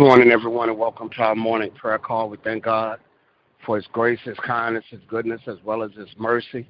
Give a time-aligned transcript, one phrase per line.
[0.00, 2.30] Good morning, everyone, and welcome to our morning prayer call.
[2.30, 3.00] We thank God
[3.66, 6.66] for His grace, His kindness, His goodness, as well as His mercy.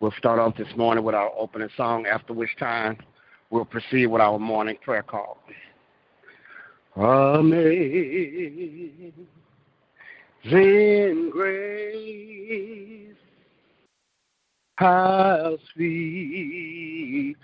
[0.00, 2.96] We'll start off this morning with our opening song, after which time
[3.50, 5.36] we'll proceed with our morning prayer call.
[6.96, 7.52] Amazing
[11.30, 13.14] grace,
[14.76, 17.36] how sweet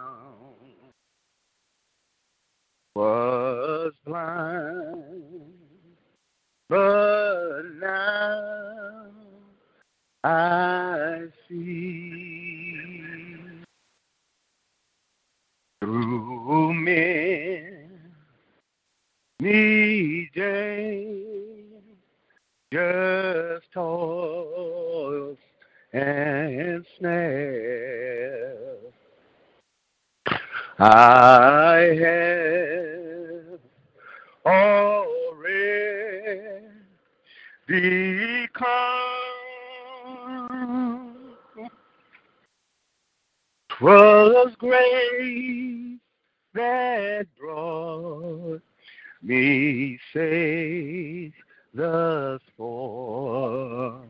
[2.94, 5.54] Was blind,
[6.68, 9.06] but now
[10.22, 12.76] I see
[15.80, 17.88] through many
[20.34, 21.82] days,
[22.72, 25.38] just toils
[25.94, 28.51] and snares.
[30.84, 33.60] I have
[34.44, 35.68] already
[38.52, 38.90] come.
[43.68, 46.00] Twas grace
[46.54, 48.60] that brought
[49.22, 51.32] me safe
[51.72, 54.00] thus far,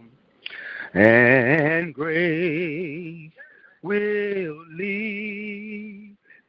[0.94, 3.30] and grace
[3.82, 6.11] will lead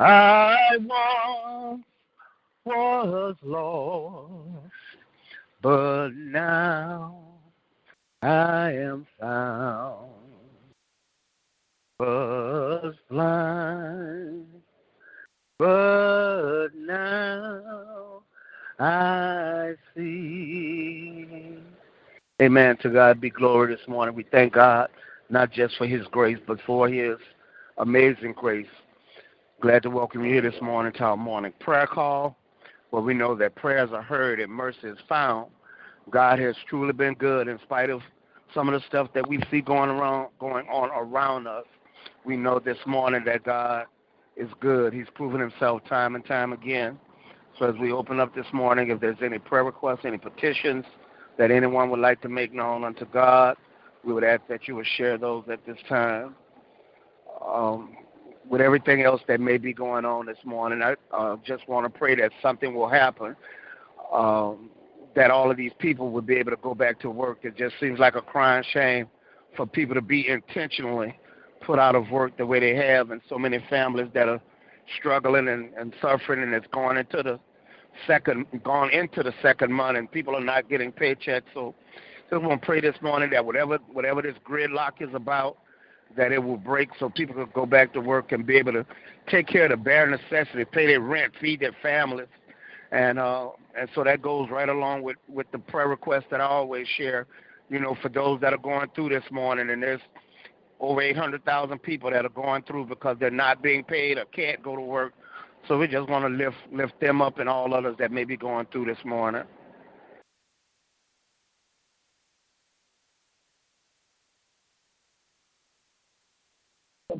[0.00, 1.84] I once
[2.64, 4.72] was lost,
[5.62, 7.20] but now
[8.22, 10.10] I am found.
[11.98, 14.46] Was blind,
[15.58, 18.22] but now
[18.78, 21.58] I see.
[22.40, 22.76] Amen.
[22.82, 24.14] To God be glory this morning.
[24.14, 24.90] We thank God
[25.28, 27.16] not just for His grace, but for His
[27.78, 28.66] amazing grace.
[29.60, 32.36] Glad to welcome you here this morning to our morning prayer call,
[32.90, 35.50] where we know that prayers are heard and mercy is found.
[36.10, 38.00] God has truly been good in spite of
[38.54, 41.64] some of the stuff that we see going around going on around us.
[42.24, 43.86] We know this morning that God
[44.36, 44.92] is good.
[44.92, 46.96] He's proven himself time and time again.
[47.58, 50.84] So as we open up this morning, if there's any prayer requests, any petitions
[51.36, 53.56] that anyone would like to make known unto God,
[54.04, 56.36] we would ask that you would share those at this time.
[57.44, 57.96] Um,
[58.48, 61.98] with everything else that may be going on this morning, I uh, just want to
[61.98, 63.36] pray that something will happen.
[64.12, 64.70] Um,
[65.14, 67.40] that all of these people would be able to go back to work.
[67.42, 69.08] It just seems like a crying shame
[69.56, 71.18] for people to be intentionally
[71.60, 74.40] put out of work the way they have, and so many families that are
[74.96, 77.40] struggling and, and suffering, and it's going into the
[78.06, 81.42] second, gone into the second month, and people are not getting paychecks.
[81.52, 81.74] So,
[82.30, 85.58] just want to pray this morning that whatever whatever this gridlock is about,
[86.16, 88.86] that it will break, so people can go back to work and be able to
[89.28, 92.28] take care of the bare necessities, pay their rent, feed their families,
[92.90, 96.44] and uh, and so that goes right along with with the prayer request that I
[96.44, 97.26] always share.
[97.70, 100.00] You know, for those that are going through this morning, and there's
[100.80, 104.76] over 800,000 people that are going through because they're not being paid or can't go
[104.76, 105.12] to work.
[105.66, 108.36] So we just want to lift lift them up and all others that may be
[108.36, 109.42] going through this morning.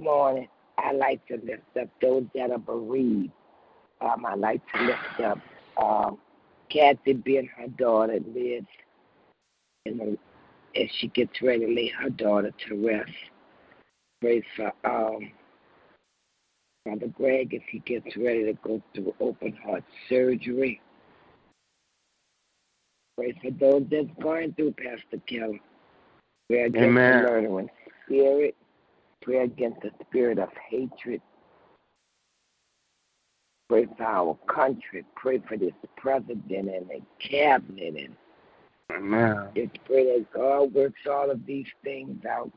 [0.01, 0.49] Morning.
[0.79, 3.33] I like to lift up those that are bereaved.
[4.01, 5.39] Um, I like to lift up
[5.83, 6.19] um,
[6.69, 8.67] Kathy being her daughter lives
[9.87, 10.19] in the,
[10.81, 13.11] as she gets ready to lay her daughter to rest.
[14.21, 15.31] Pray for um,
[16.85, 20.81] Father Greg if he gets ready to go through open heart surgery.
[23.17, 25.59] Pray for those that's going through, Pastor Keller.
[26.49, 27.23] Pray against Amen.
[27.23, 27.71] murdering
[28.07, 28.57] spirit.
[29.23, 31.21] Pray against the spirit of hatred.
[33.69, 35.05] Pray for our country.
[35.15, 37.95] Pray for this president and the cabinet.
[37.97, 38.17] And
[38.91, 39.49] Amen.
[39.55, 42.51] just pray that God works all of these things out.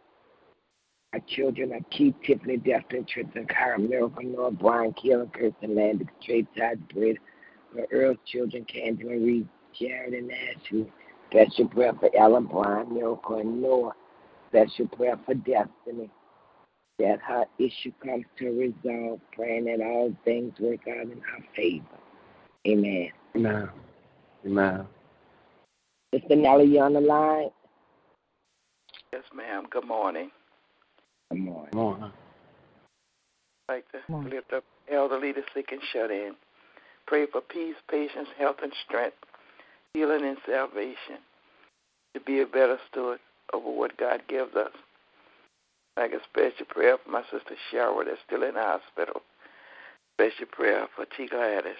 [1.13, 6.47] Our children are Keith, Tiffany, Destin, Tristan, Kyra, Miracle, Noah, Brian, Keelan, Kirsten, Landon, Trey,
[6.57, 7.17] Todd, Britt,
[7.73, 9.45] for Earl's children, Candy Marie,
[9.77, 10.89] Jared, and Ashley.
[11.29, 13.93] Special prayer for Ellen, Brian, Miracle, and Noah.
[14.49, 16.09] Special prayer for Destiny.
[17.01, 21.85] That her issue comes to resolve, praying that all things work out in her favor.
[22.67, 23.09] Amen.
[23.35, 23.69] Amen.
[24.45, 24.87] Amen.
[26.13, 26.37] Mr.
[26.37, 27.49] Nelly, you on the line?
[29.11, 29.65] Yes, ma'am.
[29.71, 30.29] Good morning.
[31.31, 31.71] Good morning.
[31.71, 32.13] Come on.
[33.67, 36.35] I'd like to lift up elderly, the sick, and shut in.
[37.07, 39.17] Pray for peace, patience, health, and strength,
[39.95, 41.17] healing, and salvation.
[42.13, 43.19] To be a better steward
[43.53, 44.71] over what God gives us.
[46.01, 49.21] Like a special prayer for my sister Cheryl that's still in the hospital.
[50.15, 51.27] Special prayer for T.
[51.27, 51.75] Gladys.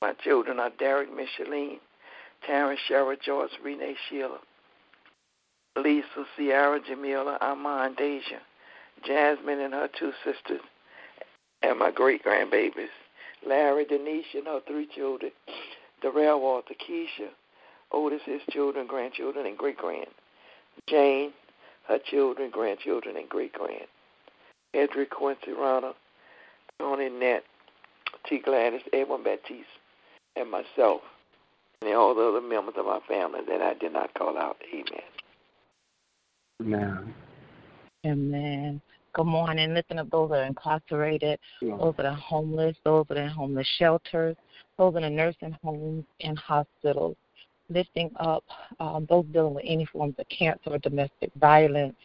[0.00, 1.78] My children are Derek, Micheline,
[2.44, 4.38] Taryn, Cheryl, George, Renee, Sheila.
[5.76, 8.40] Lisa, Sierra, Jamila, Armand, Deja,
[9.06, 10.60] Jasmine and her two sisters,
[11.62, 12.88] and my great grandbabies,
[13.46, 15.30] Larry, Denise, and her three children,
[16.02, 17.28] Darrell, Walter, Keisha,
[17.92, 20.08] Otis, his children, grandchildren, and great grand,
[20.88, 21.32] Jane,
[21.88, 23.86] her children, grandchildren, and great grand,
[24.74, 25.92] Edric, Quincy, Rana,
[26.78, 27.42] Tony, Nett,
[28.28, 28.40] T.
[28.44, 29.66] Gladys, Edwin Baptiste,
[30.36, 31.00] and myself,
[31.82, 34.56] and all the other members of our family that I did not call out.
[34.72, 35.02] Amen.
[36.60, 37.14] Amen.
[38.06, 38.80] Amen.
[39.14, 39.74] Good morning.
[39.74, 43.68] Lifting up those that are incarcerated, those that are homeless, those that are in homeless
[43.78, 44.36] shelters,
[44.78, 47.16] those in the nursing homes and hospitals.
[47.68, 48.44] Lifting up
[48.80, 51.96] um, those dealing with any forms of cancer or domestic violence.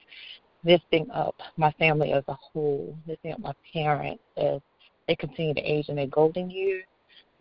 [0.63, 2.97] Lifting up my family as a whole.
[3.07, 4.61] Lifting up my parents as
[5.07, 6.85] they continue to age in their golden years.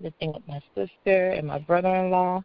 [0.01, 2.43] Lifting up my sister and my brother-in-law.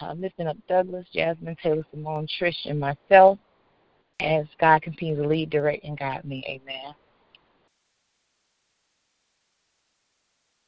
[0.00, 3.38] Uh, lifting up Douglas, Jasmine, Taylor, Simone, Trish, and myself
[4.20, 6.44] as God continues to lead, direct, and guide me.
[6.48, 6.94] Amen.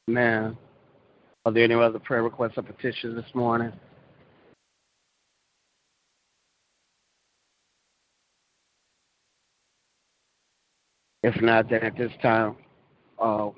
[0.09, 0.57] Amen.
[1.45, 3.73] Are there any other prayer requests or petitions this morning?
[11.27, 12.55] If not, then at this time,
[13.19, 13.51] uh,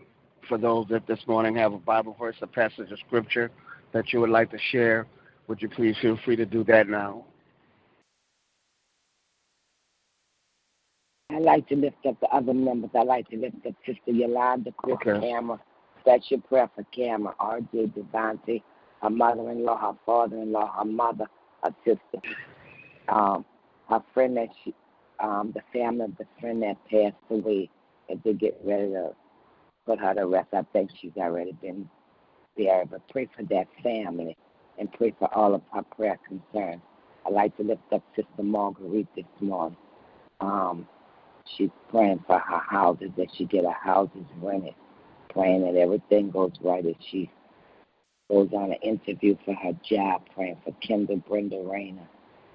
[0.48, 3.50] for those that this morning have a Bible verse, a passage of scripture
[3.92, 5.06] that you would like to share,
[5.48, 7.26] would you please feel free to do that now?
[11.30, 12.88] I like to lift up the other members.
[12.94, 15.20] I like to lift up Sister Yolanda, Chris Okay.
[15.20, 15.60] Cameron,
[16.00, 17.88] special prayer for Cameron, R.J.
[17.88, 18.62] Devante,
[19.02, 21.26] her mother-in-law, her father-in-law, her mother,
[21.62, 22.26] her sister,
[23.10, 23.44] um,
[23.90, 24.74] her friend that she,
[25.20, 27.70] um, the family of the friend that passed away.
[28.10, 29.10] As they get ready to
[29.84, 31.88] put her to rest, I think she's already been
[32.56, 32.84] there.
[32.86, 34.34] But pray for that family
[34.78, 36.80] and pray for all of her prayer concerns.
[37.26, 39.76] I'd like to lift up Sister Marguerite this morning.
[40.40, 40.86] Um,
[41.56, 44.74] She's praying for her houses, that she get her houses rented,
[45.30, 47.30] praying that everything goes right as she
[48.30, 52.06] goes on an interview for her job, praying for Kendall, Brenda Rayner,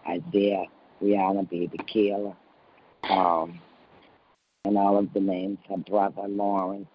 [0.07, 0.65] Isaiah,
[1.01, 2.35] Rihanna, Baby Kayla,
[3.09, 3.59] um,
[4.65, 6.87] and all of the names, her brother Lawrence,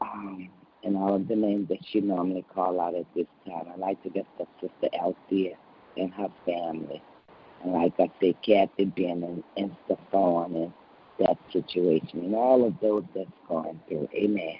[0.00, 0.48] um,
[0.84, 3.66] and all of the names that she normally call out at this time.
[3.72, 5.56] I like to lift the Sister Althea
[5.96, 7.02] and her family.
[7.62, 10.72] And like I said, Kathy being in, in Stephon and
[11.18, 14.08] that situation and all of those that's going through.
[14.14, 14.58] Amen.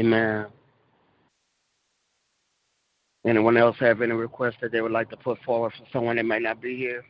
[0.00, 0.46] Amen.
[3.26, 6.26] Anyone else have any requests that they would like to put forward for someone that
[6.26, 7.04] might not be here?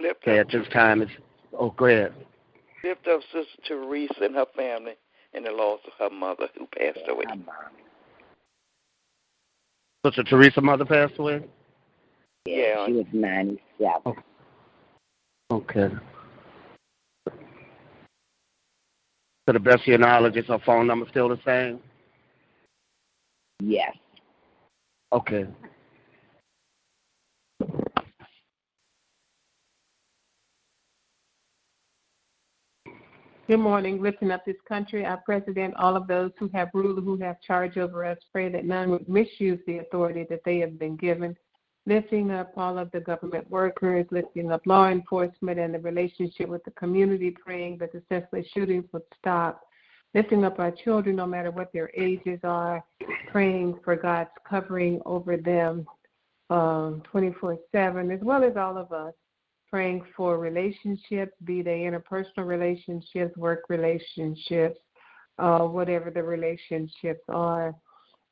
[0.00, 1.12] Lift Okay, up, at this time, it's,
[1.58, 2.12] oh, go ahead.
[2.84, 4.94] lift up Sister Teresa and her family
[5.34, 7.24] and the loss of her mother who passed away.
[10.04, 11.44] Sister Teresa mother passed away?
[12.46, 12.86] Yeah, Yeah.
[12.86, 14.14] she was 97.
[15.52, 15.88] Okay.
[19.46, 21.80] To the best of your knowledge, is her phone number still the same?
[23.58, 23.92] Yes.
[25.12, 25.46] Okay.
[33.48, 34.00] Good morning.
[34.00, 37.76] Lifting up this country, our president, all of those who have rule, who have charge
[37.76, 41.36] over us, pray that none would misuse the authority that they have been given.
[41.84, 46.62] Lifting up all of the government workers, lifting up law enforcement and the relationship with
[46.64, 49.62] the community, praying that the senseless shootings would stop.
[50.14, 52.84] Lifting up our children, no matter what their ages are,
[53.28, 55.86] praying for God's covering over them
[56.50, 59.14] um, 24 7, as well as all of us
[59.72, 64.78] praying for relationships, be they interpersonal relationships, work relationships,
[65.38, 67.74] uh, whatever the relationships are.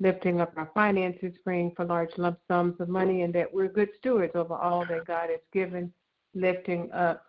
[0.00, 3.90] Lifting up our finances, praying for large lump sums of money, and that we're good
[3.98, 5.92] stewards over all that God has given.
[6.34, 7.24] Lifting up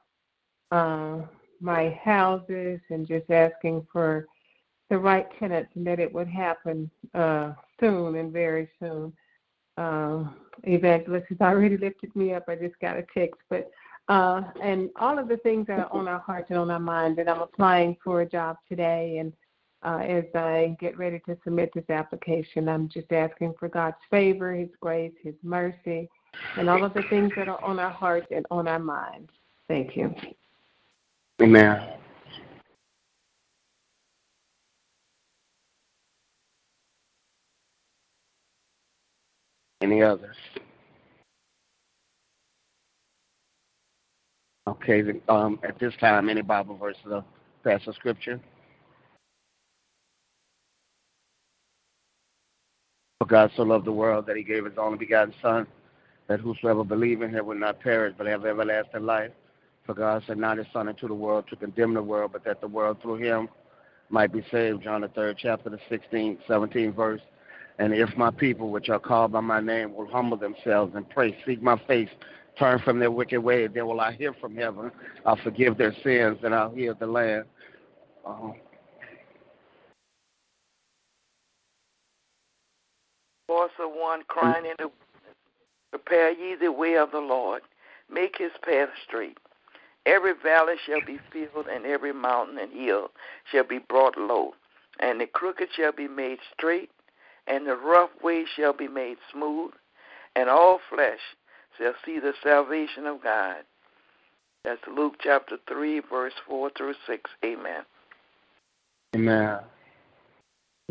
[0.71, 1.19] uh,
[1.59, 4.25] my houses and just asking for
[4.89, 9.13] the right tenants and that it would happen uh, soon and very soon.
[9.77, 10.25] Uh,
[10.63, 12.43] evangelist has already lifted me up.
[12.47, 13.71] I just got a text, but
[14.09, 17.19] uh, and all of the things that are on our hearts and on our mind.
[17.19, 19.31] And I'm applying for a job today, and
[19.83, 24.53] uh, as I get ready to submit this application, I'm just asking for God's favor,
[24.53, 26.09] His grace, His mercy,
[26.57, 29.31] and all of the things that are on our hearts and on our minds.
[29.67, 30.13] Thank you.
[31.41, 31.93] Amen.
[39.81, 40.35] Any others?
[44.67, 47.23] Okay, um, at this time, any Bible verses of
[47.63, 48.39] passage scripture?
[53.21, 55.67] For God so loved the world that he gave his only begotten Son,
[56.25, 59.29] that whosoever believe in him will not perish but have everlasting life.
[59.85, 62.61] For God sent not his Son into the world to condemn the world, but that
[62.61, 63.47] the world through him
[64.09, 64.81] might be saved.
[64.81, 67.21] John the third chapter, the 16th, 17th verse.
[67.77, 71.37] And if my people, which are called by my name, will humble themselves and pray,
[71.45, 72.09] seek my face,
[72.57, 74.91] turn from their wicked way, then will I hear from heaven.
[75.27, 77.45] I'll forgive their sins and I'll heal the land.
[78.25, 78.53] Uh-huh.
[83.51, 84.27] Voice of one mm.
[84.27, 84.89] crying in the
[85.91, 87.62] prepare ye the way of the Lord,
[88.10, 89.38] make his path straight.
[90.05, 93.10] Every valley shall be filled, and every mountain and hill
[93.51, 94.53] shall be brought low,
[95.01, 96.91] and the crooked shall be made straight,
[97.46, 99.74] and the rough way shall be made smooth,
[100.38, 101.20] and all flesh
[101.77, 103.58] shall see the salvation of God.
[104.63, 107.29] That's Luke chapter 3, verse 4 through 6.
[107.43, 107.84] Amen.
[109.13, 109.60] Amen.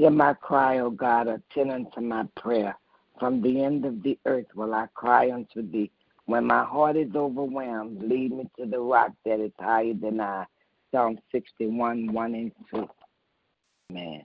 [0.00, 2.75] Hear my cry, O God, attend unto my prayer.
[3.19, 5.90] From the end of the earth will I cry unto thee.
[6.25, 10.47] When my heart is overwhelmed, lead me to the rock that is higher than I.
[10.90, 12.88] Psalm 61, 1 and 2.
[13.90, 14.25] Amen.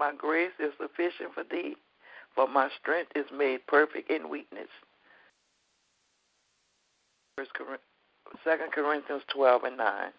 [0.00, 1.76] My grace is sufficient for thee,
[2.34, 4.68] for my strength is made perfect in weakness.
[7.36, 7.50] First
[8.42, 10.12] Second Corinthians 12 and 9.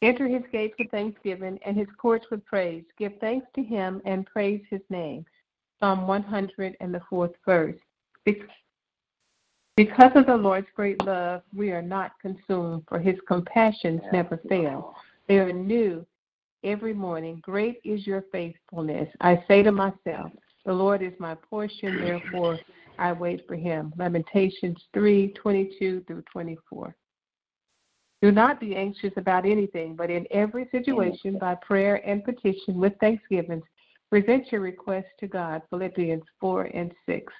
[0.00, 2.84] Enter his gates with thanksgiving and his courts with praise.
[2.98, 5.24] Give thanks to him and praise his name.
[5.80, 7.76] Psalm 100 and the fourth verse.
[9.76, 14.94] Because of the Lord's great love, we are not consumed, for his compassions never fail.
[15.28, 16.04] They are new
[16.64, 17.40] every morning.
[17.42, 19.08] Great is your faithfulness.
[19.20, 20.32] I say to myself,
[20.64, 22.58] The Lord is my portion, therefore
[22.98, 23.92] I wait for him.
[23.96, 26.94] Lamentations 3 22 through 24.
[28.20, 32.94] Do not be anxious about anything, but in every situation, by prayer and petition with
[33.00, 33.62] thanksgivings,
[34.10, 35.62] present your requests to God.
[35.70, 37.32] Philippians 4 and 6.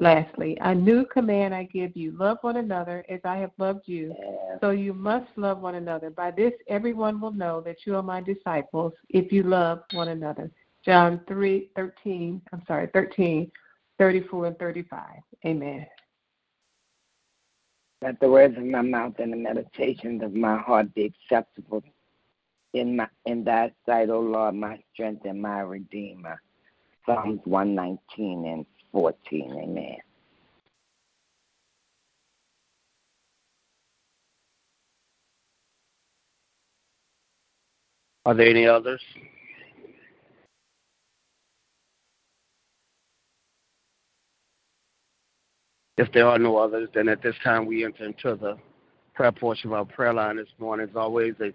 [0.00, 4.14] Lastly, a new command I give you love one another as I have loved you.
[4.60, 6.10] So you must love one another.
[6.10, 10.50] By this, everyone will know that you are my disciples if you love one another.
[10.84, 13.50] John 3 13, I'm sorry, 13,
[13.98, 15.02] 34 and 35.
[15.44, 15.86] Amen.
[18.00, 21.82] Let the words of my mouth and the meditations of my heart be acceptable
[22.72, 26.40] in my in thy sight, O Lord, my strength and my redeemer.
[27.04, 29.58] Psalms 119 and 14.
[29.62, 29.96] Amen.
[38.24, 39.00] Are there any others?
[45.98, 48.56] If there are no others, then at this time we enter into the
[49.14, 50.86] prayer portion of our prayer line this morning.
[50.88, 51.52] As always, the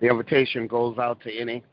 [0.00, 1.64] invitation goes out to any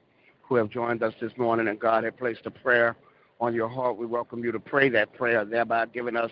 [0.42, 2.96] who have joined us this morning and God had placed a prayer
[3.40, 6.32] on your heart, we welcome you to pray that prayer, thereby giving us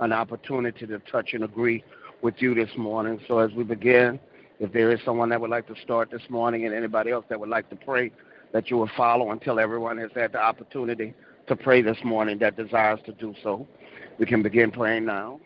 [0.00, 1.84] an opportunity to touch and agree
[2.22, 3.20] with you this morning.
[3.28, 4.18] So as we begin,
[4.58, 7.38] if there is someone that would like to start this morning and anybody else that
[7.38, 8.10] would like to pray,
[8.50, 11.14] that you will follow until everyone has had the opportunity
[11.50, 13.66] to pray this morning that desires to do so.
[14.20, 15.40] We can begin praying now.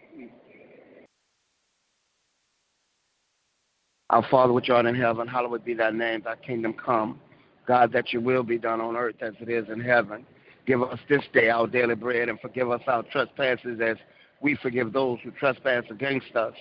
[4.10, 7.18] Our Father which art in heaven, hallowed be thy name, thy kingdom come.
[7.66, 10.26] God, that your will be done on earth as it is in heaven.
[10.66, 13.96] Give us this day our daily bread and forgive us our trespasses as
[14.42, 16.52] we forgive those who trespass against us.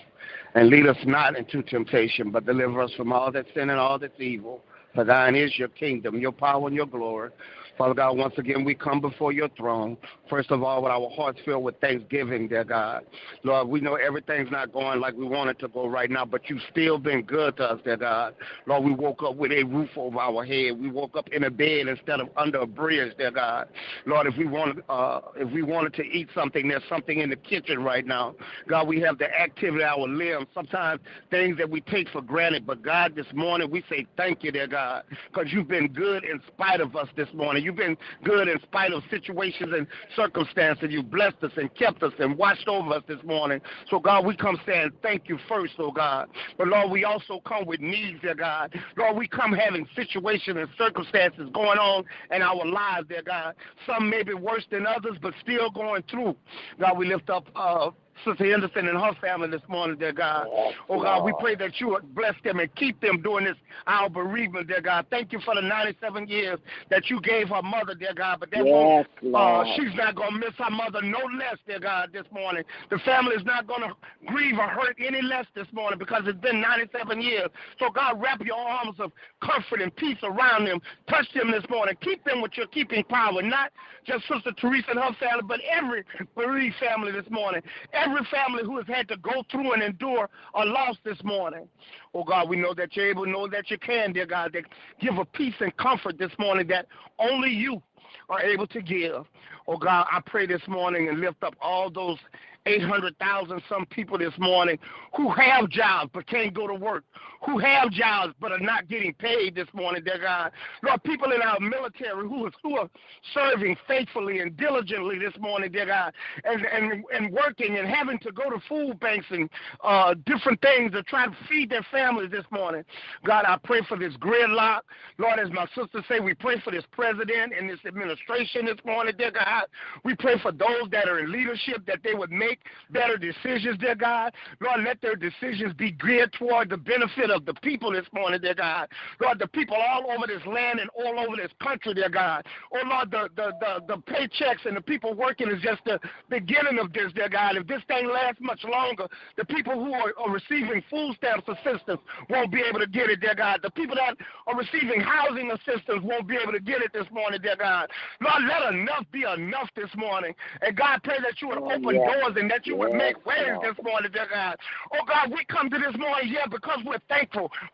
[0.54, 3.98] And lead us not into temptation, but deliver us from all that sin and all
[3.98, 4.64] that's evil.
[4.94, 7.30] For thine is your kingdom, your power, and your glory
[7.76, 9.96] Father God, once again, we come before your throne.
[10.30, 13.04] First of all, with our hearts filled with thanksgiving, dear God.
[13.42, 16.48] Lord, we know everything's not going like we want it to go right now, but
[16.48, 18.34] you've still been good to us, dear God.
[18.66, 20.78] Lord, we woke up with a roof over our head.
[20.78, 23.68] We woke up in a bed instead of under a bridge, dear God.
[24.06, 27.36] Lord, if we wanted, uh, if we wanted to eat something, there's something in the
[27.36, 28.36] kitchen right now.
[28.68, 30.46] God, we have the activity of our limbs.
[30.54, 31.00] Sometimes
[31.30, 34.68] things that we take for granted, but God, this morning we say thank you, dear
[34.68, 35.02] God,
[35.32, 37.63] because you've been good in spite of us this morning.
[37.64, 40.88] You've been good in spite of situations and circumstances.
[40.90, 43.60] You've blessed us and kept us and watched over us this morning.
[43.90, 46.28] So, God, we come saying thank you first, oh God.
[46.58, 48.74] But, Lord, we also come with needs, dear God.
[48.96, 53.54] Lord, we come having situations and circumstances going on in our lives, dear God.
[53.86, 56.36] Some may be worse than others, but still going through.
[56.78, 57.90] God, we lift up uh,
[58.24, 60.46] Sister Henderson and her family this morning, dear God.
[60.88, 63.56] Oh God, we pray that you would bless them and keep them during this
[63.86, 65.06] our bereavement, dear God.
[65.10, 66.58] Thank you for the 97 years
[66.90, 68.40] that you gave her mother, dear God.
[68.40, 72.10] But that yes, uh, she's not going to miss her mother no less, dear God,
[72.12, 72.62] this morning.
[72.90, 73.94] The family is not going to
[74.26, 77.48] grieve or hurt any less this morning because it's been 97 years.
[77.78, 80.80] So God, wrap your arms of comfort and peace around them.
[81.08, 81.96] Touch them this morning.
[82.00, 83.72] Keep them with your keeping power, not
[84.04, 88.76] just Sister Teresa and her family, but every bereaved family this morning every family who
[88.76, 91.68] has had to go through and endure a loss this morning.
[92.14, 94.64] Oh God, we know that you're able, know that you can, dear God, that
[95.00, 96.86] give a peace and comfort this morning that
[97.18, 97.82] only you
[98.28, 99.24] are able to give.
[99.66, 102.18] Oh God, I pray this morning and lift up all those
[102.66, 104.78] 800,000 some people this morning
[105.16, 107.04] who have jobs but can't go to work,
[107.44, 110.50] who have jobs but are not getting paid this morning, dear God.
[110.82, 112.90] Lord, people in our military who, are
[113.32, 116.12] serving faithfully and diligently this morning, dear God,
[116.44, 119.48] and, and, and working and having to go to food banks and
[119.82, 122.84] uh, different things to try to feed their families this morning.
[123.24, 124.80] God, I pray for this gridlock.
[125.18, 129.14] Lord, as my sister say, we pray for this president and this administration this morning,
[129.18, 129.64] dear God.
[130.04, 133.94] We pray for those that are in leadership that they would make better decisions, dear
[133.94, 134.32] God.
[134.60, 138.54] Lord, let their decisions be geared toward the benefit of the people this morning, dear
[138.54, 138.88] God.
[139.20, 142.46] Lord, the people all over this land and all over this country, dear God.
[142.72, 146.78] Oh, Lord, the, the, the, the paychecks and the people working is just the beginning
[146.78, 147.56] of this, dear God.
[147.56, 152.00] If this thing lasts much longer, the people who are, are receiving food stamps assistance
[152.30, 153.60] won't be able to get it, dear God.
[153.62, 154.16] The people that
[154.46, 157.90] are receiving housing assistance won't be able to get it this morning, dear God.
[158.20, 160.34] Lord, let enough be enough this morning.
[160.62, 162.06] And God, pray that you would oh, open yeah.
[162.06, 164.56] doors and that you would make ways this morning, dear God.
[164.92, 167.23] Oh God, we come to this morning, yeah, because we're thankful.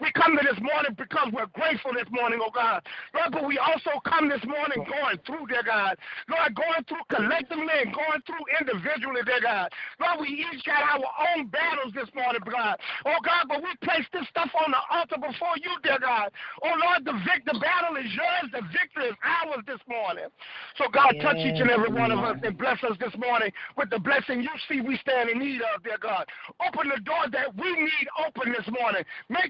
[0.00, 2.82] We come to this morning because we're grateful this morning, oh God.
[3.14, 5.96] Lord, but we also come this morning going through, dear God.
[6.28, 9.72] Lord, going through collectively and going through individually, dear God.
[9.98, 12.76] Lord, we each got our own battles this morning, God.
[13.06, 16.30] Oh God, but we place this stuff on the altar before you, dear God.
[16.62, 20.28] Oh Lord, the vic- the battle is yours, the victory is ours this morning.
[20.78, 23.90] So God, touch each and every one of us and bless us this morning with
[23.90, 26.26] the blessing you see we stand in need of, dear God.
[26.66, 29.04] Open the door that we need open this morning.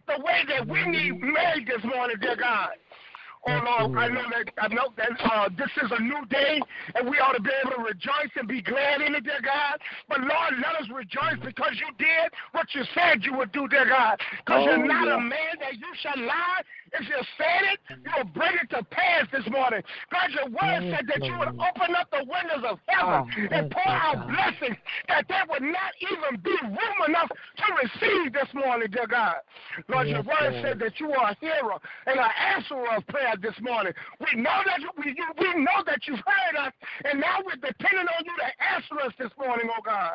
[0.06, 2.70] The way that we need made this morning, dear God.
[3.48, 6.60] Oh Lord, I know that I know that uh, this is a new day,
[6.94, 9.80] and we ought to be able to rejoice and be glad in it, dear God.
[10.08, 11.46] But Lord, let us rejoice mm.
[11.46, 14.20] because you did what you said you would do, dear God.
[14.44, 15.16] Because oh, you're not yeah.
[15.16, 16.60] a man that you shall lie,
[16.92, 19.82] if you said it, you'll bring it to pass this morning.
[20.12, 23.56] God, your word said that you would open up the windows of ah, heaven oh,
[23.56, 24.76] and pour out blessings
[25.08, 29.36] that there would not even be room enough to receive this morning, dear God.
[29.88, 30.64] Lord, yes, your word Lord.
[30.64, 33.92] said that you are a hero and an answerer of prayer this morning.
[34.18, 36.72] We know that you, we, we know that you've heard us,
[37.04, 40.14] and now we're depending on you to answer us this morning, oh God.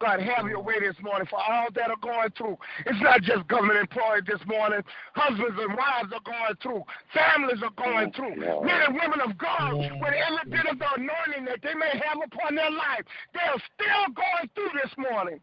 [0.00, 2.58] God, have your way this morning for all that are going through.
[2.84, 4.82] It's not just government employees this morning.
[5.14, 6.82] Husbands and wives are going through.
[7.14, 8.36] Families are going through.
[8.36, 12.18] Men and women of God, with every bit of the anointing that they may have
[12.20, 15.38] upon their life, they are still going through this morning.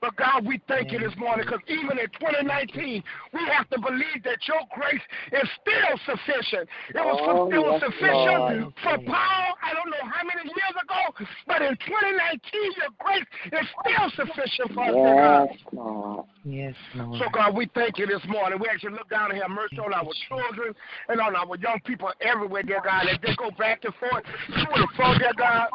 [0.00, 4.22] But God, we thank you this morning because even in 2019, we have to believe
[4.24, 6.68] that your grace is still sufficient.
[6.94, 8.74] It was Oh, still yes, sufficient Lord.
[8.82, 13.66] for Paul, I don't know how many years ago, but in 2019, your grace is
[13.82, 15.48] still sufficient for us, oh God.
[15.50, 16.24] Yes, Lord.
[16.44, 17.18] Yes, Lord.
[17.18, 18.58] So, God, we thank you this morning.
[18.60, 20.74] We actually look down and have mercy on our children
[21.08, 24.66] and on our young people everywhere, dear God, as they go back and forth to
[24.74, 25.68] and fro, dear God.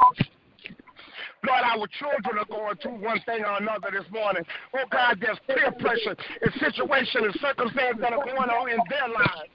[1.45, 4.43] Lord, our children are going through one thing or another this morning.
[4.73, 9.09] Oh, God, there's peer pressure and situations and circumstances that are going on in their
[9.09, 9.49] lives.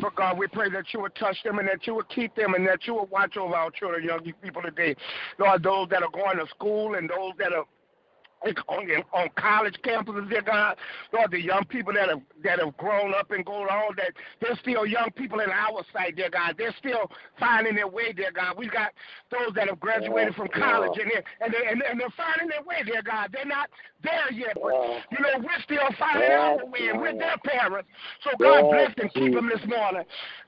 [0.00, 2.54] But God, we pray that you would touch them and that you would keep them
[2.54, 4.96] and that you would watch over our children, young people today.
[5.38, 7.64] Lord, those that are going to school and those that are
[8.68, 10.76] on, on college campuses, dear God,
[11.12, 14.56] Lord, the young people that have that have grown up and gone on, that they're
[14.60, 16.56] still young people in our sight, dear God.
[16.58, 18.56] They're still finding their way, dear God.
[18.58, 18.92] We've got
[19.30, 22.48] those that have graduated from college and they're, and, they, and, they, and they're finding
[22.48, 23.30] their way, dear God.
[23.32, 23.70] They're not
[24.02, 24.74] there yet, but
[25.10, 27.88] you know we're still finding our way, and we're their parents.
[28.24, 30.02] So God bless and keep them this morning.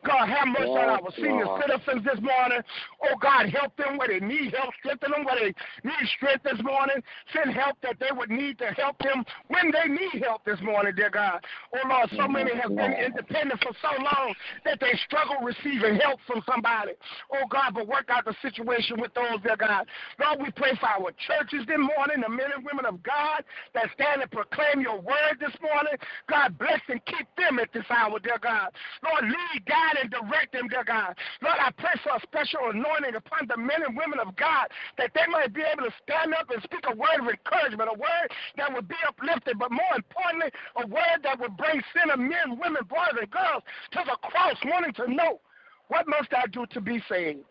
[0.05, 2.61] God have mercy on our senior citizens this morning.
[3.03, 6.61] Oh God, help them where they need help, strengthen them where they need strength this
[6.63, 7.03] morning.
[7.33, 10.93] Send help that they would need to help them when they need help this morning,
[10.95, 11.41] dear God.
[11.75, 16.21] Oh Lord, so many have been independent for so long that they struggle receiving help
[16.27, 16.93] from somebody.
[17.33, 19.87] Oh God, but work out the situation with those, dear God.
[20.21, 23.89] Lord, we pray for our churches this morning, the men and women of God that
[23.95, 25.97] stand and proclaim your word this morning.
[26.29, 28.71] God bless and keep them at this hour, dear God.
[29.03, 31.15] Lord, lead, guide, and direct them, dear God.
[31.43, 35.11] Lord, I pray for a special anointing upon the men and women of God that
[35.15, 38.29] they might be able to stand up and speak a word of encouragement, a word
[38.57, 42.83] that would be uplifted, but more importantly, a word that would bring sinner men, women,
[42.89, 45.41] boys, and girls to the cross, wanting to know
[45.89, 47.45] what must I do to be saved.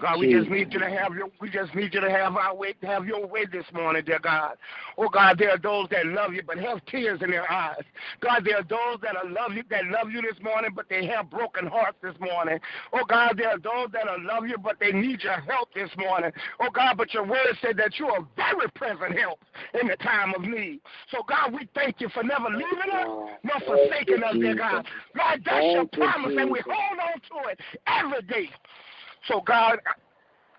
[0.00, 2.54] God, we just need you to have your we just need you to have our
[2.54, 4.56] way have your way this morning, dear God.
[4.96, 7.82] Oh God, there are those that love you but have tears in their eyes.
[8.20, 11.06] God, there are those that are love you that love you this morning, but they
[11.06, 12.58] have broken hearts this morning.
[12.92, 15.90] Oh God, there are those that are love you, but they need your help this
[15.96, 16.30] morning.
[16.60, 19.40] Oh God, but your word said that you are very present help
[19.80, 20.80] in the time of need.
[21.10, 24.86] So God, we thank you for never leaving us nor forsaking us, dear God.
[25.16, 28.50] God, that's your promise, and we hold on to it every day.
[29.26, 29.78] So, God,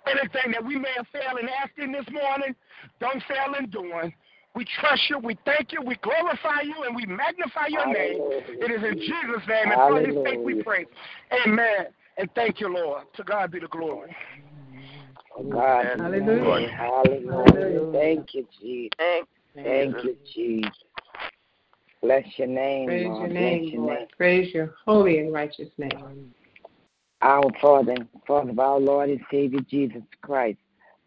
[0.08, 2.56] anything that we may have failed in asking this morning,
[3.00, 4.14] don't fail in doing.
[4.56, 8.20] We trust you, we thank you, we glorify you, and we magnify your name.
[8.50, 10.86] It is in Jesus' name and for his sake we pray.
[11.46, 11.88] Amen.
[12.18, 13.04] And thank you, Lord.
[13.16, 14.16] To God be the glory.
[15.38, 15.86] Oh, God.
[15.98, 16.70] Hallelujah.
[16.72, 17.92] Hallelujah.
[17.94, 18.92] Thank you, Jesus.
[18.98, 20.74] Thank Thank you, Jesus.
[22.02, 23.20] Bless your name, Praise Lord.
[23.20, 23.98] your Bless your Lord.
[23.98, 24.08] name.
[24.18, 26.34] Praise your holy and righteous name.
[27.22, 30.60] Our Father, Father of our Lord and Savior Jesus Christ.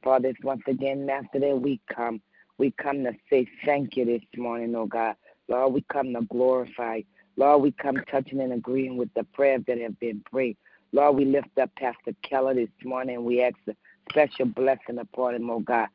[0.05, 2.21] Father, once again after that we come.
[2.59, 5.17] We come to say thank you this morning, oh God.
[5.49, 7.01] Lord, we come to glorify.
[7.37, 10.59] Lord, we come touching and agreeing with the prayers that have been prayed.
[10.93, 13.75] Lord, we lift up Pastor Keller this morning we ask a
[14.11, 15.89] special blessing upon him, oh God.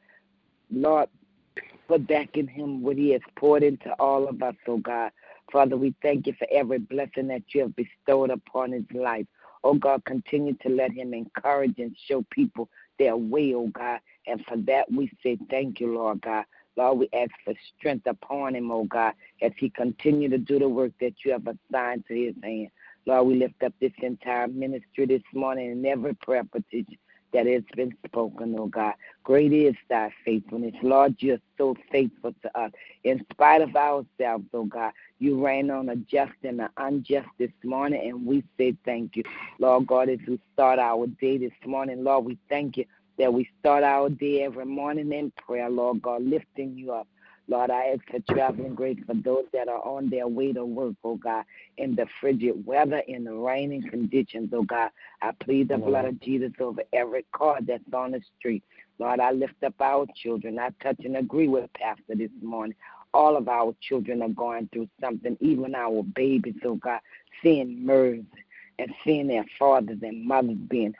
[0.71, 1.09] Lord,
[1.87, 5.11] put back in him what he has poured into all of us, oh God.
[5.51, 9.27] Father, we thank you for every blessing that you have bestowed upon his life.
[9.69, 13.99] Oh God, continue to let him encourage and show people their way, oh God.
[14.25, 16.45] And for that we say thank you, Lord God.
[16.77, 20.69] Lord, we ask for strength upon him, oh God, as he continue to do the
[20.69, 22.69] work that you have assigned to his hand.
[23.05, 26.97] Lord, we lift up this entire ministry this morning and every prayer petition
[27.33, 28.93] that has been spoken, oh God.
[29.23, 30.75] Great is thy faithfulness.
[30.81, 32.71] Lord, you're so faithful to us.
[33.03, 37.51] In spite of ourselves, oh God, you rain on a just and an unjust this
[37.63, 39.23] morning, and we say thank you.
[39.59, 42.85] Lord God, as we start our day this morning, Lord, we thank you
[43.17, 47.07] that we start our day every morning in prayer, Lord God, lifting you up.
[47.49, 50.95] Lord, I ask for traveling grace for those that are on their way to work,
[51.03, 51.45] oh God,
[51.77, 54.89] in the frigid weather, in the raining conditions, oh God.
[55.21, 58.63] I plead the blood of Jesus over every car that's on the street.
[58.99, 60.59] Lord, I lift up our children.
[60.59, 62.75] I touch and agree with Pastor this morning.
[63.13, 66.99] All of our children are going through something, even our babies, oh God,
[67.41, 68.25] seeing murders
[68.77, 70.93] and seeing their fathers and mothers being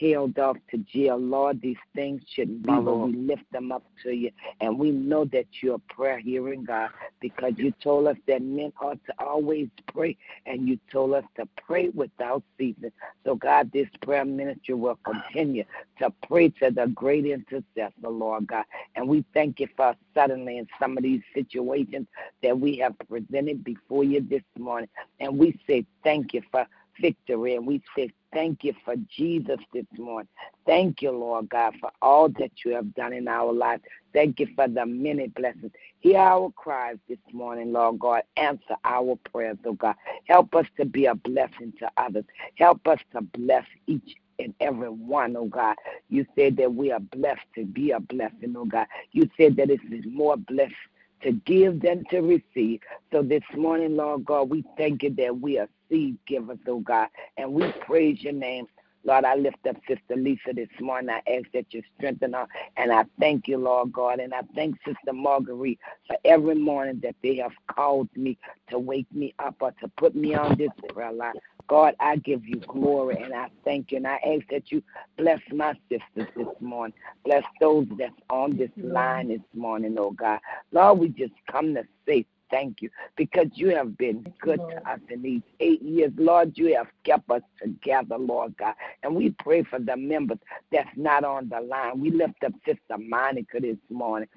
[0.00, 1.18] held off to jail.
[1.18, 4.30] Lord, these things shouldn't be, but we lift them up to you.
[4.60, 8.72] And we know that you're a prayer hearing God because you told us that men
[8.80, 12.92] ought to always pray, and you told us to pray without ceasing.
[13.24, 15.64] So, God, this prayer ministry will continue
[15.98, 18.64] to pray to the great intercessor, Lord God.
[18.96, 22.06] And we thank you for suddenly in some of these situations
[22.42, 24.88] that we have presented before you this morning.
[25.18, 26.66] And we say thank you for
[27.00, 27.56] victory.
[27.56, 30.28] And we say thank you for Jesus this morning.
[30.66, 33.82] thank you, Lord God, for all that you have done in our lives.
[34.12, 35.72] Thank you for the many blessings.
[36.00, 38.22] Hear our cries this morning, Lord God.
[38.36, 39.94] Answer our prayers, oh God.
[40.24, 42.24] Help us to be a blessing to others.
[42.56, 45.76] Help us to bless each and every one, oh God.
[46.08, 48.86] You said that we are blessed to be a blessing, oh God.
[49.12, 50.74] You said that it is more blessed
[51.22, 52.80] to give than to receive.
[53.12, 57.08] So this morning, Lord God, we thank you that we are seed givers, oh God,
[57.36, 58.66] and we praise your name.
[59.04, 61.08] Lord, I lift up Sister Lisa this morning.
[61.10, 62.46] I ask that you strengthen her.
[62.76, 64.20] And I thank you, Lord God.
[64.20, 68.36] And I thank Sister Marguerite for every morning that they have called me
[68.68, 71.32] to wake me up or to put me on this prayer line.
[71.68, 73.98] God, I give you glory and I thank you.
[73.98, 74.82] And I ask that you
[75.16, 76.94] bless my sisters this morning.
[77.24, 80.40] Bless those that's on this line this morning, oh God.
[80.72, 85.00] Lord, we just come to say thank you because you have been good to us
[85.08, 86.12] in these eight years.
[86.16, 88.74] Lord, you have kept us together, Lord God.
[89.02, 90.38] And we pray for the members
[90.72, 92.00] that's not on the line.
[92.00, 94.28] We lift up Sister Monica this morning.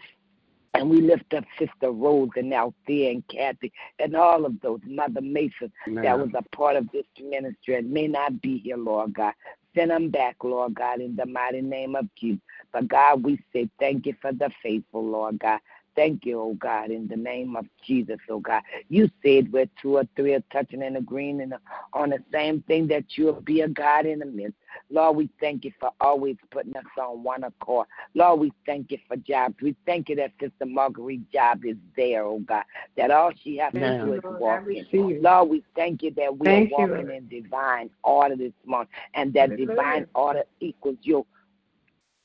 [0.75, 5.21] And we lift up Sister Rose and Althea and Kathy and all of those, Mother
[5.21, 6.03] Mason, Amen.
[6.03, 9.33] that was a part of this ministry and may not be here, Lord God.
[9.75, 12.41] Send them back, Lord God, in the mighty name of Jesus.
[12.71, 15.59] But God, we say thank you for the faithful, Lord God.
[15.95, 18.63] Thank you, oh God, in the name of Jesus, oh God.
[18.89, 21.53] You said where two or three are touching and agreeing and
[21.93, 24.55] on the same thing that you'll be a God in the midst.
[24.89, 27.87] Lord, we thank you for always putting us on one accord.
[28.15, 29.55] Lord, we thank you for jobs.
[29.61, 32.63] We thank you that Sister Marguerite's job is there, oh God,
[32.97, 35.21] that all she has to do is walk in.
[35.21, 37.13] Lord, we thank you that we thank are walking you.
[37.13, 41.25] in divine order this month and that divine order equals your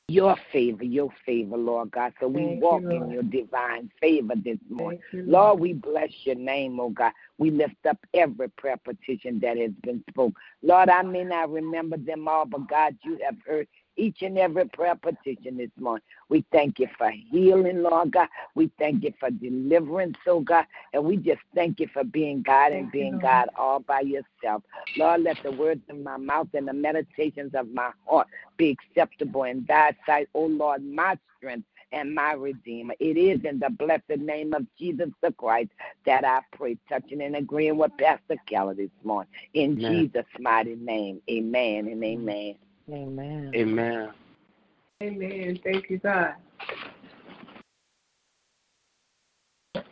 [0.09, 2.13] your favor, your favor, Lord God.
[2.19, 4.99] So we Thank walk you, in your divine favor this morning.
[5.13, 5.29] You, Lord.
[5.29, 7.11] Lord, we bless your name, oh God.
[7.37, 10.35] We lift up every prayer petition that has been spoken.
[10.61, 13.67] Lord, I may not remember them all, but God, you have heard
[13.99, 16.03] each and every prayer petition this morning.
[16.29, 18.29] We thank you for healing, Lord God.
[18.55, 20.65] We thank you for deliverance, oh God.
[20.93, 24.63] And we just thank you for being God and being God all by yourself.
[24.97, 29.43] Lord, let the words of my mouth and the meditations of my heart be acceptable
[29.43, 32.93] in thy sight, oh Lord, my strength and my Redeemer.
[32.99, 35.71] It is in the blessed name of Jesus the Christ
[36.05, 39.31] that I pray, touching and agreeing with Pastor Keller this morning.
[39.53, 40.11] In amen.
[40.13, 42.55] Jesus' mighty name, amen and amen.
[42.93, 43.51] Amen.
[43.55, 44.09] Amen.
[45.03, 45.59] Amen.
[45.63, 46.35] Thank you, God.
[49.75, 49.83] Is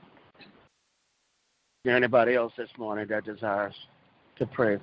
[1.86, 3.76] there anybody else this morning that desires
[4.38, 4.80] to pray?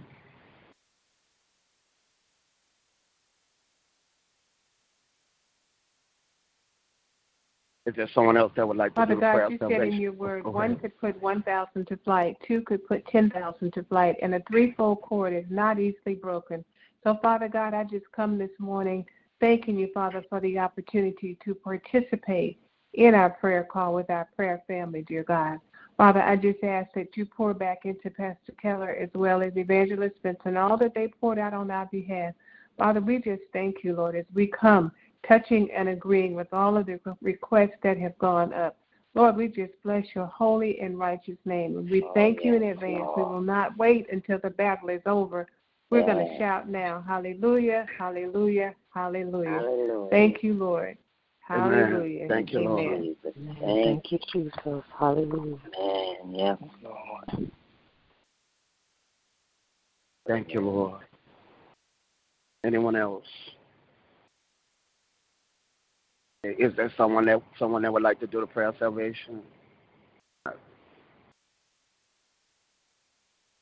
[7.87, 10.00] Is there someone else that would like to Father do God, prayer you said in
[10.00, 14.35] your word, one could put 1,000 to flight, two could put 10,000 to flight, and
[14.35, 16.64] a threefold cord is not easily broken.
[17.05, 19.05] So, Father God, I just come this morning
[19.38, 22.59] thanking you, Father, for the opportunity to participate
[22.95, 25.59] in our prayer call with our prayer family, dear God.
[25.99, 30.14] Father, I just ask that you pour back into Pastor Keller as well as Evangelist
[30.23, 32.33] Benson, all that they poured out on our behalf.
[32.79, 34.90] Father, we just thank you, Lord, as we come
[35.29, 38.79] touching and agreeing with all of the requests that have gone up.
[39.14, 41.77] Lord, we just bless your holy and righteous name.
[41.77, 43.09] And we oh, thank you in advance.
[43.14, 45.47] We will not wait until the battle is over
[45.90, 47.05] we're going to shout now.
[47.07, 49.53] Hallelujah, hallelujah, hallelujah.
[49.55, 50.11] hallelujah.
[50.11, 50.97] Thank you, Lord.
[51.40, 52.25] Hallelujah.
[52.25, 52.29] Amen.
[52.29, 53.03] Thank you, Lord.
[53.37, 53.57] Amen.
[53.61, 54.83] Thank you, Jesus.
[54.99, 55.59] Hallelujah.
[55.79, 56.35] Amen.
[56.35, 57.51] Yes, Lord.
[60.27, 61.03] Thank you, Lord.
[62.64, 63.27] Anyone else?
[66.44, 69.42] Is there someone that someone that would like to do the prayer of salvation?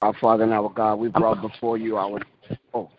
[0.02, 2.20] Our Father and our God, we brought before you our.
[2.74, 2.90] Oh,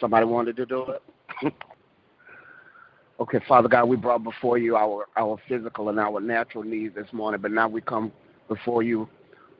[0.00, 1.54] somebody wanted to do it.
[3.20, 7.06] okay, Father God, we brought before you our our physical and our natural needs this
[7.12, 8.10] morning, but now we come
[8.48, 9.08] before you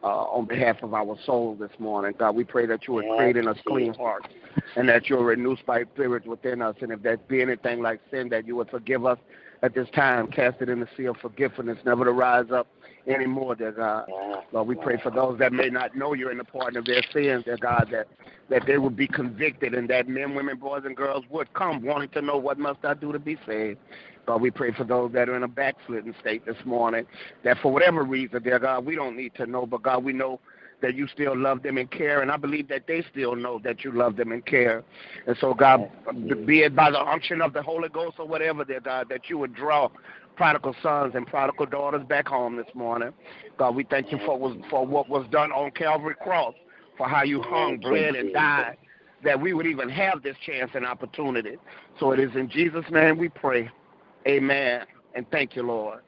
[0.02, 2.12] uh, on behalf of our soul this morning.
[2.18, 4.26] God, we pray that you would create in us clean hearts
[4.74, 6.74] and that you'll renew spirit within us.
[6.80, 9.18] And if there be anything like sin, that you would forgive us
[9.66, 12.68] at this time, cast it in the sea of forgiveness, never to rise up
[13.08, 14.08] anymore, dear God.
[14.52, 17.02] Lord, we pray for those that may not know you in the pardon of their
[17.12, 18.06] sins, dear God, that,
[18.48, 22.10] that they would be convicted and that men, women, boys, and girls would come wanting
[22.10, 23.80] to know what must I do to be saved.
[24.24, 27.04] God, we pray for those that are in a backslidden state this morning,
[27.42, 30.38] that for whatever reason, dear God, we don't need to know, but God, we know
[30.82, 33.84] that you still love them and care, and I believe that they still know that
[33.84, 34.84] you love them and care.
[35.26, 35.90] And so, God,
[36.46, 39.38] be it by the unction of the Holy Ghost or whatever, dear God, that you
[39.38, 39.88] would draw
[40.36, 43.12] prodigal sons and prodigal daughters back home this morning.
[43.58, 46.54] God, we thank you for, for what was done on Calvary Cross,
[46.98, 48.76] for how you hung, bled, and died
[49.24, 51.56] that we would even have this chance and opportunity.
[51.98, 53.70] So it is in Jesus' name we pray.
[54.26, 54.84] Amen.
[55.14, 56.00] And thank you, Lord.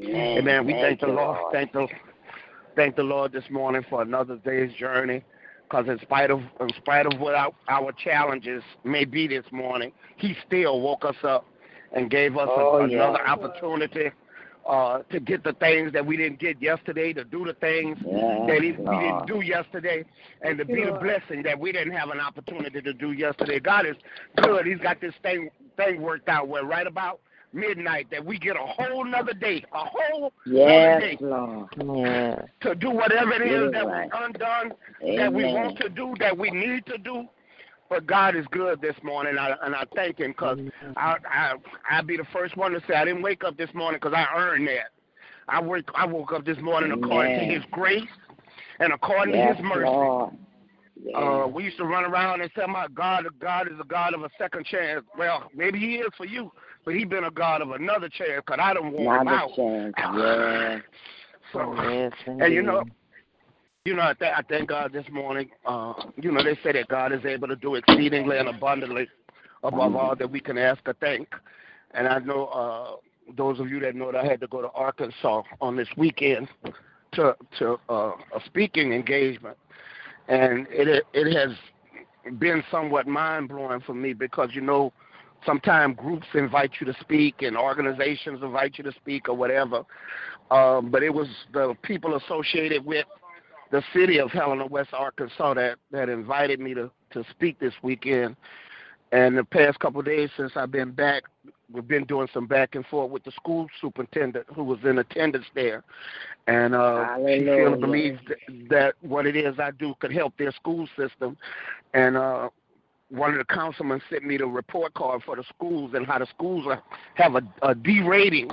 [0.00, 0.38] Amen.
[0.38, 0.66] Amen.
[0.66, 1.38] We thank, Thank the Lord.
[1.38, 1.52] Lord.
[1.52, 1.86] Thank the
[2.76, 5.22] thank the Lord this morning for another day's journey.
[5.68, 9.92] Because in spite of in spite of what our, our challenges may be this morning,
[10.16, 11.46] He still woke us up
[11.92, 12.96] and gave us a- Oh, yeah.
[12.96, 14.10] another opportunity
[14.68, 18.40] uh, to get the things that we didn't get yesterday, to do the things Yes,
[18.48, 20.04] that he, we didn't do yesterday,
[20.42, 23.58] and to be the blessing that we didn't have an opportunity to do yesterday.
[23.60, 23.96] God is
[24.36, 24.66] good.
[24.66, 27.20] He's got this thing thing worked out where right about
[27.54, 31.68] midnight that we get a whole nother day, a whole Yes, day Lord.
[31.76, 32.42] Yeah.
[32.60, 34.10] to do whatever it is Get that right.
[34.10, 34.72] was undone,
[35.16, 37.28] that we want to do, that we need to do.
[37.90, 40.58] But God is good this morning, I, and I thank Him because
[40.96, 41.54] I, I
[41.90, 44.26] I'll be the first one to say I didn't wake up this morning because I
[44.36, 44.90] earned that.
[45.48, 48.02] I wake I woke up this morning according to His grace
[48.80, 49.90] and according Yes, to His mercy.
[49.90, 50.34] Lord.
[51.14, 54.22] Uh, we used to run around and say, "My God, God is a God of
[54.22, 56.50] a second chance." Well, maybe He is for you,
[56.84, 59.54] but He been a God of another chance because I don't want Him out.
[59.54, 59.94] chance.
[60.16, 60.82] Yes.
[61.52, 62.84] So, Yes, and you know,
[63.84, 65.50] you know, I, th- I thank God this morning.
[65.66, 69.08] Uh, you know, they say that God is able to do exceedingly and abundantly
[69.62, 71.28] above all that we can ask or think.
[71.92, 72.96] And I know uh,
[73.36, 76.48] those of you that know that I had to go to Arkansas on this weekend
[77.12, 79.56] to to uh, a speaking engagement,
[80.28, 81.56] and it it has
[82.38, 84.92] been somewhat mind blowing for me because you know
[85.46, 89.84] sometimes groups invite you to speak and organizations invite you to speak or whatever.
[90.50, 93.06] Um, but it was the people associated with
[93.70, 98.36] the city of Helena, West Arkansas, that that invited me to to speak this weekend.
[99.12, 101.22] And the past couple of days since I've been back,
[101.72, 105.46] we've been doing some back and forth with the school superintendent who was in attendance
[105.54, 105.84] there,
[106.46, 110.52] and uh, she feels believes th- that what it is I do could help their
[110.52, 111.36] school system,
[111.94, 112.16] and.
[112.16, 112.48] uh
[113.10, 116.26] one of the councilmen sent me the report card for the schools and how the
[116.26, 116.82] schools are,
[117.14, 118.50] have a, a D rating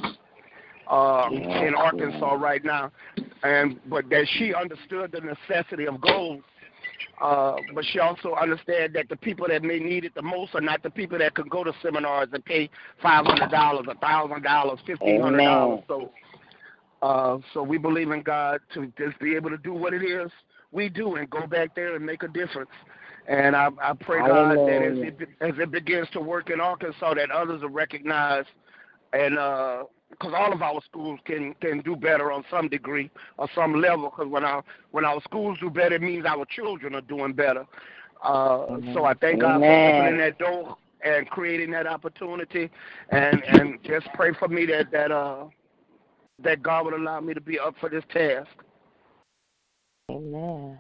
[0.90, 2.92] uh, in Arkansas right now,
[3.44, 6.44] and but that she understood the necessity of goals.
[7.22, 10.62] Uh, but she also understands that the people that may need it the most are
[10.62, 12.70] not the people that can go to seminars and pay
[13.02, 15.84] five hundred dollars, a thousand dollars, fifteen hundred dollars.
[15.88, 16.12] So,
[17.02, 20.32] uh, so we believe in God to just be able to do what it is
[20.72, 22.70] we do and go back there and make a difference.
[23.32, 27.14] And I, I pray God that as it as it begins to work in Arkansas,
[27.14, 28.44] that others will recognize
[29.14, 29.36] and
[30.10, 34.10] because all of our schools can can do better on some degree or some level.
[34.10, 37.66] Because when our when our schools do better, it means our children are doing better.
[38.22, 42.70] Uh, so I thank God for opening that door and creating that opportunity,
[43.12, 45.46] and and just pray for me that that uh
[46.44, 48.50] that God would allow me to be up for this task.
[50.10, 50.78] Amen.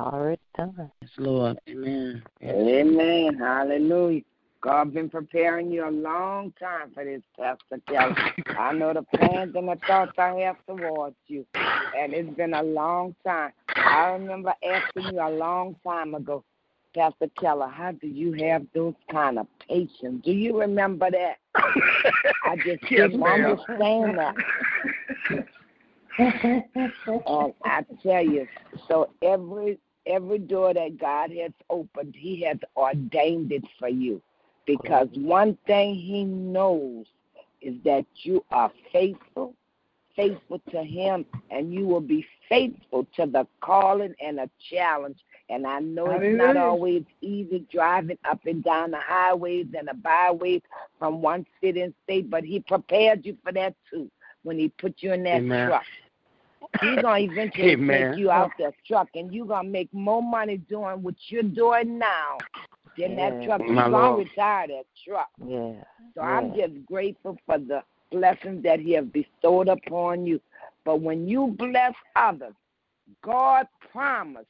[0.00, 0.90] Already done.
[1.02, 1.58] Yes, Lord.
[1.68, 2.22] Amen.
[2.42, 3.36] Amen.
[3.38, 4.22] Hallelujah.
[4.62, 8.14] God been preparing you a long time for this, Pastor Keller.
[8.58, 12.62] I know the plans and the thoughts I have towards you, and it's been a
[12.62, 13.52] long time.
[13.76, 16.44] I remember asking you a long time ago,
[16.94, 20.22] Pastor Keller, how do you have those kind of patience?
[20.24, 21.36] Do you remember that?
[22.44, 23.58] I just Yes, didn't ma'am.
[23.68, 24.34] understand that.
[27.26, 28.46] And I tell you,
[28.86, 34.20] so every every door that God has opened, He has ordained it for you.
[34.66, 37.06] Because one thing He knows
[37.60, 39.54] is that you are faithful,
[40.16, 45.18] faithful to Him, and you will be faithful to the calling and a challenge.
[45.48, 49.94] And I know it's not always easy driving up and down the highways and the
[49.94, 50.62] byways
[50.98, 54.10] from one city and state, but He prepared you for that too
[54.42, 55.66] when He put you in that Amen.
[55.66, 55.84] truck.
[56.80, 58.12] He's gonna eventually Amen.
[58.12, 61.98] take you out that truck, and you're gonna make more money doing what you're doing
[61.98, 62.38] now
[62.96, 63.60] than that truck.
[63.60, 64.26] You're gonna Lord.
[64.26, 65.28] retire that truck.
[65.44, 65.82] Yeah.
[66.14, 66.22] So yeah.
[66.22, 70.40] I'm just grateful for the blessings that He has bestowed upon you.
[70.84, 72.54] But when you bless others,
[73.22, 74.46] God promised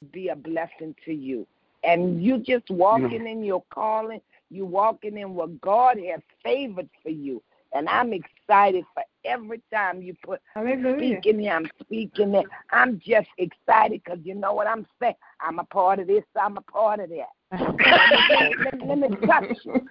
[0.00, 1.46] to be a blessing to you.
[1.84, 7.10] And you just walking in your calling, you walking in what God has favored for
[7.10, 7.42] you.
[7.72, 10.96] And I'm excited for every time you put Hallelujah.
[11.20, 12.44] speaking here, I'm speaking there.
[12.70, 15.14] I'm just excited because you know what I'm saying?
[15.40, 17.28] I'm a part of this, I'm a part of that.
[17.50, 19.88] let, me, let me touch you.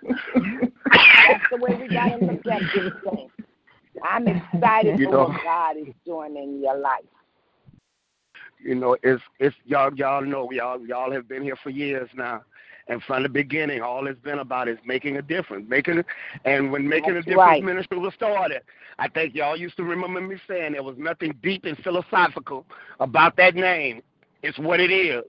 [0.91, 3.29] That's the way we got to look at this thing.
[4.03, 7.01] I'm excited You for know- what God is doing in your life.
[8.59, 12.43] You know, it's it's y'all y'all know y'all y'all have been here for years now.
[12.89, 16.03] And from the beginning, all it's been about is making a difference, making,
[16.45, 17.63] and when making That's a difference right.
[17.63, 18.61] ministry was started,
[18.97, 22.65] I think y'all used to remember me saying there was nothing deep and philosophical
[22.99, 24.01] about that name.
[24.41, 25.23] It's what it is.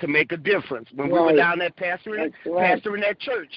[0.00, 0.88] to make a difference.
[0.94, 2.82] When we were down there pastoring, right.
[2.82, 3.52] pastoring that church,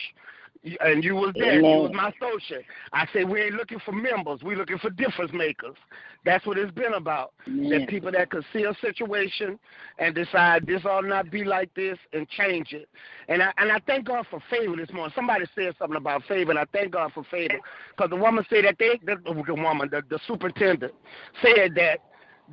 [0.79, 1.59] and you was there.
[1.59, 1.63] Amen.
[1.63, 2.65] You was my associate.
[2.93, 4.43] I said we ain't looking for members.
[4.43, 5.75] We looking for difference makers.
[6.23, 7.33] That's what it's been about.
[7.47, 7.69] Amen.
[7.69, 9.57] That people that could see a situation
[9.97, 12.87] and decide this ought not be like this and change it.
[13.27, 15.13] And I and I thank God for favor this morning.
[15.15, 17.59] Somebody said something about favor, and I thank God for favor
[17.95, 20.93] because the woman said that they the, the woman the, the superintendent
[21.41, 21.99] said that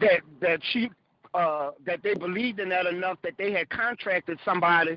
[0.00, 0.90] that that she
[1.34, 4.96] uh that they believed in that enough that they had contracted somebody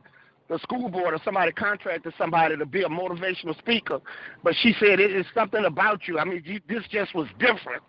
[0.50, 4.00] the school board or somebody contracted somebody to be a motivational speaker,
[4.44, 6.20] but she said it is something about you.
[6.20, 7.82] I mean, you, this just was different.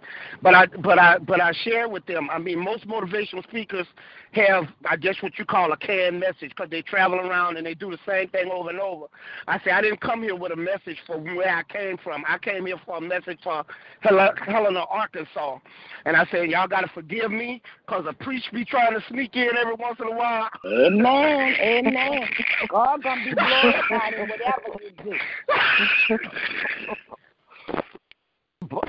[0.43, 2.31] But I, but I, but I share with them.
[2.31, 3.87] I mean, most motivational speakers
[4.33, 7.75] have, I guess, what you call a canned message because they travel around and they
[7.75, 9.07] do the same thing over and over.
[9.49, 12.25] I say I didn't come here with a message for where I came from.
[12.29, 13.65] I came here for a message for
[14.03, 15.59] Helena, Arkansas,
[16.05, 19.37] and I said y'all got to forgive me because a preach be trying to sneak
[19.37, 20.49] in every once in a while.
[20.65, 21.55] Amen.
[21.61, 22.23] Amen.
[22.69, 26.17] God gonna be glorified in whatever you do.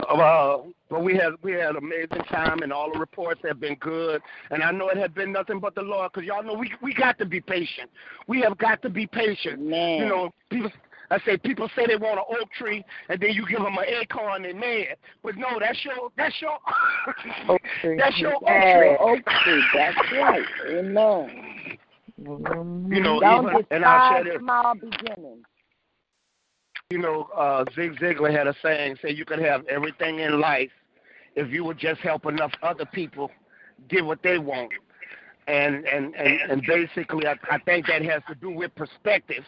[0.09, 0.57] Uh,
[0.89, 4.21] but we had we had an amazing time, and all the reports have been good.
[4.51, 6.93] And I know it had been nothing but the Lord, because y'all know we we
[6.93, 7.89] got to be patient.
[8.27, 9.61] We have got to be patient.
[9.61, 9.99] Man.
[9.99, 10.71] You know, people.
[11.11, 13.85] I say people say they want an oak tree, and then you give them an
[13.85, 14.95] acorn and mad.
[15.23, 16.57] But no, that's your that's your
[17.49, 17.97] oak tree.
[17.99, 18.97] that's your oak tree.
[18.99, 19.63] oak tree.
[19.75, 20.45] That's right.
[20.69, 21.77] Amen.
[22.17, 24.39] You know, Don't even, and I'll share this.
[24.39, 25.45] small beginnings.
[26.89, 30.69] you know, uh, Zig Ziglar had a saying, say you could have everything in life
[31.35, 33.31] if you would just help enough other people
[33.89, 34.71] get what they want.
[35.47, 39.43] And and and, and basically, I, I think that has to do with perspective.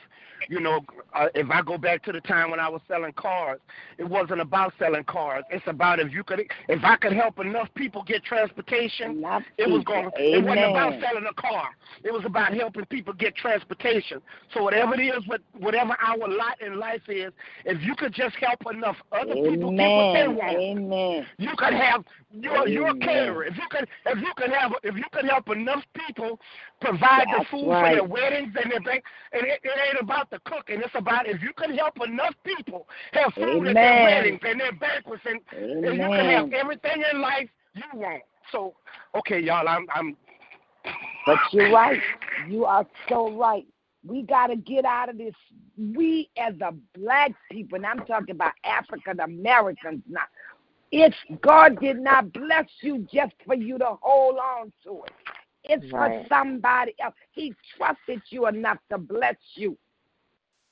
[0.50, 0.82] You know,
[1.14, 3.60] uh, if I go back to the time when I was selling cars,
[3.98, 5.44] it wasn't about selling cars.
[5.50, 9.70] It's about if you could, if I could help enough people get transportation, Enough it
[9.70, 10.10] was going.
[10.16, 11.70] It wasn't about selling a car.
[12.04, 14.22] It was about helping people get transportation.
[14.54, 17.32] So whatever it is, what whatever our lot in life is,
[17.66, 21.26] if you could just help enough other people get what they want, Amen.
[21.38, 23.46] you could have you're you're a caterer.
[23.46, 26.40] If you could if you could have if you could help enough people
[26.82, 27.96] provide the food right.
[27.96, 31.28] for their weddings and their bank and it, it ain't about the cooking, it's about
[31.28, 35.40] if you could help enough people have food at their weddings and their banquets and,
[35.52, 38.22] and you can have everything in life you want.
[38.52, 38.76] So
[39.16, 40.16] okay, y'all, I'm I'm
[41.26, 42.00] But you're right.
[42.48, 43.66] You are so right.
[44.06, 45.34] We got to get out of this.
[45.78, 50.22] We, as a black people, and I'm talking about African Americans now,
[50.92, 55.12] it's God did not bless you just for you to hold on to it.
[55.70, 56.22] It's Right.
[56.22, 57.16] for somebody else.
[57.32, 59.78] He trusted you enough to bless you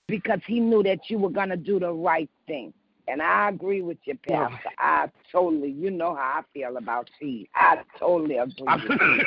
[0.07, 2.73] because he knew that you were going to do the right thing.
[3.07, 4.47] And I agree with you, Yeah.
[4.47, 4.69] Pastor.
[4.77, 7.49] I totally, you know how I feel about seed.
[7.55, 9.25] I totally agree with you.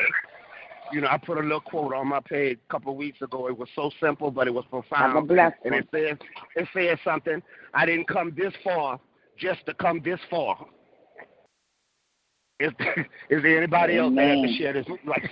[0.92, 3.48] you know, I put a little quote on my page a couple of weeks ago.
[3.48, 5.30] It was so simple, but it was Have a profound.
[5.64, 6.16] And it says,
[6.54, 7.42] it says something.
[7.74, 8.98] I didn't come this far
[9.36, 10.66] just to come this far.
[12.58, 12.72] Is,
[13.30, 14.86] is there anybody else that has to share this?
[15.06, 15.30] Like,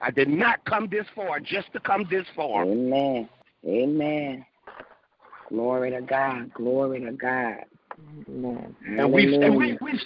[0.00, 2.64] I did not come this far just to come this far.
[2.64, 3.28] Amen.
[3.66, 4.44] Amen.
[5.48, 6.52] Glory to God.
[6.54, 7.64] Glory to God.
[8.28, 8.76] Amen.
[8.86, 9.78] And we've and we Hallelujah.
[9.80, 10.00] we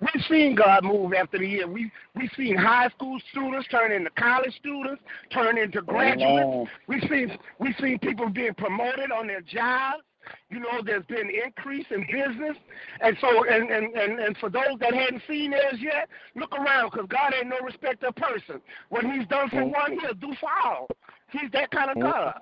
[0.00, 1.66] we've seen God move after the year.
[1.66, 5.02] We we've seen high school students turn into college students,
[5.32, 6.22] turn into graduates.
[6.24, 6.66] Amen.
[6.86, 10.02] We've seen we've seen people being promoted on their jobs.
[10.50, 12.56] You know, there's been increase in business,
[13.00, 16.90] and so and and and, and for those that hadn't seen theirs yet, look around
[16.90, 18.60] because God ain't no respecter of person.
[18.88, 20.88] What He's done for one, He'll do for all.
[21.30, 22.34] He's that kind of God.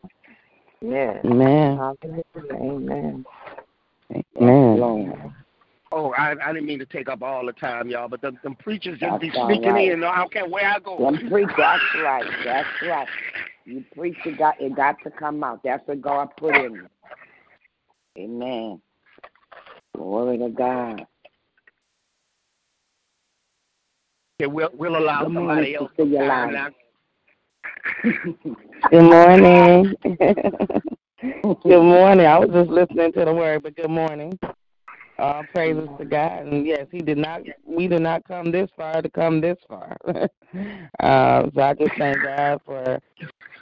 [0.81, 1.19] Yes.
[1.25, 1.79] Amen.
[2.53, 3.25] Amen.
[4.41, 5.35] Amen.
[5.93, 8.55] Oh, I I didn't mean to take up all the time, y'all, but them, them
[8.55, 9.91] preachers just That's be all sneaking right.
[9.91, 10.05] in.
[10.05, 10.99] I don't care where I go.
[10.99, 12.25] Them preach, that's right.
[12.45, 13.09] That's right.
[13.65, 15.63] You preach, it got, it got to come out.
[15.65, 16.87] That's what God put in you.
[18.21, 18.83] Amen.
[19.97, 21.07] Glory to God.
[24.39, 26.75] Okay, we'll we'll allow Good somebody morning, else some time
[28.91, 29.95] Good morning.
[31.63, 32.27] good morning.
[32.27, 34.39] I was just listening to the word, but good morning.
[35.19, 36.47] All praises to God.
[36.47, 37.41] And yes, He did not.
[37.65, 39.97] We did not come this far to come this far.
[41.01, 43.01] uh, so I just thank God for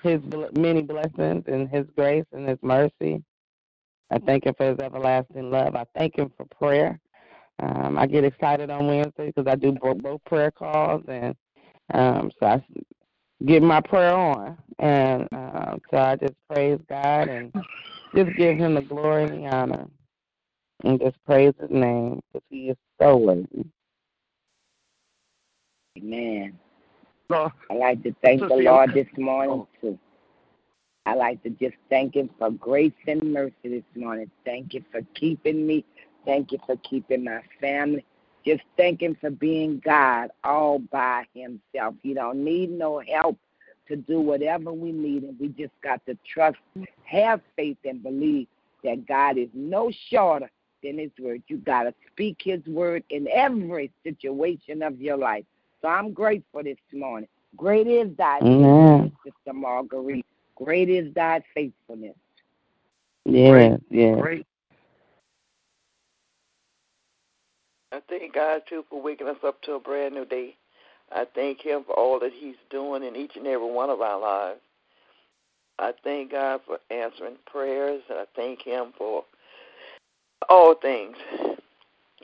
[0.03, 0.21] His
[0.57, 3.23] many blessings and His grace and His mercy.
[4.11, 5.77] I thank Him for His everlasting love.
[5.77, 7.01] I thank Him for prayer.
[7.61, 11.35] Um, I get excited on Wednesday because I do both, both prayer calls, and
[11.95, 12.65] um, so I
[13.47, 14.59] get my prayer on.
[14.79, 17.53] And uh, so I just praise God and
[18.17, 19.87] just give Him the glory and the honor,
[20.85, 23.67] and just praise His name because He is so worthy.
[25.99, 26.59] Amen.
[27.31, 29.69] So, I like to thank the Lord this morning Oh.
[29.81, 29.99] too.
[31.09, 34.31] I like to just thank Him for grace and mercy this morning.
[34.45, 35.83] Thank you for keeping me.
[36.27, 38.05] Thank you for keeping my family.
[38.45, 41.95] Just thank Him for being God all by Himself.
[42.03, 43.39] He don't need no help
[43.89, 46.59] to do whatever we need, and we just got to trust,
[47.05, 48.47] have faith, and believe
[48.85, 50.51] that God is no shorter
[50.85, 51.43] than His word.
[51.49, 55.47] You got to speak His word in every situation of your life.
[55.81, 57.31] So I'm grateful this morning.
[57.57, 60.27] Great is thy faithfulness, Sister Marguerite.
[60.63, 62.17] Great is thy faithfulness.
[63.25, 64.21] Yes, yes.
[64.21, 64.47] Great.
[67.93, 70.57] I thank God too for waking us up to a brand new day.
[71.13, 74.21] I thank Him for all that He's doing in each and every one of our
[74.21, 74.61] lives.
[75.79, 79.25] I thank God for answering prayers, and I thank Him for
[80.49, 81.17] all things.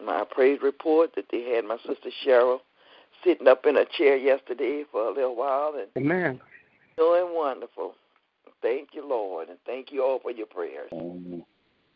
[0.04, 2.58] My praise report that they had my sister Cheryl
[3.22, 6.40] sitting up in a chair yesterday for a little while and Amen.
[6.96, 7.94] doing wonderful.
[8.62, 10.90] Thank you, Lord, and thank you all for your prayers.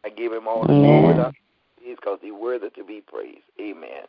[0.04, 1.14] I give Him all the Amen.
[1.16, 1.32] glory
[1.84, 3.40] because He's worthy to be praised.
[3.60, 4.06] Amen.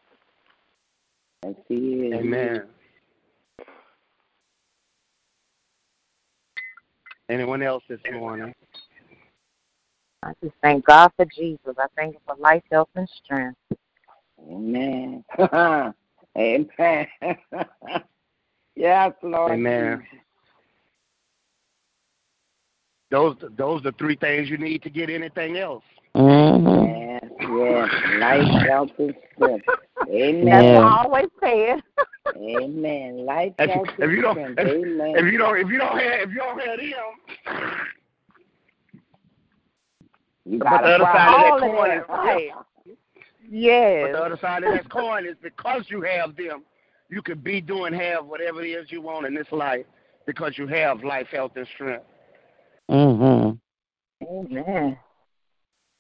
[1.44, 2.14] Yes, He is.
[2.14, 2.64] Amen.
[7.30, 8.54] Anyone else this morning?
[10.24, 11.76] I just thank God for Jesus.
[11.78, 13.58] I thank Him for life, health, and strength.
[14.50, 15.24] Amen.
[16.38, 17.08] Amen.
[18.76, 19.52] yes, Lord.
[19.52, 20.06] Amen.
[23.12, 25.84] Those those are three things you need to get anything else.
[26.16, 26.86] Mm-hmm.
[26.86, 27.90] Yes, yes.
[28.20, 29.66] Life, health, and strength.
[30.08, 30.46] Amen.
[30.50, 30.74] That's Yeah.
[30.74, 31.76] what I always say.
[32.36, 33.26] Amen.
[33.26, 34.60] Life, If, health, if you and don't strength.
[34.60, 35.16] if, Amen.
[35.16, 37.80] if you don't if you don't have if you don't have them,
[40.46, 41.62] you but got the a other side of problem.
[41.62, 42.52] that coin is right.
[44.04, 46.64] But the other side of that coin is because you have them,
[47.10, 49.86] you could be doing have whatever it is you want in this life
[50.26, 52.06] because you have life, health, and strength.
[52.90, 54.26] Mm-hmm.
[54.26, 54.98] Amen.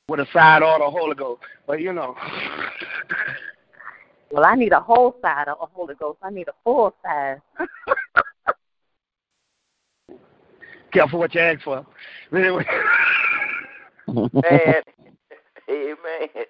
[0.08, 1.42] With a side order of Holy Ghost.
[1.68, 2.16] But you know,
[4.32, 6.20] Well, I need a whole side of a Holy Ghost.
[6.22, 7.42] I need a full side.
[10.94, 11.86] careful what you ask for.
[12.34, 12.66] Anyway,
[14.08, 14.84] Man.
[15.70, 16.46] Amen.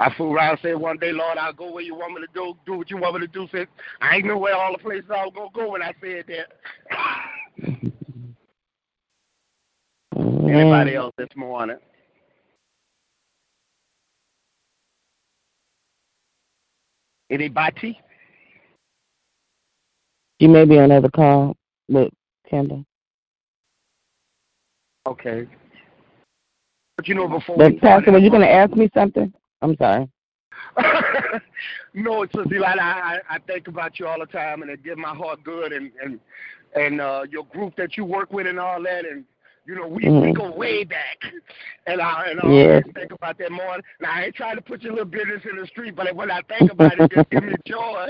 [0.00, 2.32] I fool around and said one day, Lord, I'll go where you want me to
[2.32, 3.46] do, do what you want me to do.
[3.52, 3.68] Said
[4.00, 6.46] I ain't know where all the places I was gonna go when I said that.
[10.16, 11.76] Anybody else this morning?
[17.28, 18.00] Anybody?
[20.38, 21.54] You may be on another call
[21.88, 22.10] with
[22.48, 22.84] Kendall.
[25.06, 25.46] Okay.
[26.96, 29.32] But you know before But we Pastor, were you going to ask me something?
[29.62, 30.08] I'm sorry.
[31.94, 34.98] no, it's just like I, I think about you all the time, and it gives
[34.98, 36.20] my heart good, and and
[36.74, 39.24] and uh, your group that you work with, and all that, and
[39.66, 40.34] you know we we Mhm.
[40.34, 41.18] go way back,
[41.86, 42.82] and I and I Yes.
[42.82, 43.84] always think about that morning.
[44.00, 46.40] Now I ain't trying to put your little business in the street, but when I
[46.42, 48.08] think about it, it just gives me joy.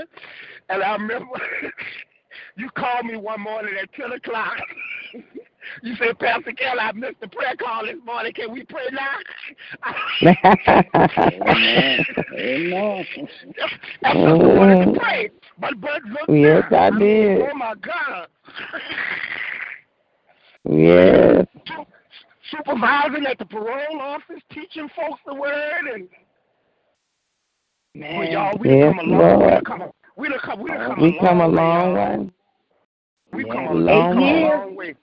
[0.69, 1.39] And I remember
[2.57, 4.57] you called me one morning at ten o'clock.
[5.81, 8.33] You said, Pastor Keller, I missed the prayer call this morning.
[8.33, 9.17] Can we pray now?
[11.47, 12.05] Amen.
[12.33, 13.05] Amen.
[14.03, 15.29] I just wanted to pray.
[15.59, 16.71] But but look Yes, now.
[16.71, 17.41] I did.
[17.41, 18.27] oh my God.
[20.69, 21.45] yes.
[22.51, 26.07] Supervising at the parole office, teaching folks the word and
[27.95, 29.83] well, y'all, we Yes, come a long we done come
[30.17, 31.95] we done come we done come We a come a long way, long y'all.
[31.95, 32.29] way.
[33.33, 33.53] We Yeah.
[33.53, 34.95] come a long, come a long way.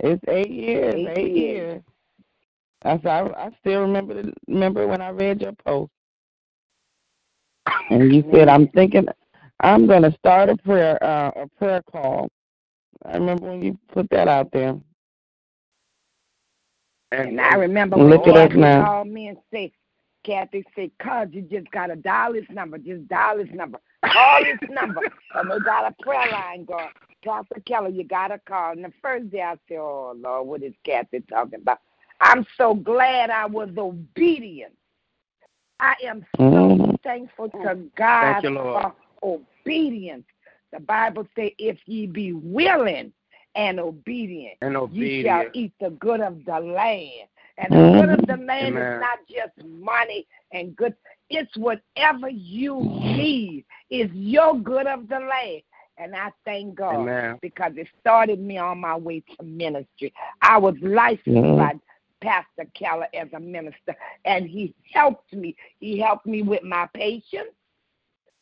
[0.00, 0.94] It's eight years.
[0.94, 1.36] Eight Eight, years.
[1.36, 1.82] years.
[2.84, 5.90] I, I I still remember the, remember when I read your post
[7.90, 9.06] and you said I'm thinking
[9.60, 12.30] I'm gonna start a prayer uh, a prayer call.
[13.06, 14.78] I remember when you put that out there.
[17.12, 19.70] And I remember And when look Kathy called me and said,
[20.24, 22.78] Kathy said, cuz you just got to dial this number.
[22.78, 23.78] Just dial this number.
[24.04, 25.02] Call this number.
[25.34, 26.88] And they got a prayer line going.
[27.24, 28.72] Pastor Keller, you got to call.
[28.72, 31.80] And the first day I said, oh, Lord, what is Kathy talking about?
[32.20, 34.72] I'm so glad I was obedient.
[35.80, 37.00] I am so Mhm.
[37.02, 38.82] thankful to God you, Lord.
[38.82, 40.26] for obedience.
[40.72, 43.12] The Bible says, if ye be willing
[43.54, 47.28] and obedient, And you shall eat the good of the land.
[47.58, 48.82] And the good of the land Amen.
[48.94, 50.94] is not just money and good.
[51.28, 55.62] It's whatever you need is your good of the land.
[55.98, 57.38] And I thank God Amen.
[57.42, 60.12] because it started me on my way to ministry.
[60.40, 61.56] I was licensed Mhm.
[61.58, 61.74] by
[62.20, 65.56] Pastor Keller as a minister, and he helped me.
[65.80, 67.50] He helped me with my patience.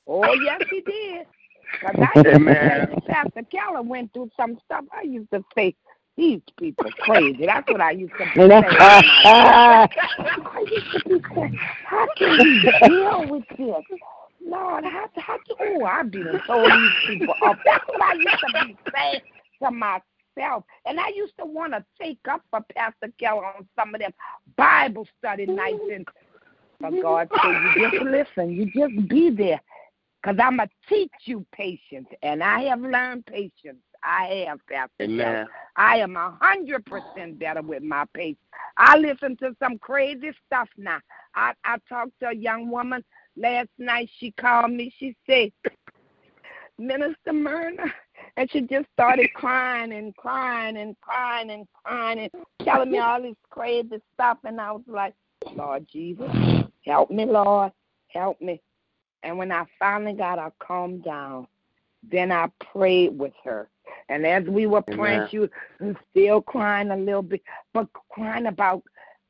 [0.07, 1.27] Oh, yes, he did.
[1.73, 4.85] Because I used to say, Pastor Keller went through some stuff.
[4.93, 5.75] I used to say,
[6.17, 7.45] these people crazy.
[7.45, 8.79] That's what I used to say.
[9.27, 13.99] I used to be saying, how can we deal with this?
[14.47, 17.59] Lord, how, how, oh, I've been told these people up.
[17.64, 19.20] That's what I used to be saying
[19.62, 20.64] to myself.
[20.86, 24.12] And I used to want to take up for Pastor Keller on some of them
[24.57, 25.80] Bible study nights.
[25.92, 26.07] And
[26.80, 29.61] but God said, you just listen, you just be there.
[30.22, 32.09] Because I'm going to teach you patience.
[32.22, 33.78] And I have learned patience.
[34.03, 35.47] I have, Pastor Amen.
[35.76, 38.38] I am a hundred percent better with my patience.
[38.76, 41.01] I listen to some crazy stuff now.
[41.34, 43.05] I, I talked to a young woman
[43.37, 44.11] last night.
[44.18, 44.93] She called me.
[44.99, 45.53] She said,
[46.78, 47.84] Minister Myrna.
[48.39, 52.30] And she just started crying and crying and crying and crying and
[52.62, 54.39] telling me all this crazy stuff.
[54.45, 55.14] And I was like,
[55.55, 56.30] Lord Jesus,
[56.84, 57.72] help me, Lord,
[58.09, 58.61] help me.
[59.22, 61.47] And when I finally got her calmed down,
[62.11, 63.68] then I prayed with her.
[64.09, 65.51] And as we were praying, she was
[66.11, 68.82] still crying a little bit, but crying about,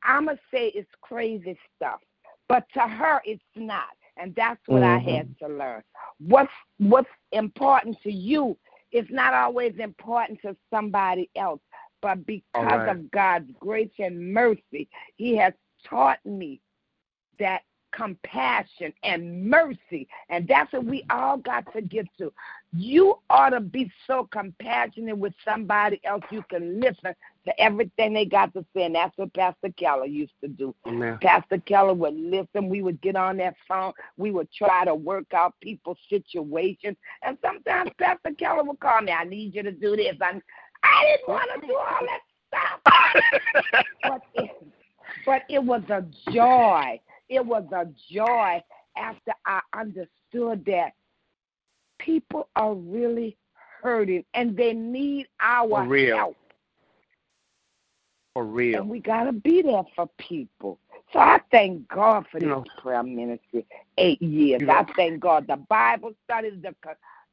[0.03, 2.01] I'm going to say it's crazy stuff.
[2.49, 3.97] But to her, it's not.
[4.17, 4.87] And that's what Mhm.
[4.87, 5.83] I had to learn.
[6.19, 8.57] What's, what's important to you
[8.93, 11.61] is not always important to somebody else.
[12.01, 12.89] But because right.
[12.89, 15.53] of God's grace and mercy, He has
[15.85, 16.61] taught me
[17.39, 17.63] that
[17.97, 20.07] compassion and mercy.
[20.29, 22.33] And that's what we all got to get to.
[22.73, 27.15] You ought to be so compassionate with somebody else you can listen
[27.47, 28.85] to everything they got to say.
[28.85, 30.75] And that's what Pastor Keller used to do.
[30.87, 31.19] Amen.
[31.23, 32.69] Pastor Keller would listen.
[32.69, 33.93] We would get on that phone.
[34.17, 36.97] We would try to work out people's situations.
[37.23, 40.17] And sometimes Pastor Keller would call me, I need you to do this.
[40.21, 40.41] I,
[40.83, 43.85] I didn't want to do all that stuff.
[44.03, 44.51] but, it,
[45.25, 47.01] but it was a joy.
[47.29, 48.63] It was a joy
[48.97, 50.93] after I understood that
[51.99, 53.37] people are really
[53.83, 56.17] hurting and they need our For real.
[56.17, 56.37] help.
[58.35, 58.81] For real.
[58.81, 60.79] And we got to be there for people.
[61.13, 63.67] So I thank God for You this know- prayer ministry,
[63.97, 64.61] eight years.
[64.61, 65.47] You know- I thank God.
[65.47, 66.75] The Bible studies, the,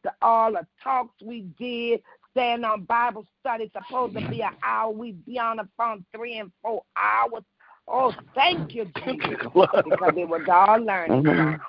[0.04, 4.92] the all the talks we did, staying on Bible study, supposed to be an hour.
[4.92, 7.44] we'd be on the phone three and four hours.
[7.88, 11.24] Oh, thank you, Jesus, because it was all learning.
[11.24, 11.60] Mhm.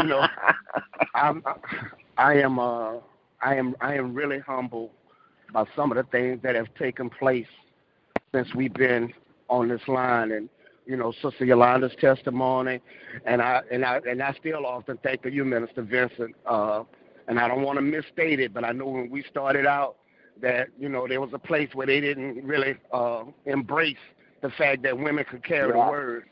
[0.00, 0.26] You know,
[1.14, 1.42] I'm,
[2.18, 2.96] I am, uh,
[3.40, 4.90] I am, I am really humble
[5.48, 7.46] about some of the things that have taken place
[8.34, 9.12] since we've been
[9.48, 10.48] on this line, and
[10.84, 12.80] you know, Sister Yolanda's testimony,
[13.24, 16.34] and I, and I, and I still often think of you, Minister Vincent.
[16.44, 16.82] Uh,
[17.28, 19.96] and I don't want to misstate it, but I know when we started out
[20.42, 23.96] that you know there was a place where they didn't really uh, embrace
[24.42, 26.24] the fact that women could carry the word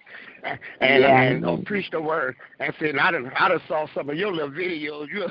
[0.80, 1.22] and Yeah.
[1.22, 2.36] and uh, preach the word.
[2.60, 5.08] And see, and I done, I done saw some of your little videos.
[5.10, 5.26] You,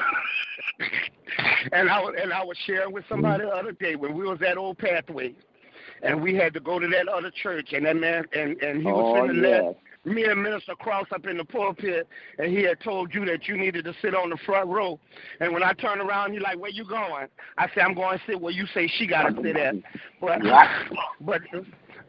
[1.72, 4.40] and I was, and I was sharing with somebody the other day when we was
[4.42, 5.34] at Old Pathway,
[6.02, 8.88] and we had to go to that other church, and that man, and and he
[8.88, 9.64] was Oh, finna yes.
[9.64, 12.08] let me and Minister Cross up in the pulpit,
[12.38, 15.00] and he had told you that you needed to sit on the front row.
[15.40, 18.24] And when I turned around, you're like, "Where you going?" I said, "I'm going to
[18.26, 19.76] sit where you say she got to sit at."
[20.20, 20.42] But
[21.22, 21.42] but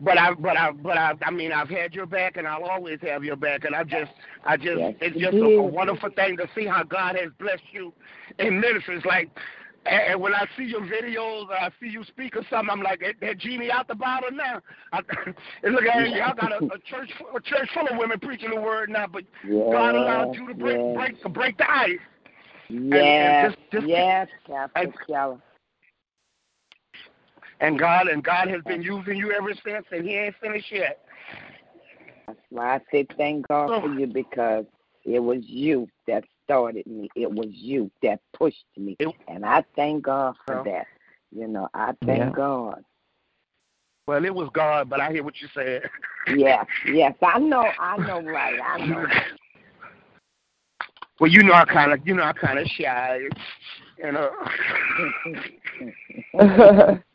[0.00, 2.98] but I but I but I I mean I've had your back and I'll always
[3.02, 4.12] have your back and I just
[4.44, 7.62] I just Yes, it's just a, a wonderful thing to see how God has blessed
[7.72, 7.92] you
[8.38, 8.96] in ministry.
[8.96, 9.30] It's like
[9.86, 12.82] and and when I see your videos, or I see you speak or something, I'm
[12.82, 14.60] like, that, that genie out the bottle now.
[14.92, 15.00] I,
[15.62, 18.60] and look at y'all got a, a church, a church full of women preaching the
[18.60, 20.94] word now, but God allowed you to break, yes.
[21.22, 21.98] break, break the ice.
[22.68, 25.38] Yes, just- just- yes, Pastor and- Keller.
[27.64, 30.98] And God, and God has been using you ever since, and He ain't finished yet.
[32.26, 34.66] That's why I say thank God for you because
[35.06, 37.08] it was you that started me.
[37.16, 38.98] It was you that pushed me.
[39.28, 40.72] And I thank God for Yeah.
[40.72, 40.86] that.
[41.34, 42.30] You know, I thank Yeah.
[42.32, 42.84] God.
[44.06, 45.88] Well, it was God, but I hear what you said.
[46.34, 49.06] Yes, yes, I know, I know, right, I know.
[51.18, 53.20] Well, you know, I kind of, you know, I kind of shy,
[53.96, 54.30] you know.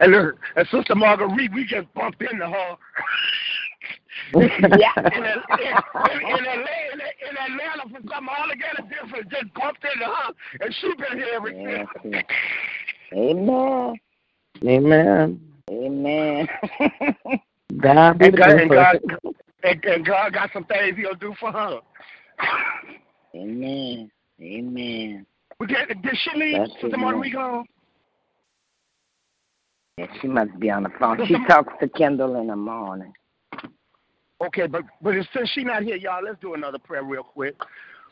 [0.00, 2.76] and look, and Sister Marguerite, we just bumped into her.
[4.34, 4.92] yeah.
[4.96, 5.74] In, in, in,
[6.28, 11.18] in, Atlanta, in Atlanta, for something altogether different, just bumped into her, and she been
[11.18, 11.50] here ever
[12.02, 12.24] since.
[13.12, 13.94] Amen.
[14.64, 15.40] Amen.
[15.70, 16.48] Amen.
[17.80, 18.98] God be And God, and, God,
[19.62, 21.80] and, and God got some things He'll do for her.
[23.34, 24.10] Amen.
[24.40, 25.26] Amen.
[25.60, 26.68] We get, did she leave?
[26.80, 27.64] Sister Marguerite gone?
[29.98, 31.26] Yeah, she must be on the phone.
[31.26, 33.12] She talks to Kendall in the morning.
[34.40, 37.56] Okay, but but since she's not here, y'all, let's do another prayer real quick.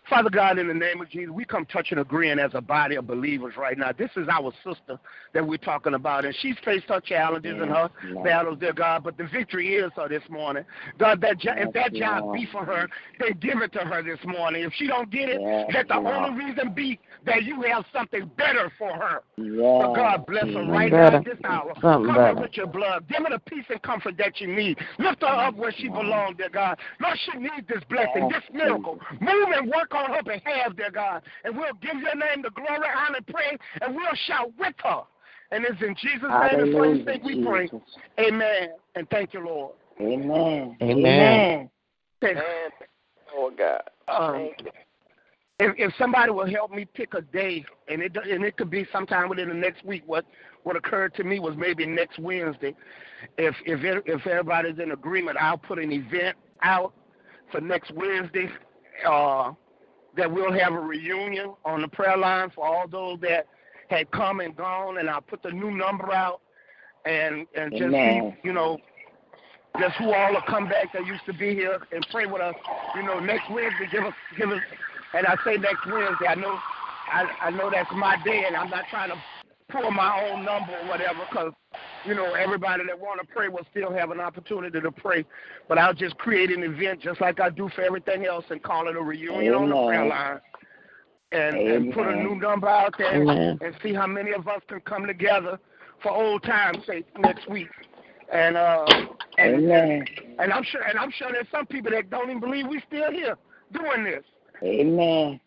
[0.09, 3.09] Father God, in the name of Jesus, we come touching agreeing as a body of
[3.09, 3.91] believers right now.
[3.91, 5.01] This is our sister
[5.33, 7.91] that we're talking about, and she's faced her challenges and her
[8.23, 10.65] battles, dear God, but the victory is her this morning.
[10.99, 12.89] God, that jo- if that job be for her,
[13.19, 14.63] then give it to her this morning.
[14.63, 15.41] If she don't get it,
[15.75, 19.23] let the only reason be that you have something better for her.
[19.37, 21.17] So God bless her right now Better.
[21.17, 21.73] at this hour.
[21.81, 22.41] Something Cover better.
[22.43, 23.09] with your blood.
[23.09, 24.79] Give her the peace and comfort that you need.
[24.99, 26.79] Lift her up where she belongs, dear God.
[27.01, 29.01] Lord, she needs this blessing, this miracle.
[29.21, 31.23] Move and work on her behalf, dear God.
[31.45, 35.03] And we'll give your name the glory, honor, and praise, and we'll shout with her.
[35.51, 37.71] And it's in Jesus' name and Hallelujah, praise we pray.
[38.19, 38.69] Amen.
[38.95, 39.75] And thank you, Lord.
[40.01, 40.77] Amen.
[40.83, 41.71] Amen.
[42.21, 42.73] Thank- And
[43.35, 43.83] oh God.
[44.09, 44.71] Um, Thank you.
[45.59, 48.87] if, if somebody will help me pick a day, and it and it could be
[48.93, 50.03] sometime within the next week.
[50.07, 50.27] What
[50.65, 52.75] what occurred to me was maybe next Wednesday.
[53.39, 56.93] If if it, if everybody's in agreement, I'll put an event out
[57.53, 58.49] for next Wednesday.
[59.09, 59.53] Uh,
[60.17, 63.47] that we'll have a reunion on the prayer line for all those that
[63.89, 66.41] had come and gone, and I'll put the new number out,
[67.05, 68.33] and and just Amen.
[68.43, 68.79] see, you know
[69.79, 72.55] just who all will come back that used to be here and pray with us.
[72.95, 74.61] You know, next Wednesday, give us, give us,
[75.15, 76.27] and I say next Wednesday.
[76.29, 76.57] I know,
[77.13, 79.17] I, I know that's my day, and I'm not trying to
[79.69, 81.53] pull my own number or whatever, because
[82.07, 85.25] you know everybody that want to pray will still have an opportunity to pray.
[85.69, 88.89] But I'll just create an event just like I do for everything else and call
[88.89, 90.41] it a reunion on the prayer line.
[91.33, 93.59] And, and put a new number out there Amen.
[93.61, 95.59] and see how many of us can come together
[96.03, 97.69] for old times' sake next week.
[98.33, 98.85] And uh,
[99.39, 100.05] and, Amen.
[100.39, 103.11] and I'm sure, and I'm sure there's some people that don't even believe we're still
[103.11, 103.37] here
[103.73, 104.23] doing this.
[104.63, 105.41] Amen.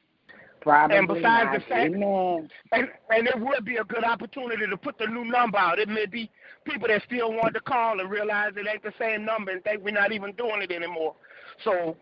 [0.61, 1.53] Probably And besides not.
[1.53, 2.49] the fact- Amen.
[2.73, 5.79] And and it would be a good opportunity to put the new number out.
[5.79, 6.29] It may be
[6.65, 9.83] people that still want to call and realize it ain't the same number and think
[9.83, 11.15] we're not even doing it anymore.
[11.63, 11.95] So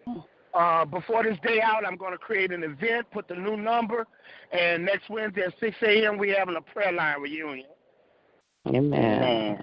[0.54, 4.06] uh, before this day out, I'm going to create an event, put the new number,
[4.52, 6.18] and next Wednesday at 6 a.m.
[6.18, 7.68] we're having a prayer line reunion.
[8.68, 9.60] Amen.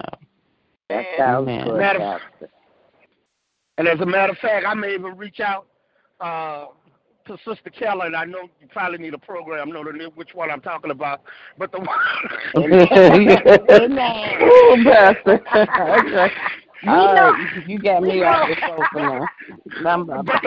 [0.89, 1.65] That sounds Amen.
[1.67, 2.21] good, Matter-
[3.79, 5.67] And as a matter of fact, I may even reach out
[6.21, 6.67] uh,
[7.27, 9.83] to Sister Keller, and I know you probably need a program, know
[10.15, 11.23] which one I'm talking about.
[11.59, 11.89] But the one.
[13.71, 14.43] Amen.
[14.43, 15.41] Ooh, Pastor.
[15.55, 16.35] okay.
[16.83, 19.27] We All know- you got me off the sofa now.
[19.91, 20.43] I'm but, but,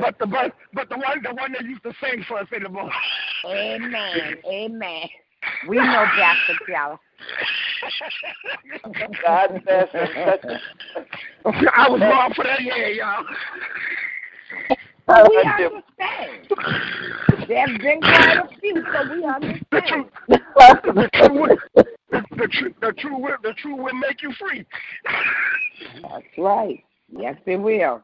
[0.00, 2.64] but the but, but the one the one that used to sing for us in
[2.64, 2.92] the morning.
[3.46, 4.36] Amen.
[4.44, 5.08] Amen.
[5.68, 6.98] We know Pastor Keller.
[9.24, 10.60] God bless her.
[11.74, 13.24] I was wrong for that, yeah, y'all.
[15.06, 16.48] But we understand.
[17.48, 20.10] There's been quite a few, so we The understand.
[20.28, 21.84] the true, will- the,
[22.36, 24.64] the, true, the true, will, the true will make you free.
[26.02, 26.82] That's right.
[27.16, 28.02] Yes, it will.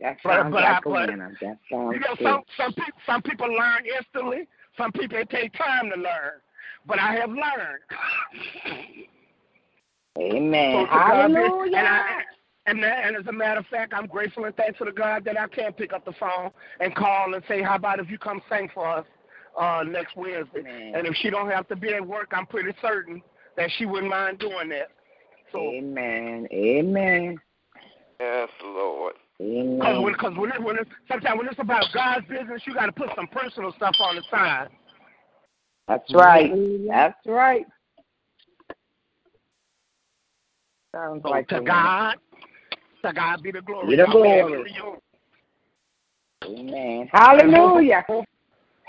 [0.00, 1.36] That But- sounds but I- like a but- winner.
[1.40, 2.22] That sounds You know, good.
[2.24, 4.48] some some people some people learn instantly.
[4.76, 6.40] Some people it take time to learn.
[6.86, 7.82] But I have learned.
[10.18, 10.72] Amen.
[10.72, 11.76] So to God be- Hallelujah.
[11.76, 12.20] And, I,
[12.66, 15.46] and, and as a matter of fact, I'm grateful and thankful to God that I
[15.48, 16.50] can pick up the phone
[16.80, 19.06] and call and say, "How about if you come sing for us
[19.58, 20.92] uh, next Wednesday?" Amen.
[20.94, 23.22] And if she don't have to be at work, I'm pretty certain
[23.56, 24.90] that she wouldn't mind doing that.
[25.52, 26.48] So, Amen.
[26.52, 27.38] Amen.
[28.20, 29.14] Yes, Lord.
[29.38, 30.14] Because when, Amen.
[30.14, 33.10] cause when, it, when it, sometimes when it's about God's business, you got to put
[33.14, 34.68] some personal stuff on the side.
[35.88, 36.52] That's right.
[36.88, 37.66] That's right.
[40.94, 41.62] Sounds So like to a.
[41.62, 42.14] God,
[43.04, 43.88] to God be the glory.
[43.88, 44.74] Be the Y'all may have glory.
[46.44, 47.10] Amen.
[47.12, 48.04] Hallelujah.
[48.08, 48.24] Ho-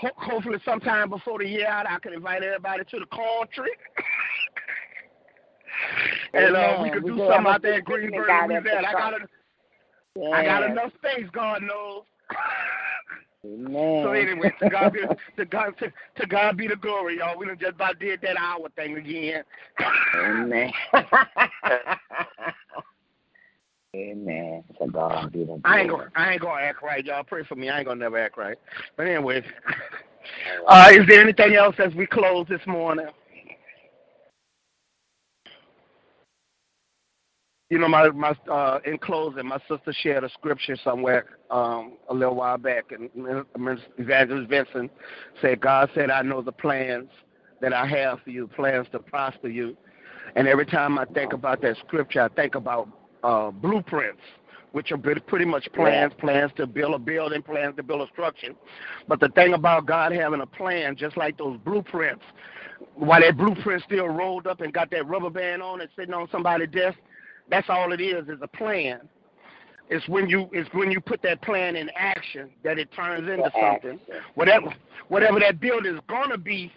[0.00, 3.70] ho- hopefully, sometime before the year out, I can invite everybody to the country.
[6.34, 7.84] and uh, we could We do something out there in
[8.30, 8.66] out at.
[8.66, 9.28] I got, country.
[10.16, 12.04] A, I got enough space, God knows.
[13.44, 14.02] Amen.
[14.04, 15.00] so anyway, to God be
[15.36, 17.38] to God to, to God be the glory, y'all.
[17.38, 19.44] We done just about did that hour thing again.
[20.16, 20.72] Amen.
[23.96, 24.64] Amen.
[24.80, 25.60] To God be the glory.
[25.64, 27.22] I ain't gonna I ain't gonna act right, y'all.
[27.22, 27.68] Pray for me.
[27.68, 28.58] I ain't gonna never act right.
[28.96, 29.44] But anyway,
[30.66, 33.06] uh, is there anything else as we close this morning?
[37.70, 42.14] You know, my my uh, in closing, my sister shared a scripture somewhere um, a
[42.14, 43.10] little while back, and
[43.98, 44.90] Evangelist Vincent
[45.42, 47.10] said, "God said, I know the plans
[47.60, 49.76] that I have for you, plans to prosper you."
[50.34, 52.88] And every time I think about that scripture, I think about
[53.22, 54.22] uh, blueprints,
[54.72, 58.54] which are pretty much plans, plans to build a building, plans to build a structure.
[59.06, 62.24] But the thing about God having a plan, just like those blueprints,
[62.94, 66.28] while that blueprint still rolled up and got that rubber band on it sitting on
[66.30, 66.96] somebody's desk,
[67.50, 69.00] that's all it is, is a plan.
[69.90, 73.50] It's when you it's when you put that plan in action that it turns into
[73.58, 73.98] something.
[74.34, 74.74] Whatever
[75.08, 76.72] whatever that building is gonna be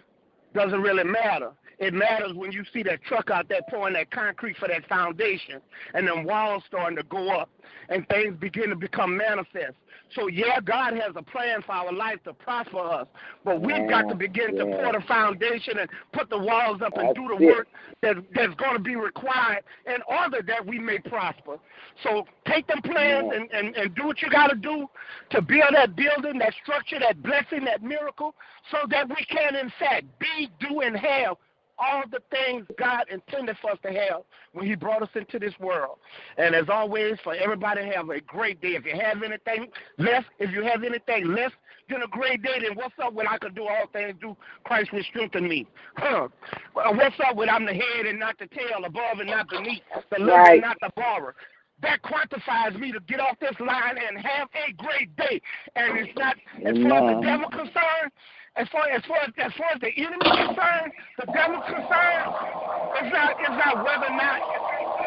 [0.54, 1.50] doesn't really matter.
[1.82, 5.60] It matters when you see that truck out there pouring that concrete for that foundation
[5.94, 7.50] and then walls starting to go up
[7.88, 9.74] and things begin to become manifest.
[10.14, 13.08] So yeah, God has a plan for our life to prosper us,
[13.44, 17.16] but we've got to begin to pour the foundation and put the walls up and
[17.16, 17.66] do the work
[18.00, 21.58] that that's going to be required in order that we may prosper.
[22.04, 24.86] So take them plans and, and, and do what you got to do
[25.30, 28.36] to build that building, that structure, that blessing, that miracle,
[28.70, 31.36] so that we can in fact be, do, and have
[31.82, 34.22] all the things God intended for us to have
[34.52, 35.98] when He brought us into this world.
[36.38, 38.76] And as always, for everybody, have a great day.
[38.76, 39.68] If you have anything
[39.98, 41.50] less, if you have anything less
[41.88, 44.92] than a great day, then what's up with I can do all things through Christ
[44.92, 45.66] will strengthen me?
[45.96, 46.28] Huh.
[46.74, 50.18] What's up with I'm the head and not the tail, above and not beneath, the
[50.18, 50.52] lender Right.
[50.52, 51.34] and not the borrower?
[51.82, 55.40] That quantifies me to get off this line and have a great day.
[55.74, 58.12] And it's not as far as the devil concerned,
[58.56, 62.28] as far as far as, as far as the enemy is concerned, the devil's concerned,
[63.00, 64.40] it's not it's not whether or not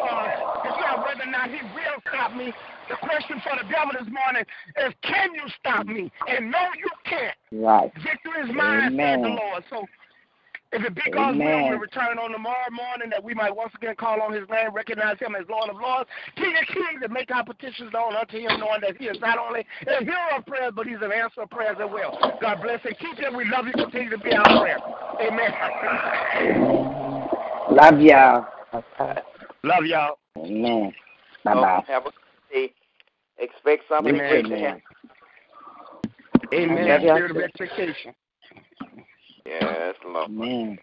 [0.02, 2.52] uh, it's not whether or not he will stop me.
[2.88, 4.46] The question for the devil this morning
[4.82, 6.10] is can you stop me?
[6.28, 7.36] And no you can't.
[7.52, 7.92] Right.
[7.94, 9.64] Victory is mine, said the Lord.
[9.70, 9.86] So
[10.76, 13.94] if it be God's will, we'll return on tomorrow morning that we might once again
[13.96, 17.30] call on his name, recognize him as Lord of Lords, King of Kings, and make
[17.30, 20.72] our petitions known unto him, knowing that he is not only a hearer of prayers,
[20.76, 22.18] but he's an answer of prayers as well.
[22.42, 23.34] God bless and keep him.
[23.34, 23.72] We love you.
[23.72, 24.78] Continue to be our prayer.
[25.22, 25.52] Amen.
[27.70, 28.46] Love y'all.
[29.64, 30.18] love y'all.
[30.38, 30.92] Amen.
[31.44, 31.84] Bye bye.
[31.88, 32.72] Have a good day.
[33.38, 34.28] Expect something Amen.
[34.28, 34.82] great to happen.
[36.52, 36.88] Amen.
[36.88, 38.14] Love y'all Spirit of expectation.
[39.46, 40.30] Yes, Lord.
[40.30, 40.78] Amen.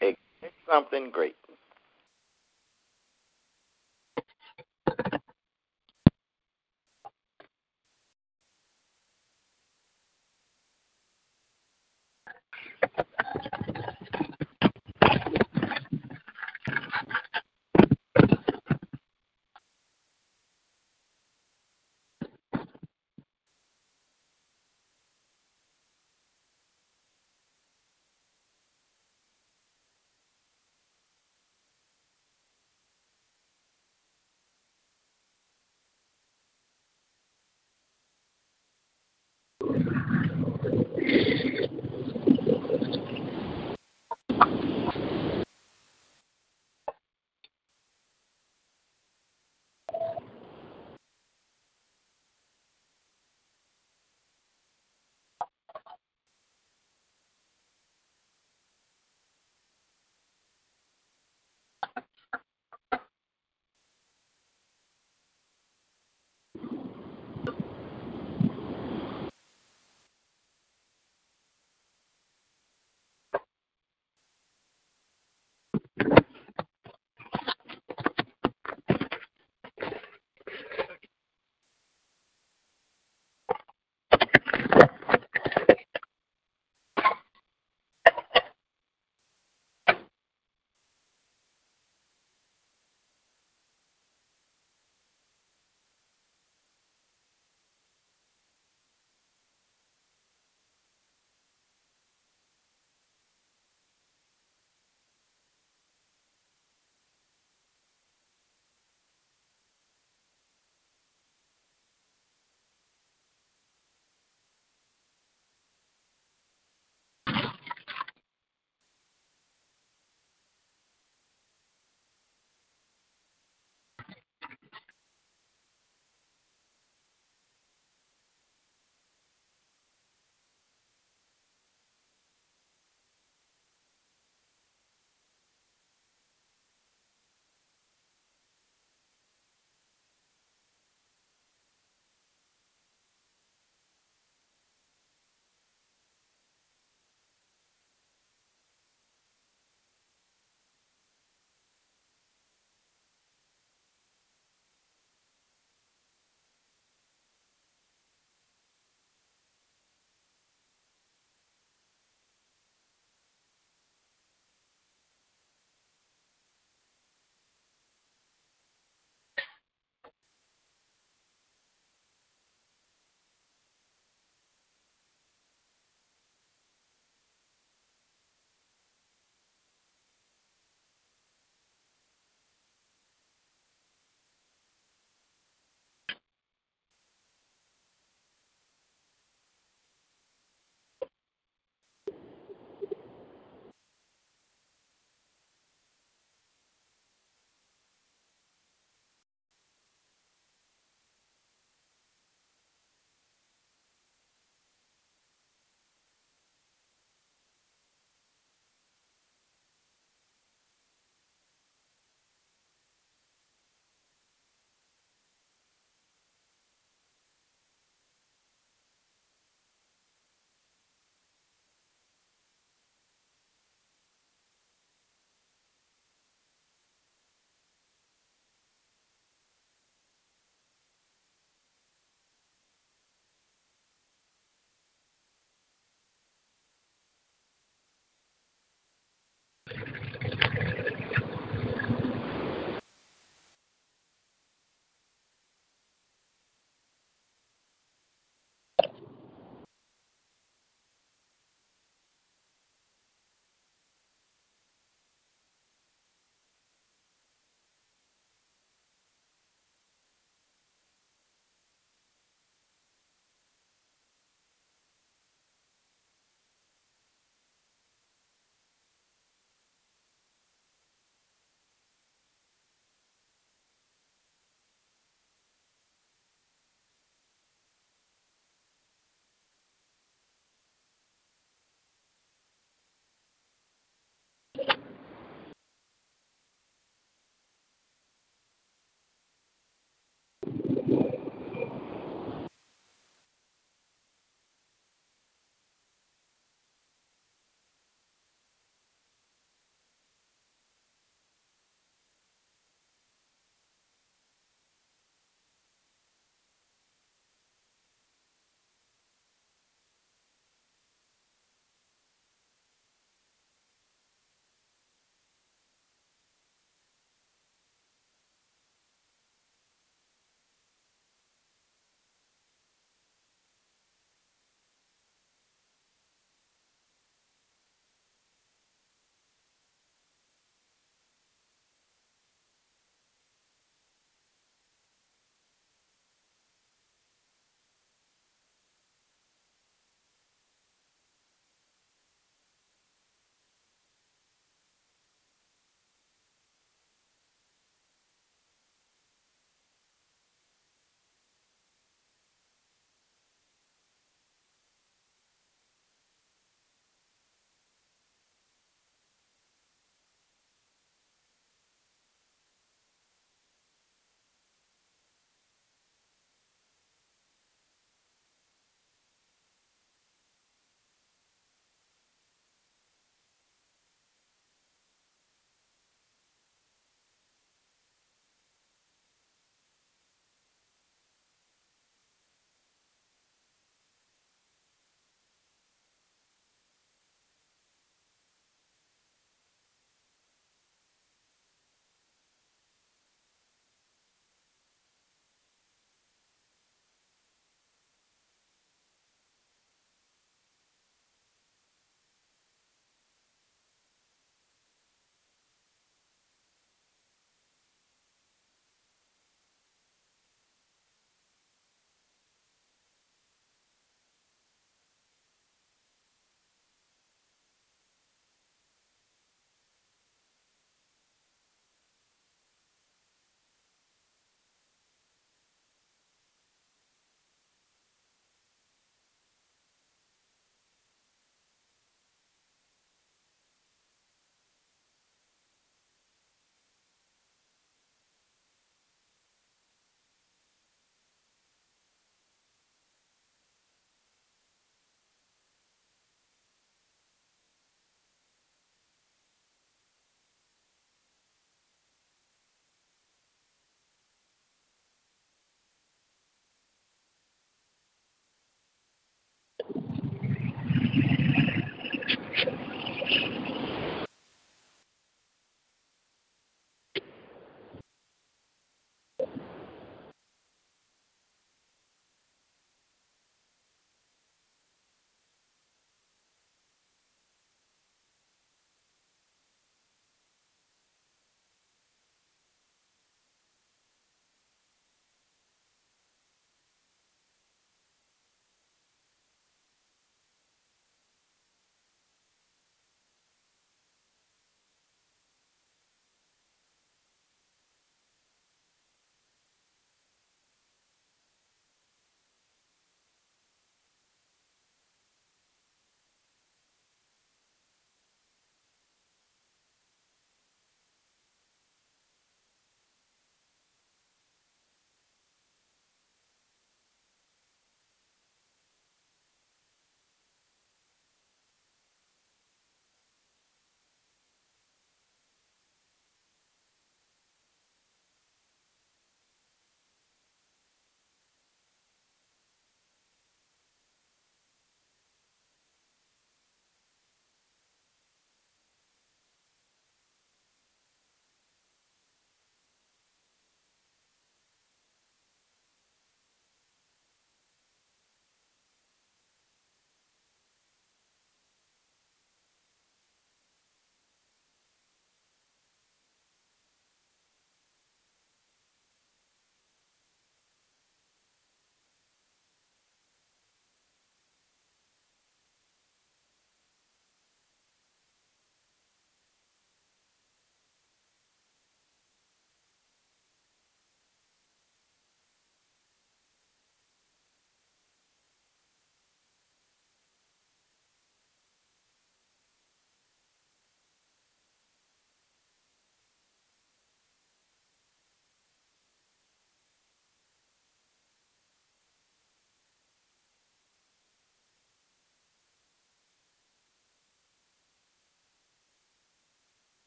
[0.70, 1.36] Something great.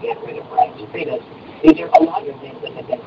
[0.00, 1.22] Get rid of right traitors.
[1.62, 2.97] These are a lot of things that, have been.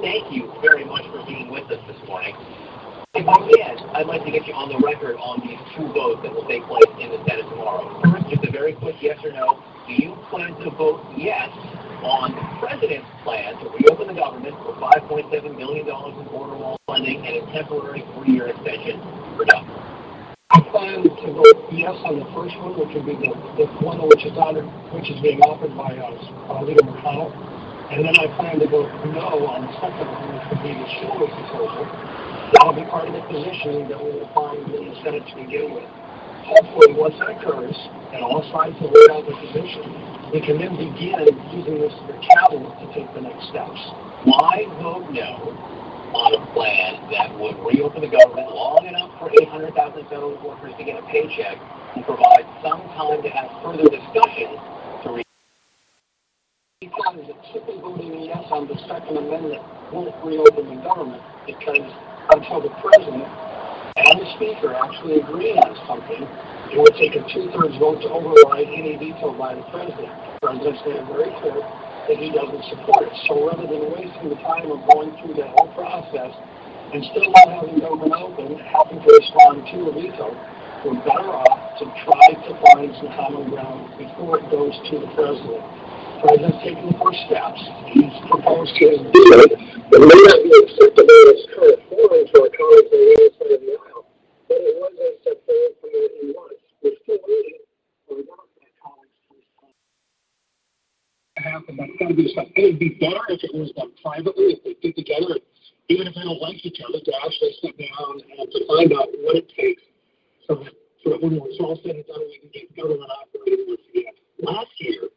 [0.00, 2.34] thank you very much for being with us this morning.
[3.14, 6.20] If I can, I'd like to get you on the record on these two votes
[6.20, 7.88] that will take place in the Senate tomorrow.
[8.04, 9.56] First, just a very quick yes or no.
[9.88, 11.48] Do you plan to vote yes
[12.04, 17.24] on the president's plan to reopen the government for $5.7 million in border wall funding
[17.24, 19.00] and a temporary three-year extension
[19.40, 19.64] for DACA?
[20.52, 23.96] I plan to vote yes on the first one, which would be the, the one
[24.12, 24.36] which is,
[24.92, 27.55] which is being offered by uh, Leader McConnell.
[27.86, 31.86] And then I plan to vote no on one, which would be the Schumer proposal.
[32.50, 35.70] That'll be part of the positioning that we will find in the Senate to begin
[35.70, 35.86] with.
[36.50, 37.78] Hopefully, once that occurs,
[38.10, 39.86] and all sides have laid out their position,
[40.34, 43.78] we can then begin using this as a catalyst to take the next steps.
[44.26, 45.54] Why vote no
[46.10, 49.70] on a plan that would reopen the government long enough for 800,000
[50.10, 51.54] federal workers to get a paycheck
[51.94, 54.58] and provide some time to have further discussion
[56.84, 57.16] Because
[57.56, 59.64] simply voting yes on the Second Amendment
[59.96, 61.88] won't reopen the government because
[62.36, 63.24] until the President
[63.96, 68.68] and the Speaker actually agree on something, it would take a two-thirds vote to override
[68.68, 70.12] any veto by the President.
[70.36, 73.16] The President's made it very clear that he doesn't support it.
[73.24, 76.36] So rather than wasting the time of going through that whole process
[76.92, 80.28] and still not having government open, having to respond to a veto,
[80.84, 85.08] we're better off to try to find some common ground before it goes to the
[85.16, 85.64] president.
[86.16, 87.60] The president's taking the first steps.
[87.92, 92.52] He's proposed his bill that may not be acceptable in its current form to our
[92.56, 94.04] colleagues on the other side of the aisle,
[94.48, 96.56] but it was a step forward from where he was.
[96.80, 97.60] We're still waiting
[98.08, 99.76] for the Democrat colleagues to respond
[101.36, 101.76] happen.
[101.76, 102.48] That's got to be stuff.
[102.56, 105.36] It would be better if it was done privately, if they get together,
[105.92, 109.12] even if they don't like each other, to actually sit down and to find out
[109.20, 109.84] what it takes
[110.48, 110.72] so that,
[111.04, 114.16] so that when it's all said and done, we can get government operating once again.
[114.40, 115.12] Last year,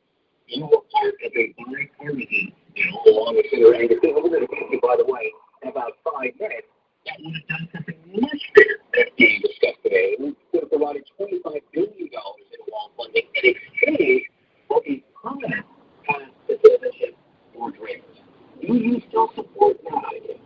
[0.49, 3.97] you were part of a bipartisan bill along with Senator Angus.
[4.01, 5.31] We're going to get you, by the way,
[5.63, 6.67] in about five minutes.
[7.05, 10.17] That would have done something much bigger that's being discussed today.
[10.19, 14.23] We could have provided $25 billion in wall funding in exchange
[14.67, 15.65] for a permanent
[16.05, 17.15] path to citizenship
[17.53, 18.17] for dreamers.
[18.61, 20.37] Do you still support that idea?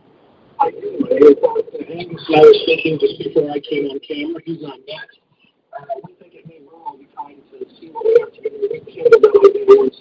[0.60, 1.00] I do.
[1.10, 4.42] And I was speaking just before I came on camera.
[4.46, 5.20] He's on next.
[5.74, 8.54] Uh, we think it may well be time to see what we have to do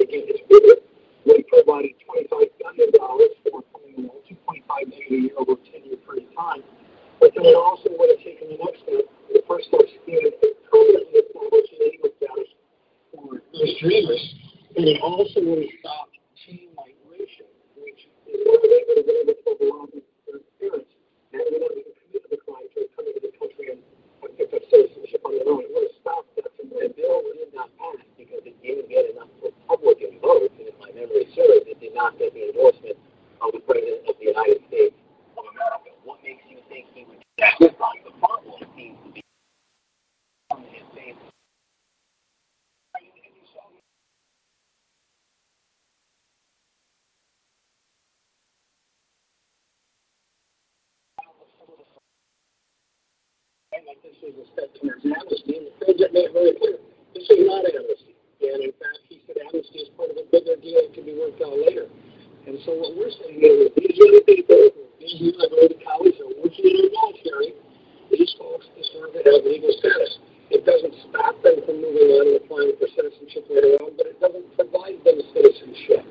[0.02, 0.06] to.
[0.10, 0.76] It's bigger.
[1.24, 6.26] We provided $25 billion for you know, 2.5 million a year over a 10-year period
[6.26, 6.62] of time.
[7.20, 9.06] But then it also would have taken the next step.
[9.30, 12.50] The first step being to permanently establish an English status
[13.14, 14.22] for those dreamers.
[14.74, 17.46] And it also would have stopped chain migration,
[17.78, 20.90] which is one of the ways that we're able to overwhelm their parents.
[21.30, 23.80] And we don't even commit the crime to coming to the country and
[24.36, 25.64] pick up citizenship on their own.
[25.72, 29.28] Would have stopped that from the bill did not pass because it didn't get enough
[29.42, 30.54] Republican votes.
[30.58, 32.96] And if my memory serves, it did not get the endorsement
[33.40, 34.96] of the President of the United States
[35.36, 35.90] of America.
[36.04, 38.00] What makes you think he would that this time?
[38.04, 39.22] The problem seems to be
[40.50, 41.18] on his face.
[53.86, 56.78] Like this is a step towards amnesty, and the president made it very clear.
[57.14, 58.14] This is not amnesty.
[58.42, 61.14] And in fact, he said amnesty is part of a bigger deal that can be
[61.14, 61.86] worked out later.
[62.46, 64.58] And so what we're saying is these young people,
[64.98, 67.50] these young minority colleagues are working in the military.
[68.10, 70.18] These folks deserve to have legal status.
[70.50, 74.18] It doesn't stop them from moving on and applying for citizenship later on, but it
[74.18, 76.02] doesn't provide them citizenship.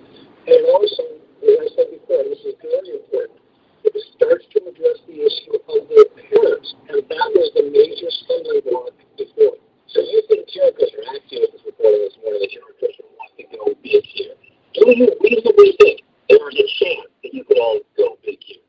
[0.48, 1.04] And also,
[1.46, 3.41] as I said before, this is very important,
[3.84, 8.62] it starts to address the issue of their parents, and that was the major stumbling
[8.70, 9.58] block before.
[9.92, 13.44] So you think Jericho's are acting as reporting this morning that Jared Kushner wants to
[13.52, 14.36] go big here.
[14.72, 18.64] Do you reasonably think there is a chance that you could all go big here?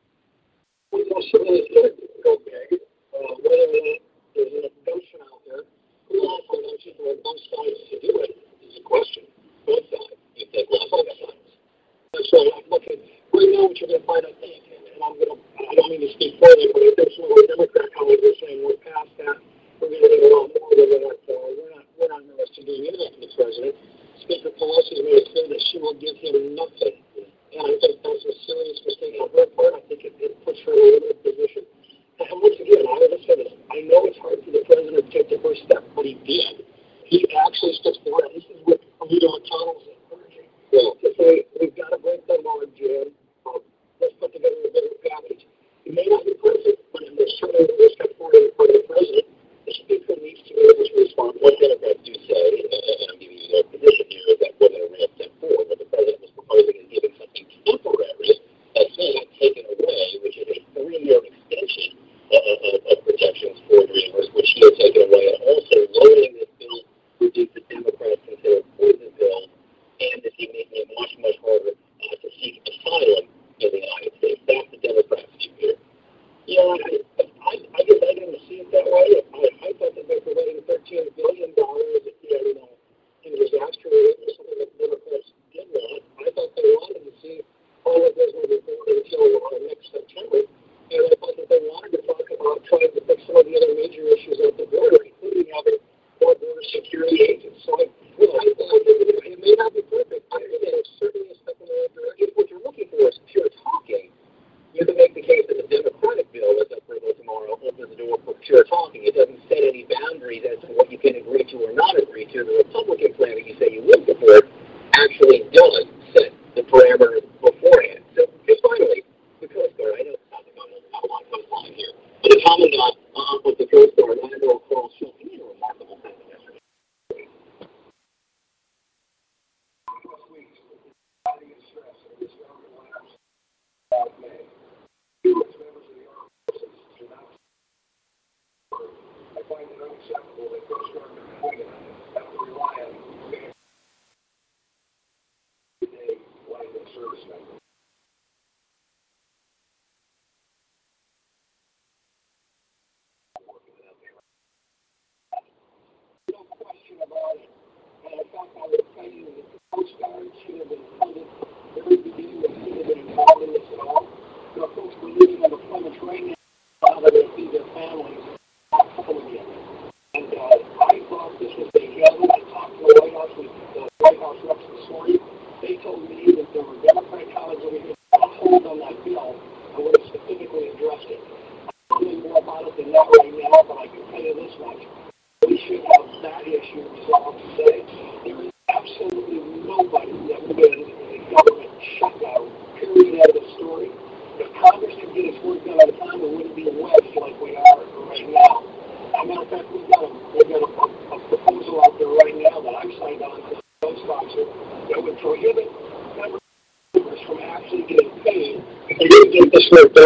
[0.91, 1.95] We most certainly could
[2.27, 2.83] go big.
[3.15, 4.01] Uh, whether or not
[4.35, 5.63] there's enough gumption out there,
[6.11, 8.35] who also knows people on both sides to do it
[8.67, 9.23] is a question.
[9.63, 10.19] Both sides.
[10.35, 11.55] You think, well, both sides.
[12.35, 12.99] So I'm looking,
[13.31, 14.72] right now what you're going to find, think,
[15.05, 15.37] I'm going to,
[15.71, 16.72] I don't mean to speak them,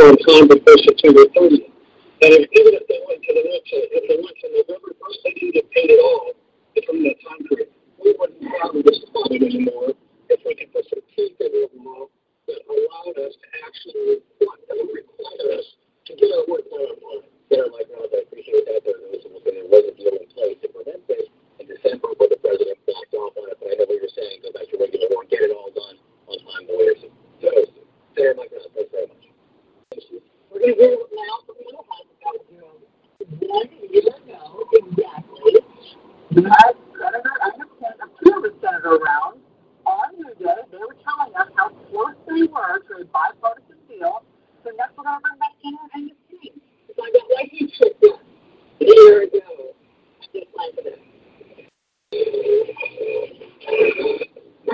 [0.07, 1.67] on time before September 30th.
[2.23, 5.19] And if, even if they went to the next, if they went to November 1st,
[5.25, 6.33] they didn't get paid at all
[6.77, 7.73] between that time period.
[7.97, 9.97] We wouldn't have this problem anymore
[10.29, 12.07] if we could put some teeth in the law
[12.47, 15.67] that allowed us to actually, that would require us
[16.07, 17.25] to get our work done on time.
[17.49, 18.85] There, Mike Rounds, I appreciate that.
[18.85, 21.27] There was, there was a deal in place to prevent this
[21.59, 23.57] in December, but the president backed off on it.
[23.59, 24.45] But I know what you're saying.
[24.45, 25.97] Go back to regular law and get it all done
[26.29, 27.01] on time, lawyers.
[27.41, 27.51] So,
[28.15, 29.25] there, Mike Rounds, thanks very much.
[30.53, 32.37] We're going to hear now from Little House about
[33.41, 35.63] one year ago exactly.
[36.31, 39.41] You had Senator Angus King, a previous senator around
[39.87, 40.61] on New Day.
[40.71, 44.25] They were telling us how close they were to a bipartisan deal.
[44.65, 46.61] So next we're going to bring back Senator Angus King.
[46.95, 48.21] So I got right here checked out
[48.81, 49.75] a year ago.
[50.33, 50.99] Just like that.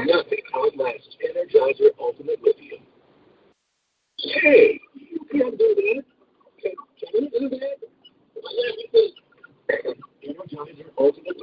[0.04, 2.82] Nothing outlasts Energizer Ultimate Lithium.
[4.18, 6.04] Hey, you can't do that.
[6.60, 7.78] Can, can you do that?
[8.34, 8.76] Why not?
[8.92, 9.12] Because
[10.72, 11.38] Energizer Ultimate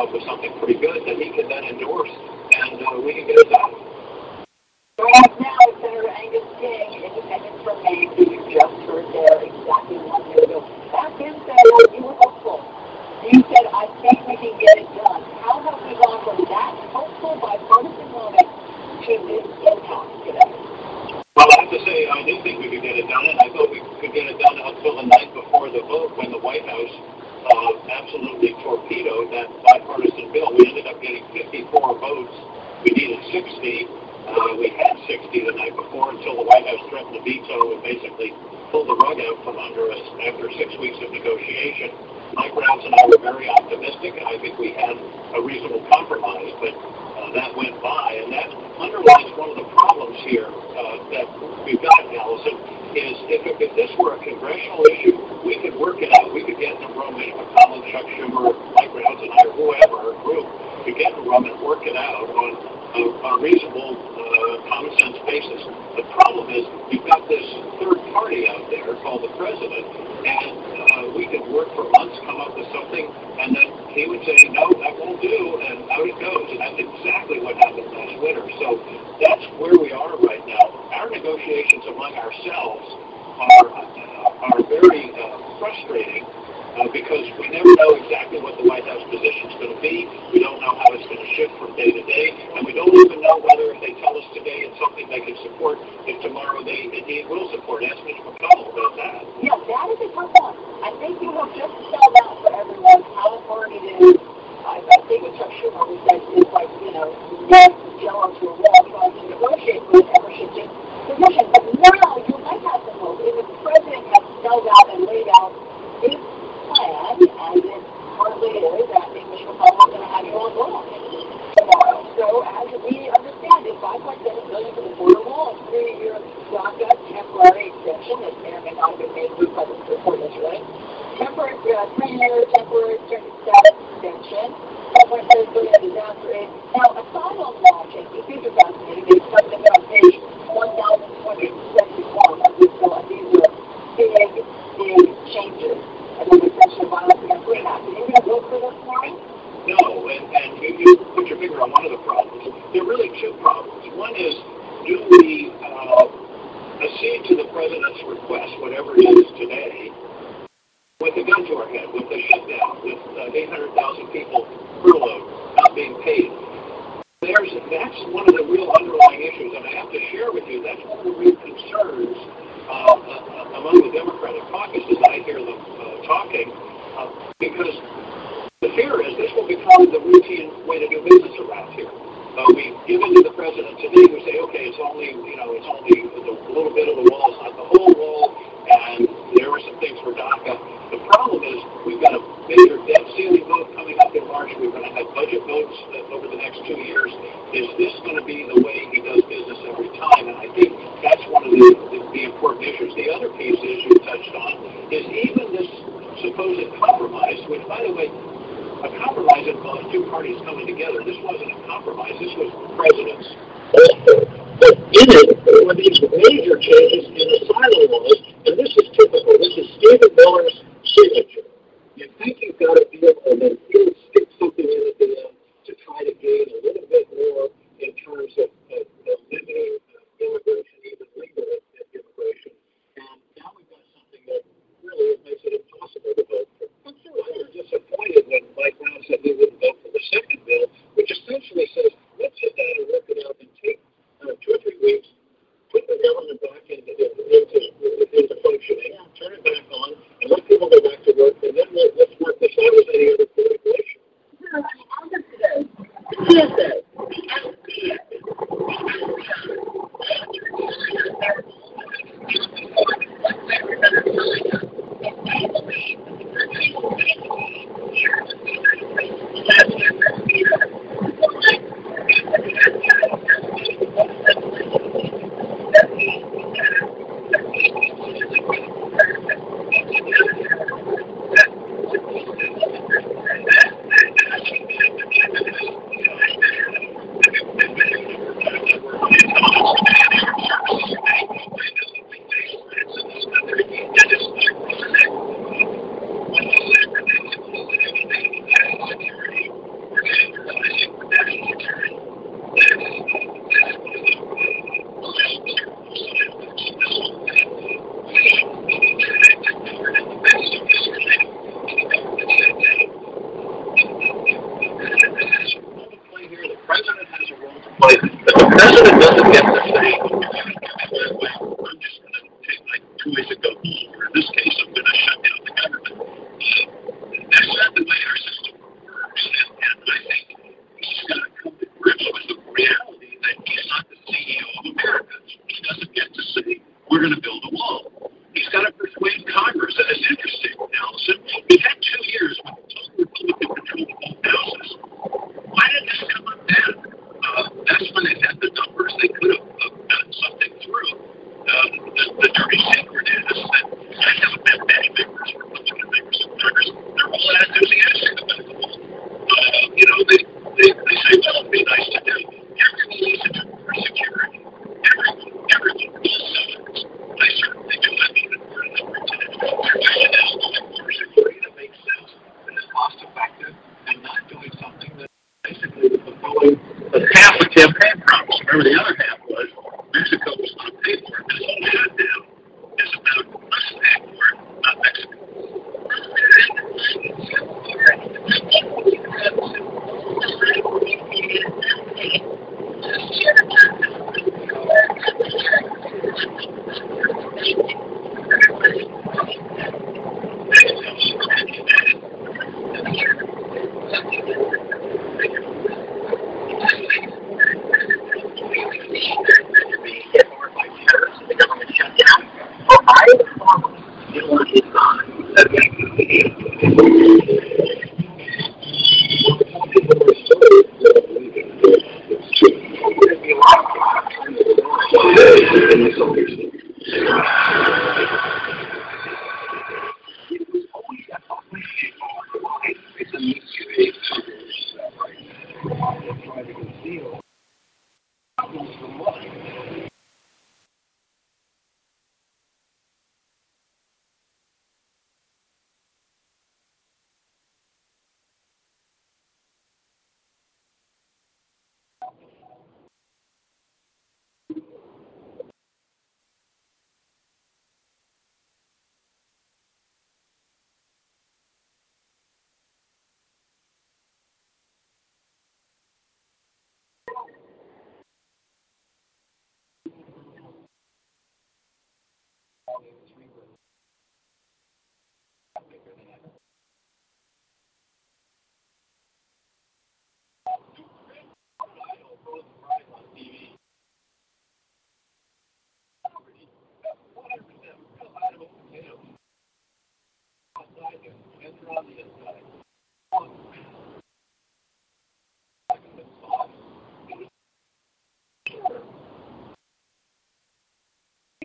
[0.00, 3.26] come up with something pretty good that he can then endorse, and uh, we can
[3.26, 3.89] get it done.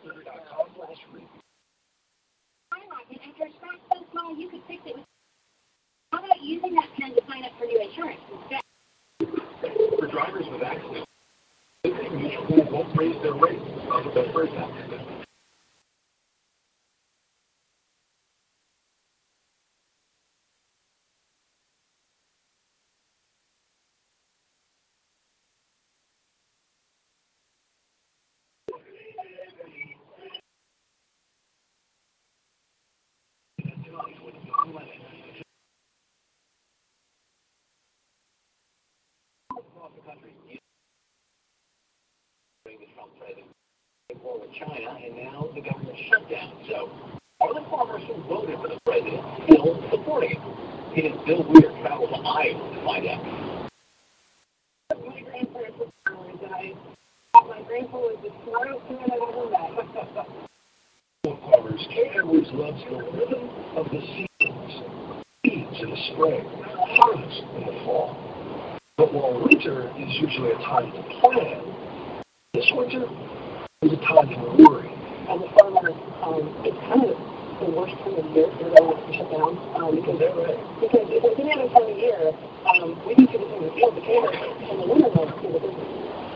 [0.00, 0.12] you
[4.52, 4.96] with-
[6.12, 8.20] How about using that pen to sign up for new insurance?
[9.18, 11.06] For drivers with accidents,
[12.70, 15.21] won't raise their rates uh, of their first accident.
[44.22, 46.52] War with China, and now the government shutdown.
[46.68, 46.90] So,
[47.40, 50.42] are the farmers who voted for the president still supporting him?
[50.96, 53.22] Even Bill Weir traveled to Iowa to find out.
[54.92, 56.74] My grandparents were farmers, and I
[57.32, 58.32] my the.
[61.22, 64.72] Farmers, Kate Edwards the rhythm of the seasons.
[65.44, 66.44] Seeds in the spring,
[67.00, 68.78] harvest in the fall.
[68.96, 71.72] But while winter is usually a time to plan,
[72.52, 73.08] this winter
[73.80, 74.92] is a time to worry.
[75.24, 75.88] As a farmer,
[76.20, 77.16] um, it's kind of
[77.64, 81.38] the worst time of year for them to shut down um, because because if it's
[81.40, 82.28] any other time of year,
[82.76, 84.36] um, we do things in the field potatoes
[84.68, 85.90] in the winter months for the business.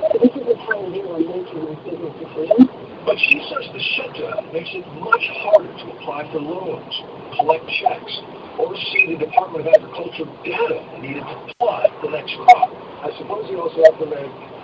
[0.08, 2.64] But this is the time of year when making these business decisions.
[3.04, 6.96] But she says the shutdown makes it much harder to apply for loans,
[7.36, 8.14] collect checks,
[8.56, 12.72] or see the Department of Agriculture data needed to plot the next crop.
[13.04, 14.55] I suppose you also have to make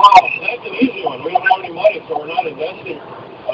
[0.00, 1.20] Oh, that's an easy one.
[1.20, 2.96] We don't have any money, so we're not investing.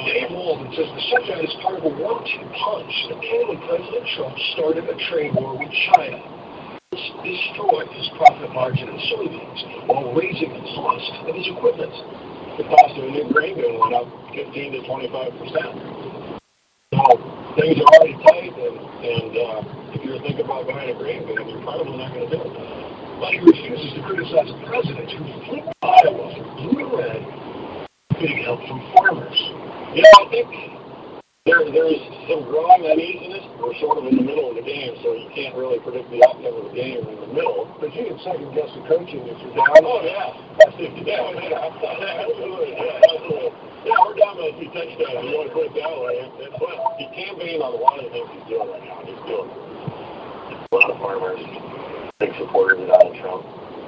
[0.06, 4.94] Dave Walden says the shutdown is part one-two punch that came President Trump started a
[5.10, 6.22] trade war with China.
[6.94, 9.60] This destroyed his profit margin in soybeans
[9.90, 11.90] while raising the cost of his equipment.
[12.62, 15.70] The cost of a new grain bin went up 15 to 25 percent.
[16.94, 17.02] So
[17.58, 19.58] things are already tight, and, and uh,
[19.90, 23.11] if you're thinking about buying a grain bin, you're probably not going to do it.
[23.22, 27.22] He refuses to criticize presidents who flipped Iowa from blue to red,
[28.18, 29.38] getting help from farmers.
[29.94, 30.50] You know, I think
[31.46, 33.46] there, there's some growing uneasiness.
[33.62, 36.18] We're sort of in the middle of the game, so you can't really predict the
[36.26, 37.70] outcome of the game in the middle.
[37.78, 39.70] But you can second guess the coaching if you're down.
[39.86, 40.34] Oh, yeah.
[40.58, 40.90] That's it.
[41.06, 42.74] Yeah, yeah, absolutely.
[42.74, 43.54] Yeah, absolutely.
[43.86, 45.26] Yeah, we're down by a few touchdowns.
[45.26, 46.26] You want to put it that way.
[46.58, 49.02] But he campaigned on a lot of the things he's doing right now.
[49.02, 51.42] He's doing a lot of farmers,
[52.22, 53.01] big supporters of.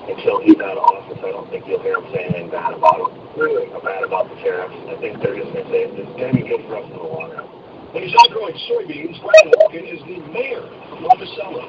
[0.04, 3.00] Until he's out of office, I don't think you'll hear him say anything bad about
[3.00, 3.16] him.
[3.40, 3.72] Really?
[3.72, 4.76] Or bad about the tariffs.
[4.92, 6.96] I think they're just going to say it's going to be good for us in
[6.96, 7.48] the long run.
[7.96, 11.64] When he's not growing soybeans, Brad Hogan is the mayor of Monticello.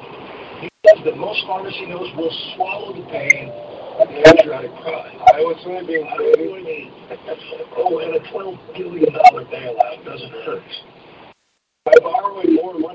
[0.60, 3.48] He says that most farmers he knows will swallow the pain
[3.96, 5.16] of the patriotic pride.
[5.32, 6.92] Iowa soybean baby.
[7.72, 10.68] oh, and a $12 billion bailout doesn't hurt.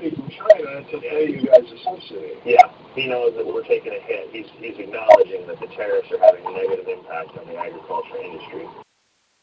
[0.02, 2.34] Money from China to pay you guys a subsidy.
[2.44, 4.30] Yeah, he knows that we're taking a hit.
[4.32, 8.66] He's, he's acknowledging that the tariffs are having a negative impact on the agriculture industry.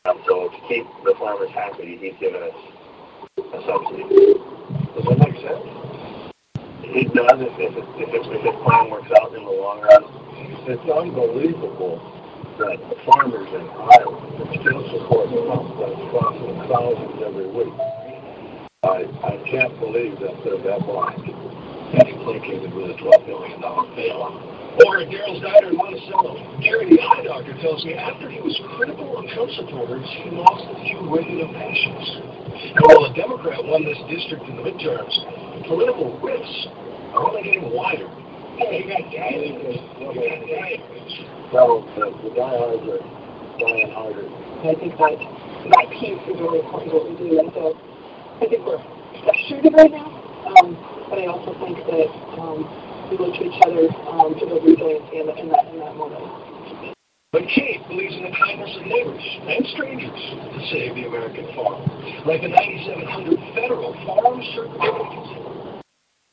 [0.04, 2.60] Um, so to keep the farmers happy, he's given us
[3.40, 4.36] a subsidy.
[5.00, 5.64] Does that make sense?
[6.92, 9.80] It does if, if, it, if, it, if his plan works out in the long
[9.80, 10.04] run.
[10.68, 12.04] It's unbelievable
[12.60, 14.20] that the farmers in Iowa
[14.60, 17.99] still support Trump that's costing thousands every week.
[18.80, 21.20] I, I can't believe that they're that blind.
[21.92, 24.40] Getting placated with a $12 million bailout.
[24.88, 28.56] Or at Daryl's Diner in Monticello, Gary the eye doctor tells me after he was
[28.80, 32.08] critical of Trump supporters, he lost a few regular patients.
[32.72, 35.12] And while a Democrat won this district in the midterms,
[35.68, 36.72] political rifts
[37.20, 38.08] are only getting wider.
[38.64, 39.60] Hey, you got Gary.
[41.52, 43.04] So the, the diehards are
[43.60, 44.24] dying harder.
[44.64, 45.20] I think that
[45.68, 47.44] that piece is really important what we do.
[47.44, 47.89] And so
[48.40, 48.80] I think we're
[49.24, 50.72] frustrated right now, um,
[51.12, 52.08] but I also think that
[52.40, 52.64] um,
[53.12, 55.96] we look to each other um, to build resiliency in, the, in, that, in that
[56.00, 56.24] moment.
[57.36, 61.84] But Kate believes in the kindness of neighbors and strangers to save the American farm,
[62.24, 65.60] like the 9,700 federal farm certificates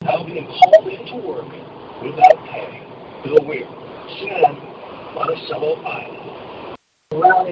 [0.07, 1.51] now being called into work
[1.99, 2.87] without pay.
[3.27, 3.67] Bill Weir,
[4.15, 4.55] CNN,
[5.11, 6.75] Monticello, Iowa.
[7.11, 7.51] Rally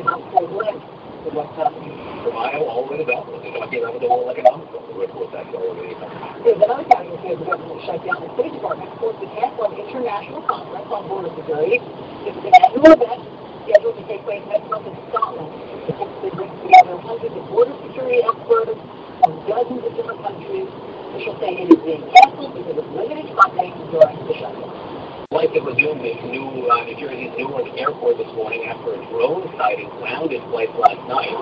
[1.26, 1.89] Is what's happening.
[2.22, 4.93] From Iowa all the way to Belfast, they're talking about the World Economic Forum.
[4.93, 8.22] We report that the There's another casualty of the government shutdown.
[8.22, 11.81] The State Department forced to cancel an international conference on border security.
[12.30, 13.26] It's an annual event
[13.65, 15.49] scheduled to take place next month in Scotland.
[15.49, 18.77] It brings together hundreds of border security experts
[19.26, 20.69] from dozens of different countries.
[20.69, 24.94] Officials say it is being canceled because of limited funding during the shutdown.
[25.35, 29.43] Flight that resumed at New, uh, New Jersey's Newark Airport this morning after a drone
[29.59, 31.35] sighting grounded flights last night.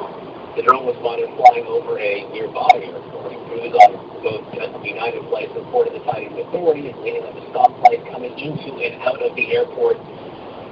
[0.58, 3.38] The drone was spotted flying over a nearby airport.
[3.54, 3.94] Crews on
[4.26, 4.50] both
[4.82, 8.98] United flights reported the sighting to authorities, meaning that the stop flights coming into and
[9.06, 10.02] out of the airport.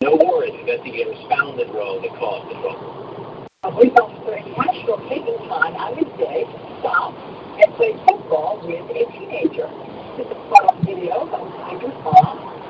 [0.02, 3.45] No worries, investigators found the drone that caused the trouble.
[3.61, 7.14] A police officer in Nashville taking time out of his day to stop
[7.61, 9.69] and play football with a teenager.
[10.18, 12.61] This is on video was behind mom.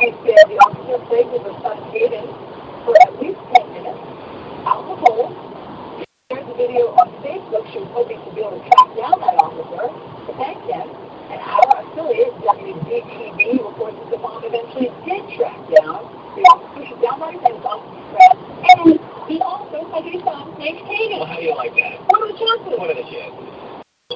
[0.00, 2.24] He said the officer played with her son Hayden
[2.88, 4.00] for at least 10 minutes
[4.64, 5.28] out the hole.
[6.32, 7.68] Shared the video on Facebook.
[7.68, 9.92] She was hoping to be able to track down that officer,
[10.40, 10.88] thank him.
[11.28, 16.80] And our affiliate, WBTV, reports that the mom eventually did track down the officer.
[16.80, 18.40] She downloaded his officer's
[18.72, 18.96] and
[19.28, 21.20] he also had his son named Hayden.
[21.20, 22.00] Well, how do you like that?
[22.08, 22.72] What are the chances?
[22.72, 23.52] What are the chances?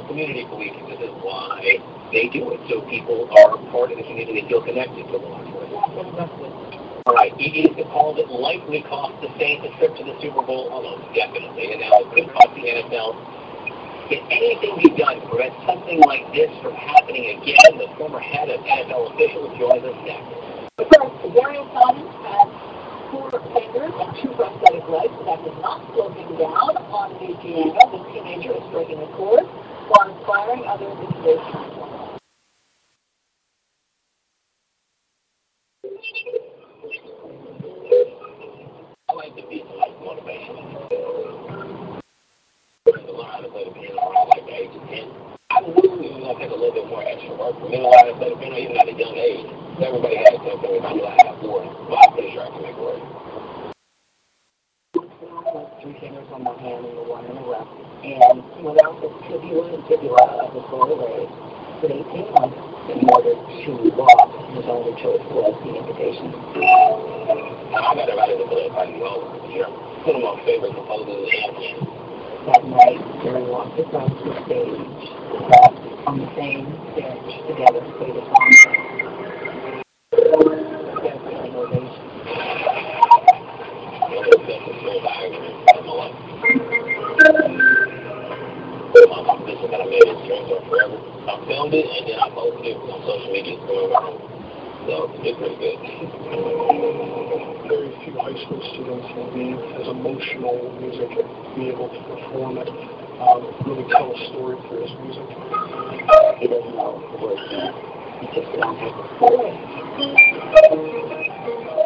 [0.09, 1.61] Community policing, this is why
[2.09, 5.54] they do it, so people are part of the community and feel connected to law.
[5.95, 10.43] All right, EDs have called it likely cost the Saints a trip to the Super
[10.43, 13.15] Bowl almost, definitely, and now it could cost the NFL.
[14.11, 17.79] Can anything be done to prevent something like this from happening again?
[17.79, 20.35] The former head of NFL officials joins us next.
[21.31, 22.49] Darius Simon has
[23.15, 27.71] four fingers and two prosthetic legs, but that does not slow down on the piano.
[27.71, 29.47] The teenager is striking a chord
[29.95, 31.94] while inspiring others in today's time.
[36.05, 36.13] I
[39.15, 40.55] like the beat, like motivation.
[42.85, 45.09] To learn how to play the piano around like the age of 10.
[45.49, 48.05] I it going to take a little bit more extra work for me to learn
[48.05, 49.49] how play the piano even at a young age.
[49.81, 52.63] Everybody has something if I knew I had four, but I'm pretty sure I can
[52.69, 53.01] make work.
[55.81, 57.73] Three fingers on one hand and the one in the left.
[58.05, 61.33] And without the tibia and fibula of the lower leg,
[61.81, 65.73] for 18 months, in order to walk, his only choice was the.
[67.73, 69.01] Now, I got to write it play if I can.
[69.51, 71.81] You know, of my favorite composers is
[72.47, 75.01] That night, Jerry walked across the stage,
[75.49, 75.73] sat
[76.07, 78.85] on the same bench together, played a song.
[88.95, 90.97] I'm just gonna make it streams on forever.
[91.25, 94.21] I filmed it and then I posted it on social media going around.
[94.85, 95.81] So it's pretty good.
[97.65, 101.73] Very few high school students will be as emotional with music and be
[102.25, 105.29] perform it, um, really tell a story through his music.
[106.41, 107.41] He doesn't know the words.
[108.21, 109.05] He just don't have the.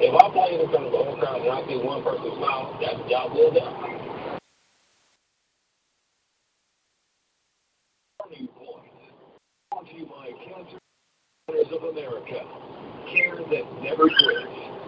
[0.01, 2.77] If I play in front of the whole crowd and I see one person smile,
[2.81, 3.99] that's a job well done.
[9.71, 10.79] Brought to you by Cancer
[11.51, 12.41] Centers of America.
[13.11, 14.79] Care that never quits.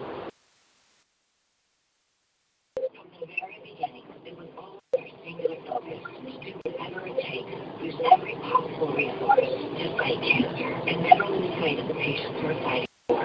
[2.75, 7.51] From the very beginning, it was always our singular focus to do whatever it takes,
[7.79, 12.59] use every possible resource to fight cancer and never lose sight of the patients we're
[12.61, 13.21] fighting for.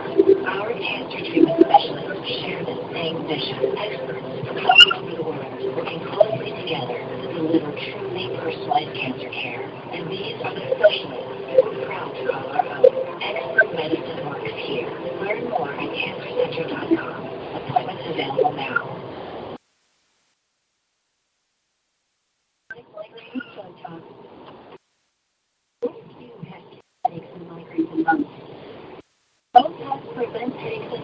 [0.47, 3.59] Our cancer treatment specialists share the same vision.
[3.77, 9.67] Experts from all over the world working closely together to deliver truly personalized cancer care.
[9.91, 13.23] And these are the specialists we're proud to call our own.
[13.27, 14.89] Expert medicine works here.
[15.19, 17.21] Learn more at cancercenter.com.
[17.59, 18.97] Appointments available now.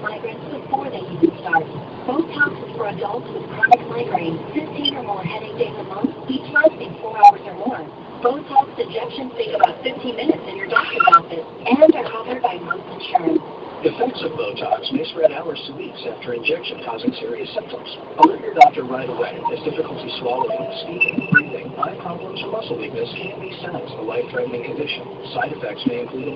[0.02, 1.62] migraines before they even start.
[2.04, 6.42] Botox is for adults with chronic migraines, 15 or more headache days a month, each
[6.50, 7.82] lasting 4 hours or more.
[8.18, 12.82] Botox injections take about 15 minutes in your doctor's office and are covered by most
[12.98, 13.42] insurance.
[13.82, 17.90] Effects of Botox may spread hours to weeks after injection, causing serious symptoms.
[18.22, 23.10] Alert your doctor right away as difficulty swallowing, speaking, breathing, eye problems, or muscle weakness
[23.18, 25.02] can be signs of a life-threatening condition.
[25.34, 26.30] Side effects may include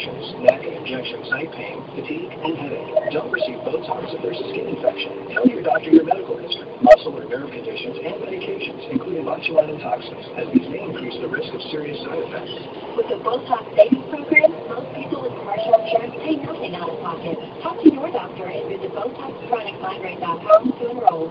[0.00, 2.88] reactions, neck and injection site pain, fatigue, and headache.
[3.12, 5.28] Don't receive Botox if there's a skin infection.
[5.34, 10.24] Tell your doctor your medical history, muscle or nerve conditions, and medications, including botulinum toxins,
[10.40, 12.48] as these may increase the risk of serious side effects.
[12.96, 17.36] With the Botox savings program, most people with commercial insurance pay nothing out of pocket.
[17.60, 21.28] Talk to your doctor and visit BotoxChronicMigraine.com to enroll.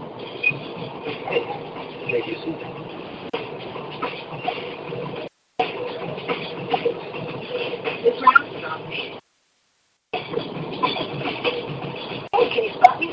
[2.10, 2.80] Thank you, Susan.
[8.02, 9.20] This round is on me.
[12.34, 13.10] Okay, button.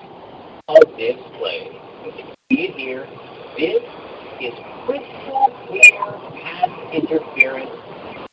[0.67, 1.71] of this play.
[2.03, 3.07] You can see it here,
[3.55, 3.79] this
[4.43, 6.03] is crystal clear
[6.43, 7.71] pass interference.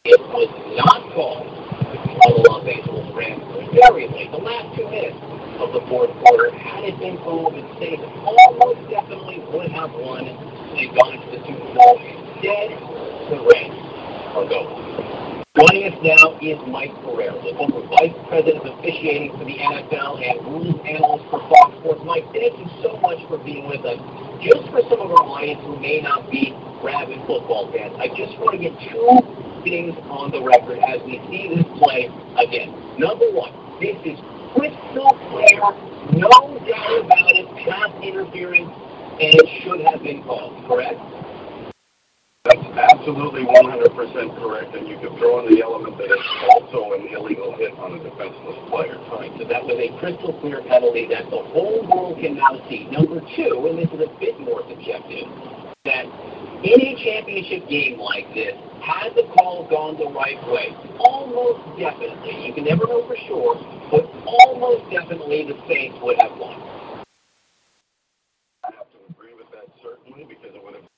[0.10, 0.50] It was
[0.82, 3.46] not called the Los Angeles Rams
[3.78, 5.22] very late, the last two minutes
[5.62, 6.50] of the fourth quarter.
[6.58, 11.40] Had it been called, the Saints almost definitely would have won and gone to the
[11.46, 11.94] Super Bowl.
[12.02, 12.74] Instead,
[13.30, 13.91] the Rams
[14.32, 15.44] are.
[15.60, 20.24] Joining us now is Mike Pereira, the former Vice President of Officiating for the NFL
[20.24, 22.02] and Rules Analyst for Fox Sports.
[22.08, 24.00] Mike, thank you so much for being with us.
[24.40, 28.40] Just for some of our audience who may not be rabid football fans, I just
[28.40, 29.20] want to get two
[29.68, 32.08] things on the record as we see this play
[32.40, 32.72] again.
[32.96, 33.52] Number one,
[33.84, 34.18] this is
[34.56, 35.60] crystal clear,
[36.16, 36.32] no
[36.64, 38.72] doubt about it, pass interference,
[39.20, 40.98] and it should have been called, correct?
[42.44, 43.94] That's absolutely 100%
[44.42, 47.94] correct, and you could throw in the element that it's also an illegal hit on
[47.94, 48.98] a defenseless player.
[49.14, 52.90] Right, so that was a crystal clear penalty that the whole world can now see.
[52.90, 55.30] Number two, and this is a bit more subjective,
[55.86, 56.10] that
[56.66, 62.42] in a championship game like this, had the call gone the right way, almost definitely,
[62.42, 63.54] you can never know for sure,
[63.94, 66.58] but almost definitely the Saints would have won.
[68.66, 70.90] I have to agree with that certainly because it would have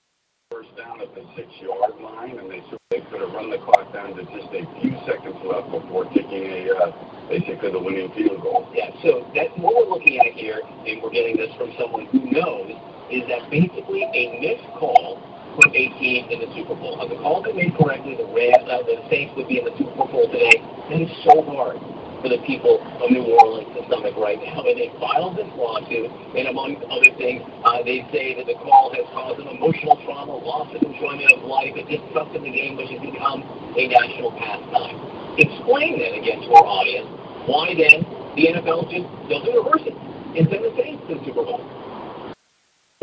[0.52, 2.62] first down at the six-yard line, and they
[2.92, 6.46] they could have run the clock down to just a few seconds left before kicking
[6.46, 6.92] a uh,
[7.30, 8.68] basically the winning field goal.
[8.76, 12.20] Yeah, so that's what we're looking at here, and we're getting this from someone who
[12.30, 12.70] knows,
[13.10, 15.18] is that basically a missed call
[15.56, 17.00] put a team in the Super Bowl.
[17.00, 19.76] Had the call been made correctly, the Rams, uh, the Saints would be in the
[19.78, 20.60] Super Bowl today.
[20.90, 21.80] That is so hard.
[22.24, 24.64] For the people of New Orleans to stomach right now.
[24.64, 26.08] And they filed this lawsuit,
[26.40, 30.40] and among other things, uh, they say that the call has caused them emotional trauma,
[30.40, 33.44] loss of enjoyment of life, it disrupted the game, which has become
[33.76, 34.96] a national pastime.
[35.36, 37.12] Explain then again to our audience
[37.44, 38.08] why then
[38.40, 39.98] the NFL just doesn't reverse it
[40.40, 41.60] and send the Saints to the Super Bowl.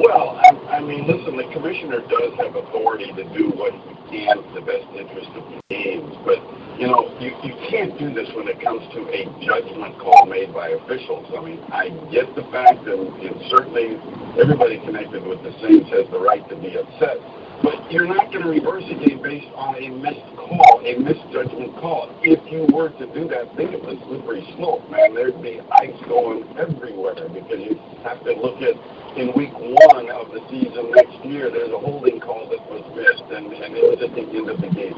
[0.00, 3.76] Well, I, I mean, listen, the commissioner does have authority to do what
[4.08, 6.40] he can in the best interest of the games, but
[6.80, 10.56] you know, you, you can't do this when it comes to a judgment call made
[10.56, 11.28] by officials.
[11.36, 14.00] I mean, I get the fact, and, and certainly
[14.40, 17.20] everybody connected with the Saints has the right to be upset,
[17.62, 21.76] but you're not going to reverse a game based on a missed call, a misjudgment
[21.76, 22.08] call.
[22.22, 25.14] If you were to do that, think of the slippery slope, man.
[25.14, 28.76] There'd be ice going everywhere because you have to look at
[29.16, 33.26] in week one of the season next year, there's a holding call that was missed,
[33.34, 34.94] and, and it was at the end of the game.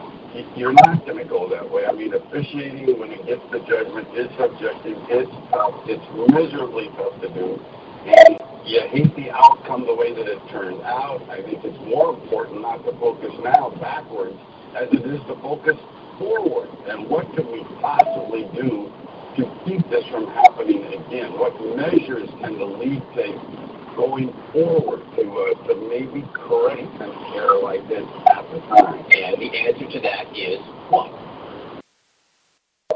[0.56, 1.86] You're not going to go that way.
[1.86, 4.96] I mean, officiating when it gets the judgment is subjective.
[5.08, 5.80] It's tough.
[5.88, 7.56] It's miserably tough to do.
[8.04, 11.22] And you hate the outcome the way that it turned out.
[11.28, 14.38] I think it's more important not to focus now backwards
[14.76, 15.76] as it is to focus
[16.18, 16.70] forward.
[16.86, 18.86] And what can we possibly do
[19.36, 21.34] to keep this from happening again?
[21.34, 23.34] What measures can the league take
[23.98, 29.02] going forward to uh, to maybe correct an error like this at the time?
[29.10, 31.10] And the answer to that is what?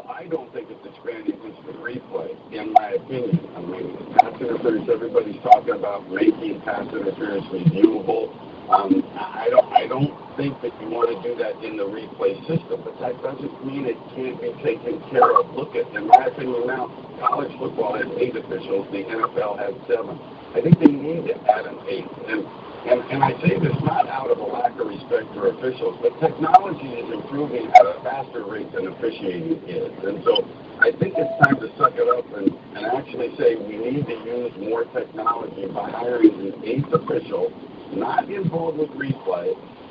[0.08, 3.42] I don't think it's expanding instant replay, in my opinion.
[3.56, 8.30] I mean, pass interference, everybody's talking about making pass interference reviewable.
[8.70, 12.38] Um, I don't, I don't think that you want to do that in the replay
[12.46, 15.50] system, but that doesn't mean it can't be taken care of.
[15.54, 20.18] Look at, in my opinion now, college football has eight officials, the NFL has seven.
[20.54, 22.10] I think they need to add an eighth.
[22.26, 22.46] And,
[22.86, 26.14] and, and I say this not out of a lack of respect for officials, but
[26.22, 29.90] technology is improving at a faster rate than officiating is.
[30.06, 30.46] And so
[30.78, 32.46] I think it's time to suck it up and,
[32.78, 37.50] and actually say we need to use more technology by hiring an eighth official,
[37.90, 39.50] not involved with replay,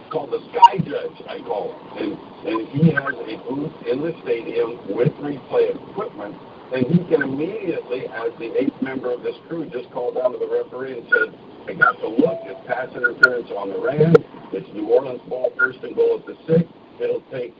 [0.09, 2.15] called the Sky Judge, I call him.
[2.15, 2.15] And,
[2.47, 6.35] and he has a booth in the stadium with replay equipment
[6.73, 10.37] and he can immediately, as the eighth member of this crew, just call down to
[10.39, 11.29] the referee and said,
[11.67, 14.17] I got to look, it's pass interference on the Rams,
[14.53, 16.69] it's New Orleans ball, first and goal at the six.
[17.01, 17.55] It'll take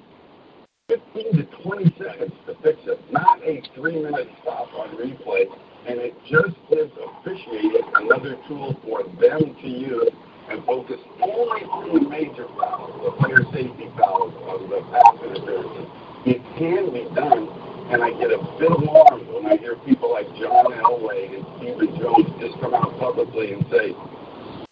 [0.89, 5.49] 15 to 20 seconds to fix it, not a three-minute stop on replay,
[5.87, 10.13] and it just gives officiating another tool for them to use
[10.51, 15.89] and focus only on the major fouls, the player safety fouls of the pass interference.
[16.29, 17.49] It can be done
[17.91, 21.93] and I get a bit alarmed when I hear people like John Elway and Stephen
[22.01, 23.93] Jones just come out publicly and say,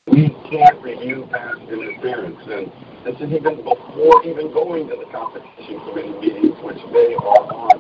[0.10, 2.42] we can't review pass interference.
[2.50, 2.74] And
[3.06, 7.78] this is even before even going to the competition committee meetings, which they are on.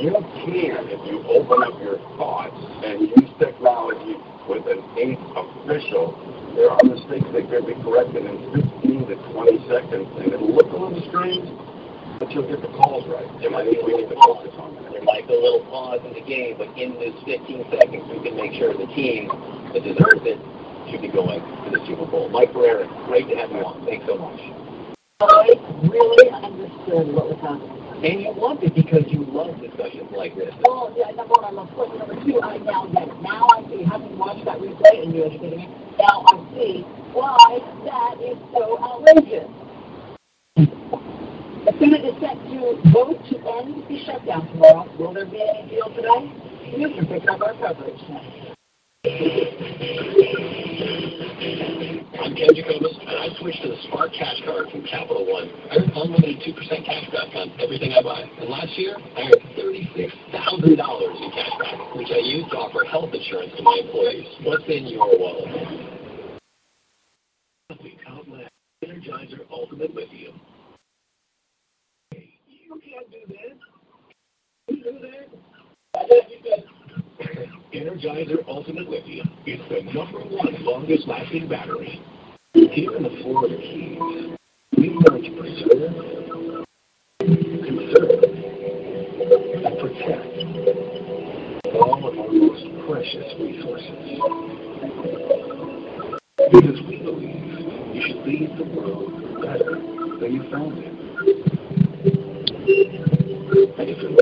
[0.00, 0.16] You
[0.48, 4.16] can, if you open up your thoughts and use technology
[4.48, 6.16] with an eighth official,
[6.56, 8.36] there are mistakes that can be corrected in
[8.80, 11.44] 15 to 20 seconds, and it'll look a little strange,
[12.20, 13.24] but you'll get the calls right.
[13.40, 14.92] There might be a little that.
[14.92, 18.20] There might be a little pause in the game, but in this 15 seconds, we
[18.20, 19.32] can make sure the team
[19.72, 20.36] that deserves it
[20.92, 22.28] should be going to the Super Bowl.
[22.28, 23.80] Mike Pereira, great to have you on.
[23.88, 24.36] Thanks so much.
[25.24, 27.80] I really understood what was happening.
[28.04, 30.52] And you loved it because you love discussions like this.
[30.60, 32.04] Well, yeah, number one, I love football.
[32.04, 33.16] Number two, I now get it.
[33.24, 36.84] Now I see, having watched that replay and you educated me, now I see
[37.16, 39.48] why that is so outrageous.
[41.64, 44.88] The Senate is set to vote to end the shutdown tomorrow.
[44.98, 46.32] Will there be any deal today?
[46.76, 48.00] You can pick up our coverage.
[48.08, 48.20] now.
[52.20, 55.52] I'm Ken Jacobus, and I switched to the Spark Cash Card from Capital One.
[55.70, 58.24] I earned unlimited 2% cash back on everything I buy.
[58.40, 63.12] And last year, I earned $36,000 in cash back, which I used to offer health
[63.12, 64.28] insurance to my employees.
[64.44, 65.90] What's in your wallet?
[68.82, 70.40] Energizer Ultimate Lithium.
[72.12, 73.34] You can't do that.
[73.34, 73.48] You do that.
[73.48, 73.58] I guess you
[74.46, 74.59] could.
[77.72, 82.00] Energizer Ultimate Lithium is the number one longest lasting battery.
[82.54, 84.36] Here in the Florida Keys,
[84.76, 85.94] we learn to preserve,
[87.66, 88.24] conserve,
[89.64, 90.26] and protect
[91.74, 94.20] all of our most precious resources.
[96.50, 97.44] Because we believe
[97.94, 99.10] you should leave the world
[99.42, 99.74] better
[100.20, 100.90] than you found it.
[103.50, 104.14] And if it'll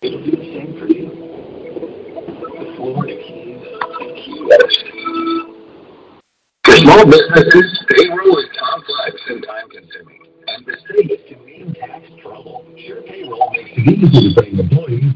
[0.00, 1.10] the same for you.
[2.48, 2.72] The
[3.20, 4.48] Keys
[4.88, 5.12] Key.
[6.64, 10.20] For small businesses, payroll is complex and time consuming.
[10.48, 12.64] And the state is in tax trouble.
[12.78, 15.12] SurePayroll makes it easy to bring employees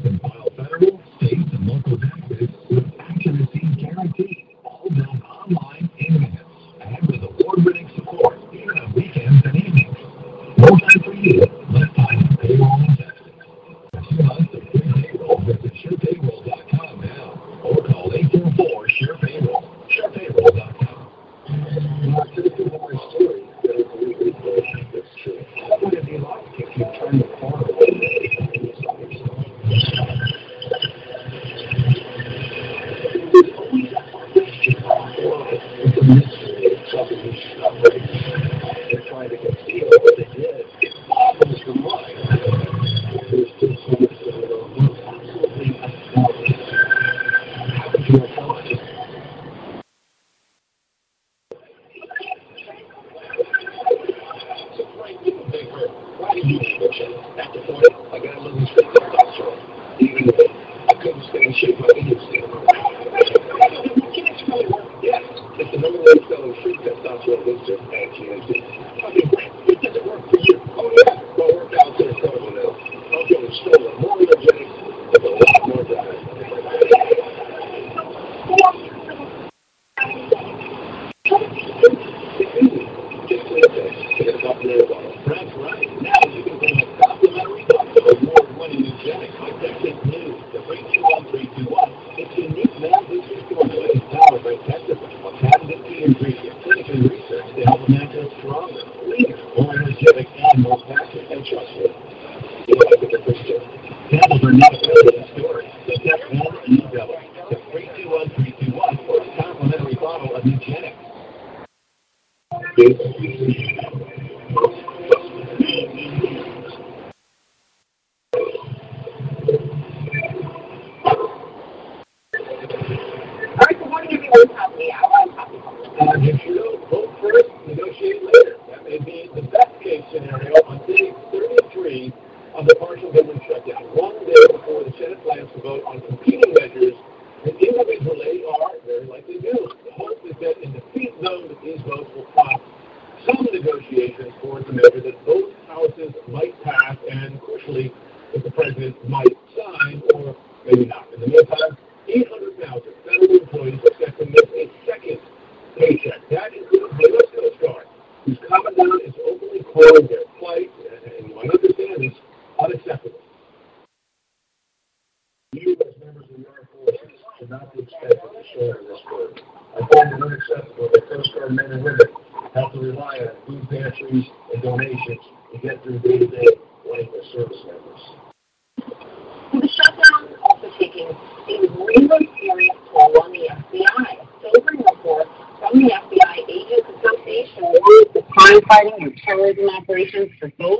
[188.67, 190.76] fighting and terrorism operations for both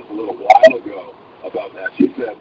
[0.00, 1.12] a little while ago
[1.44, 1.92] about that.
[2.00, 2.32] She said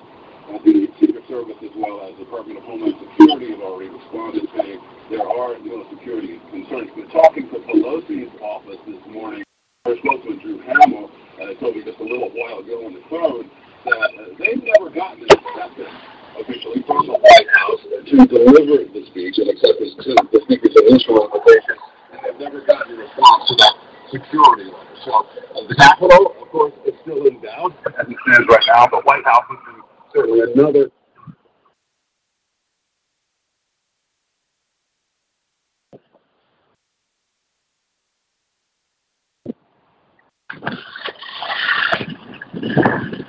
[0.47, 4.47] uh, the Secret Service as well as the Department of Homeland Security have already responded
[4.55, 4.79] saying
[5.11, 6.95] there are no security concerns.
[6.95, 9.43] But talking to Pelosi's office this morning,
[9.83, 11.11] her spokesman Drew Hammill
[11.43, 13.51] uh, told me just a little while ago on the phone
[13.83, 15.95] that uh, they've never gotten an acceptance
[16.39, 21.27] officially from the White House to deliver the speech and acceptance to the speaker's initial
[21.27, 21.75] invitation,
[22.15, 24.95] and they've never gotten a response to that security letter.
[25.05, 28.87] So uh, the Capitol, of course, is still in doubt as it stands right now.
[28.87, 29.83] The White House is
[30.13, 30.91] certainly another
[42.61, 43.20] WQ2.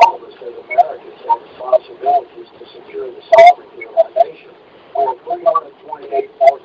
[0.00, 4.52] All of us as Americans have responsibilities to secure the sovereignty of our nation.
[4.96, 6.61] We have 328 ports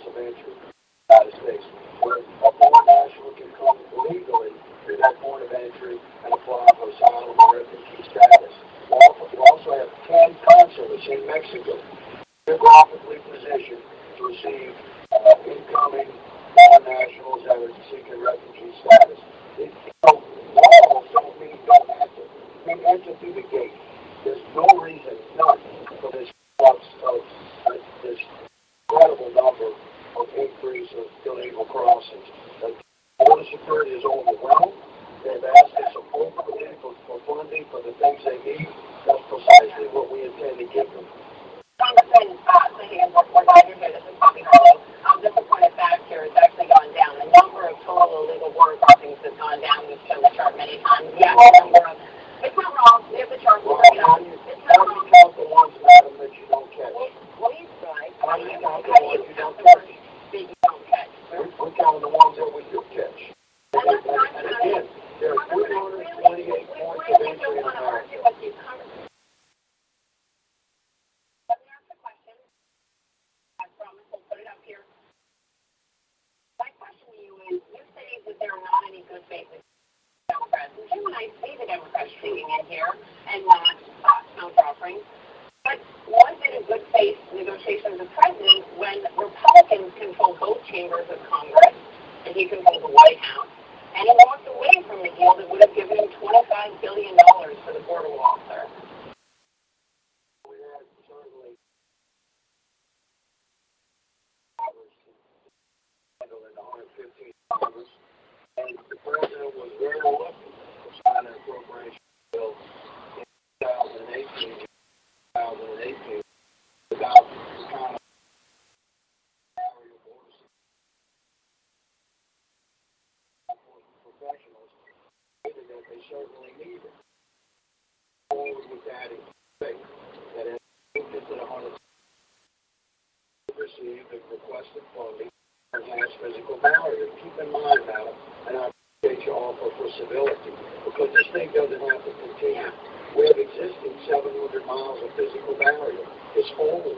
[134.93, 135.27] quality
[135.73, 137.07] and has physical barrier.
[137.21, 138.07] Keep in mind, now,
[138.47, 140.53] and I appreciate your offer for, for civility,
[140.85, 142.71] because this thing doesn't have to continue.
[143.15, 146.05] We have existing 700 miles of physical barrier.
[146.37, 146.97] It's old.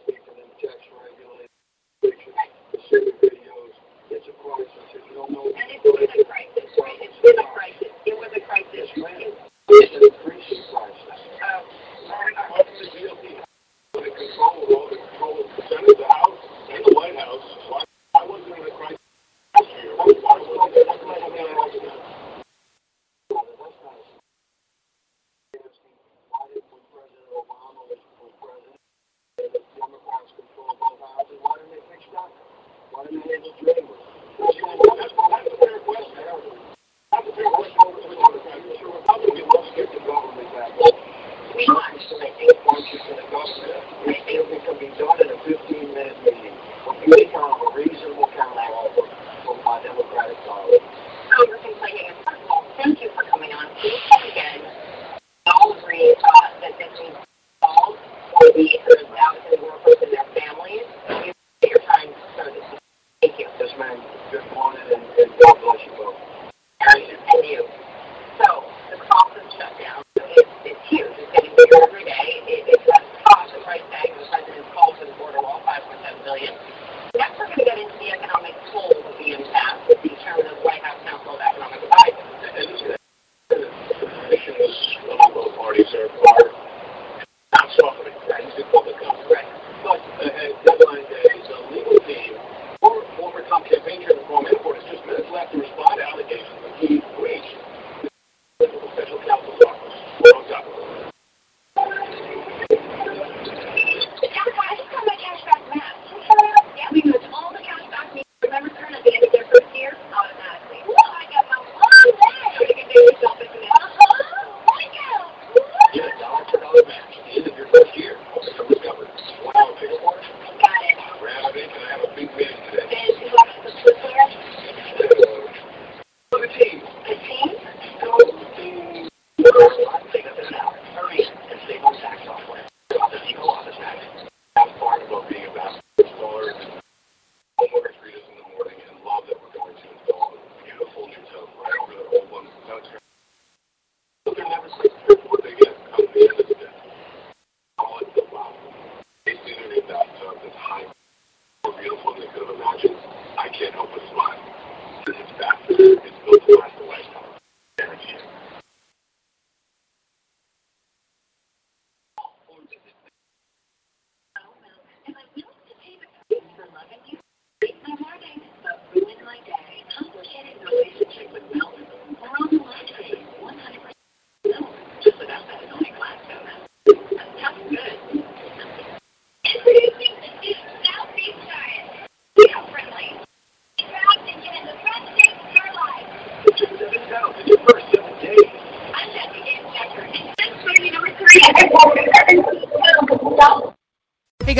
[0.00, 1.52] speak to them, tax regulate,
[3.20, 3.72] videos.
[4.10, 4.88] It's a crisis.
[4.94, 6.64] If you don't know, And it's been a crisis.
[6.64, 7.92] It's been a crisis.
[8.06, 8.72] It was a crisis.
[8.72, 9.32] Yes, ma'am.
[9.68, 10.81] It's an increasing crisis.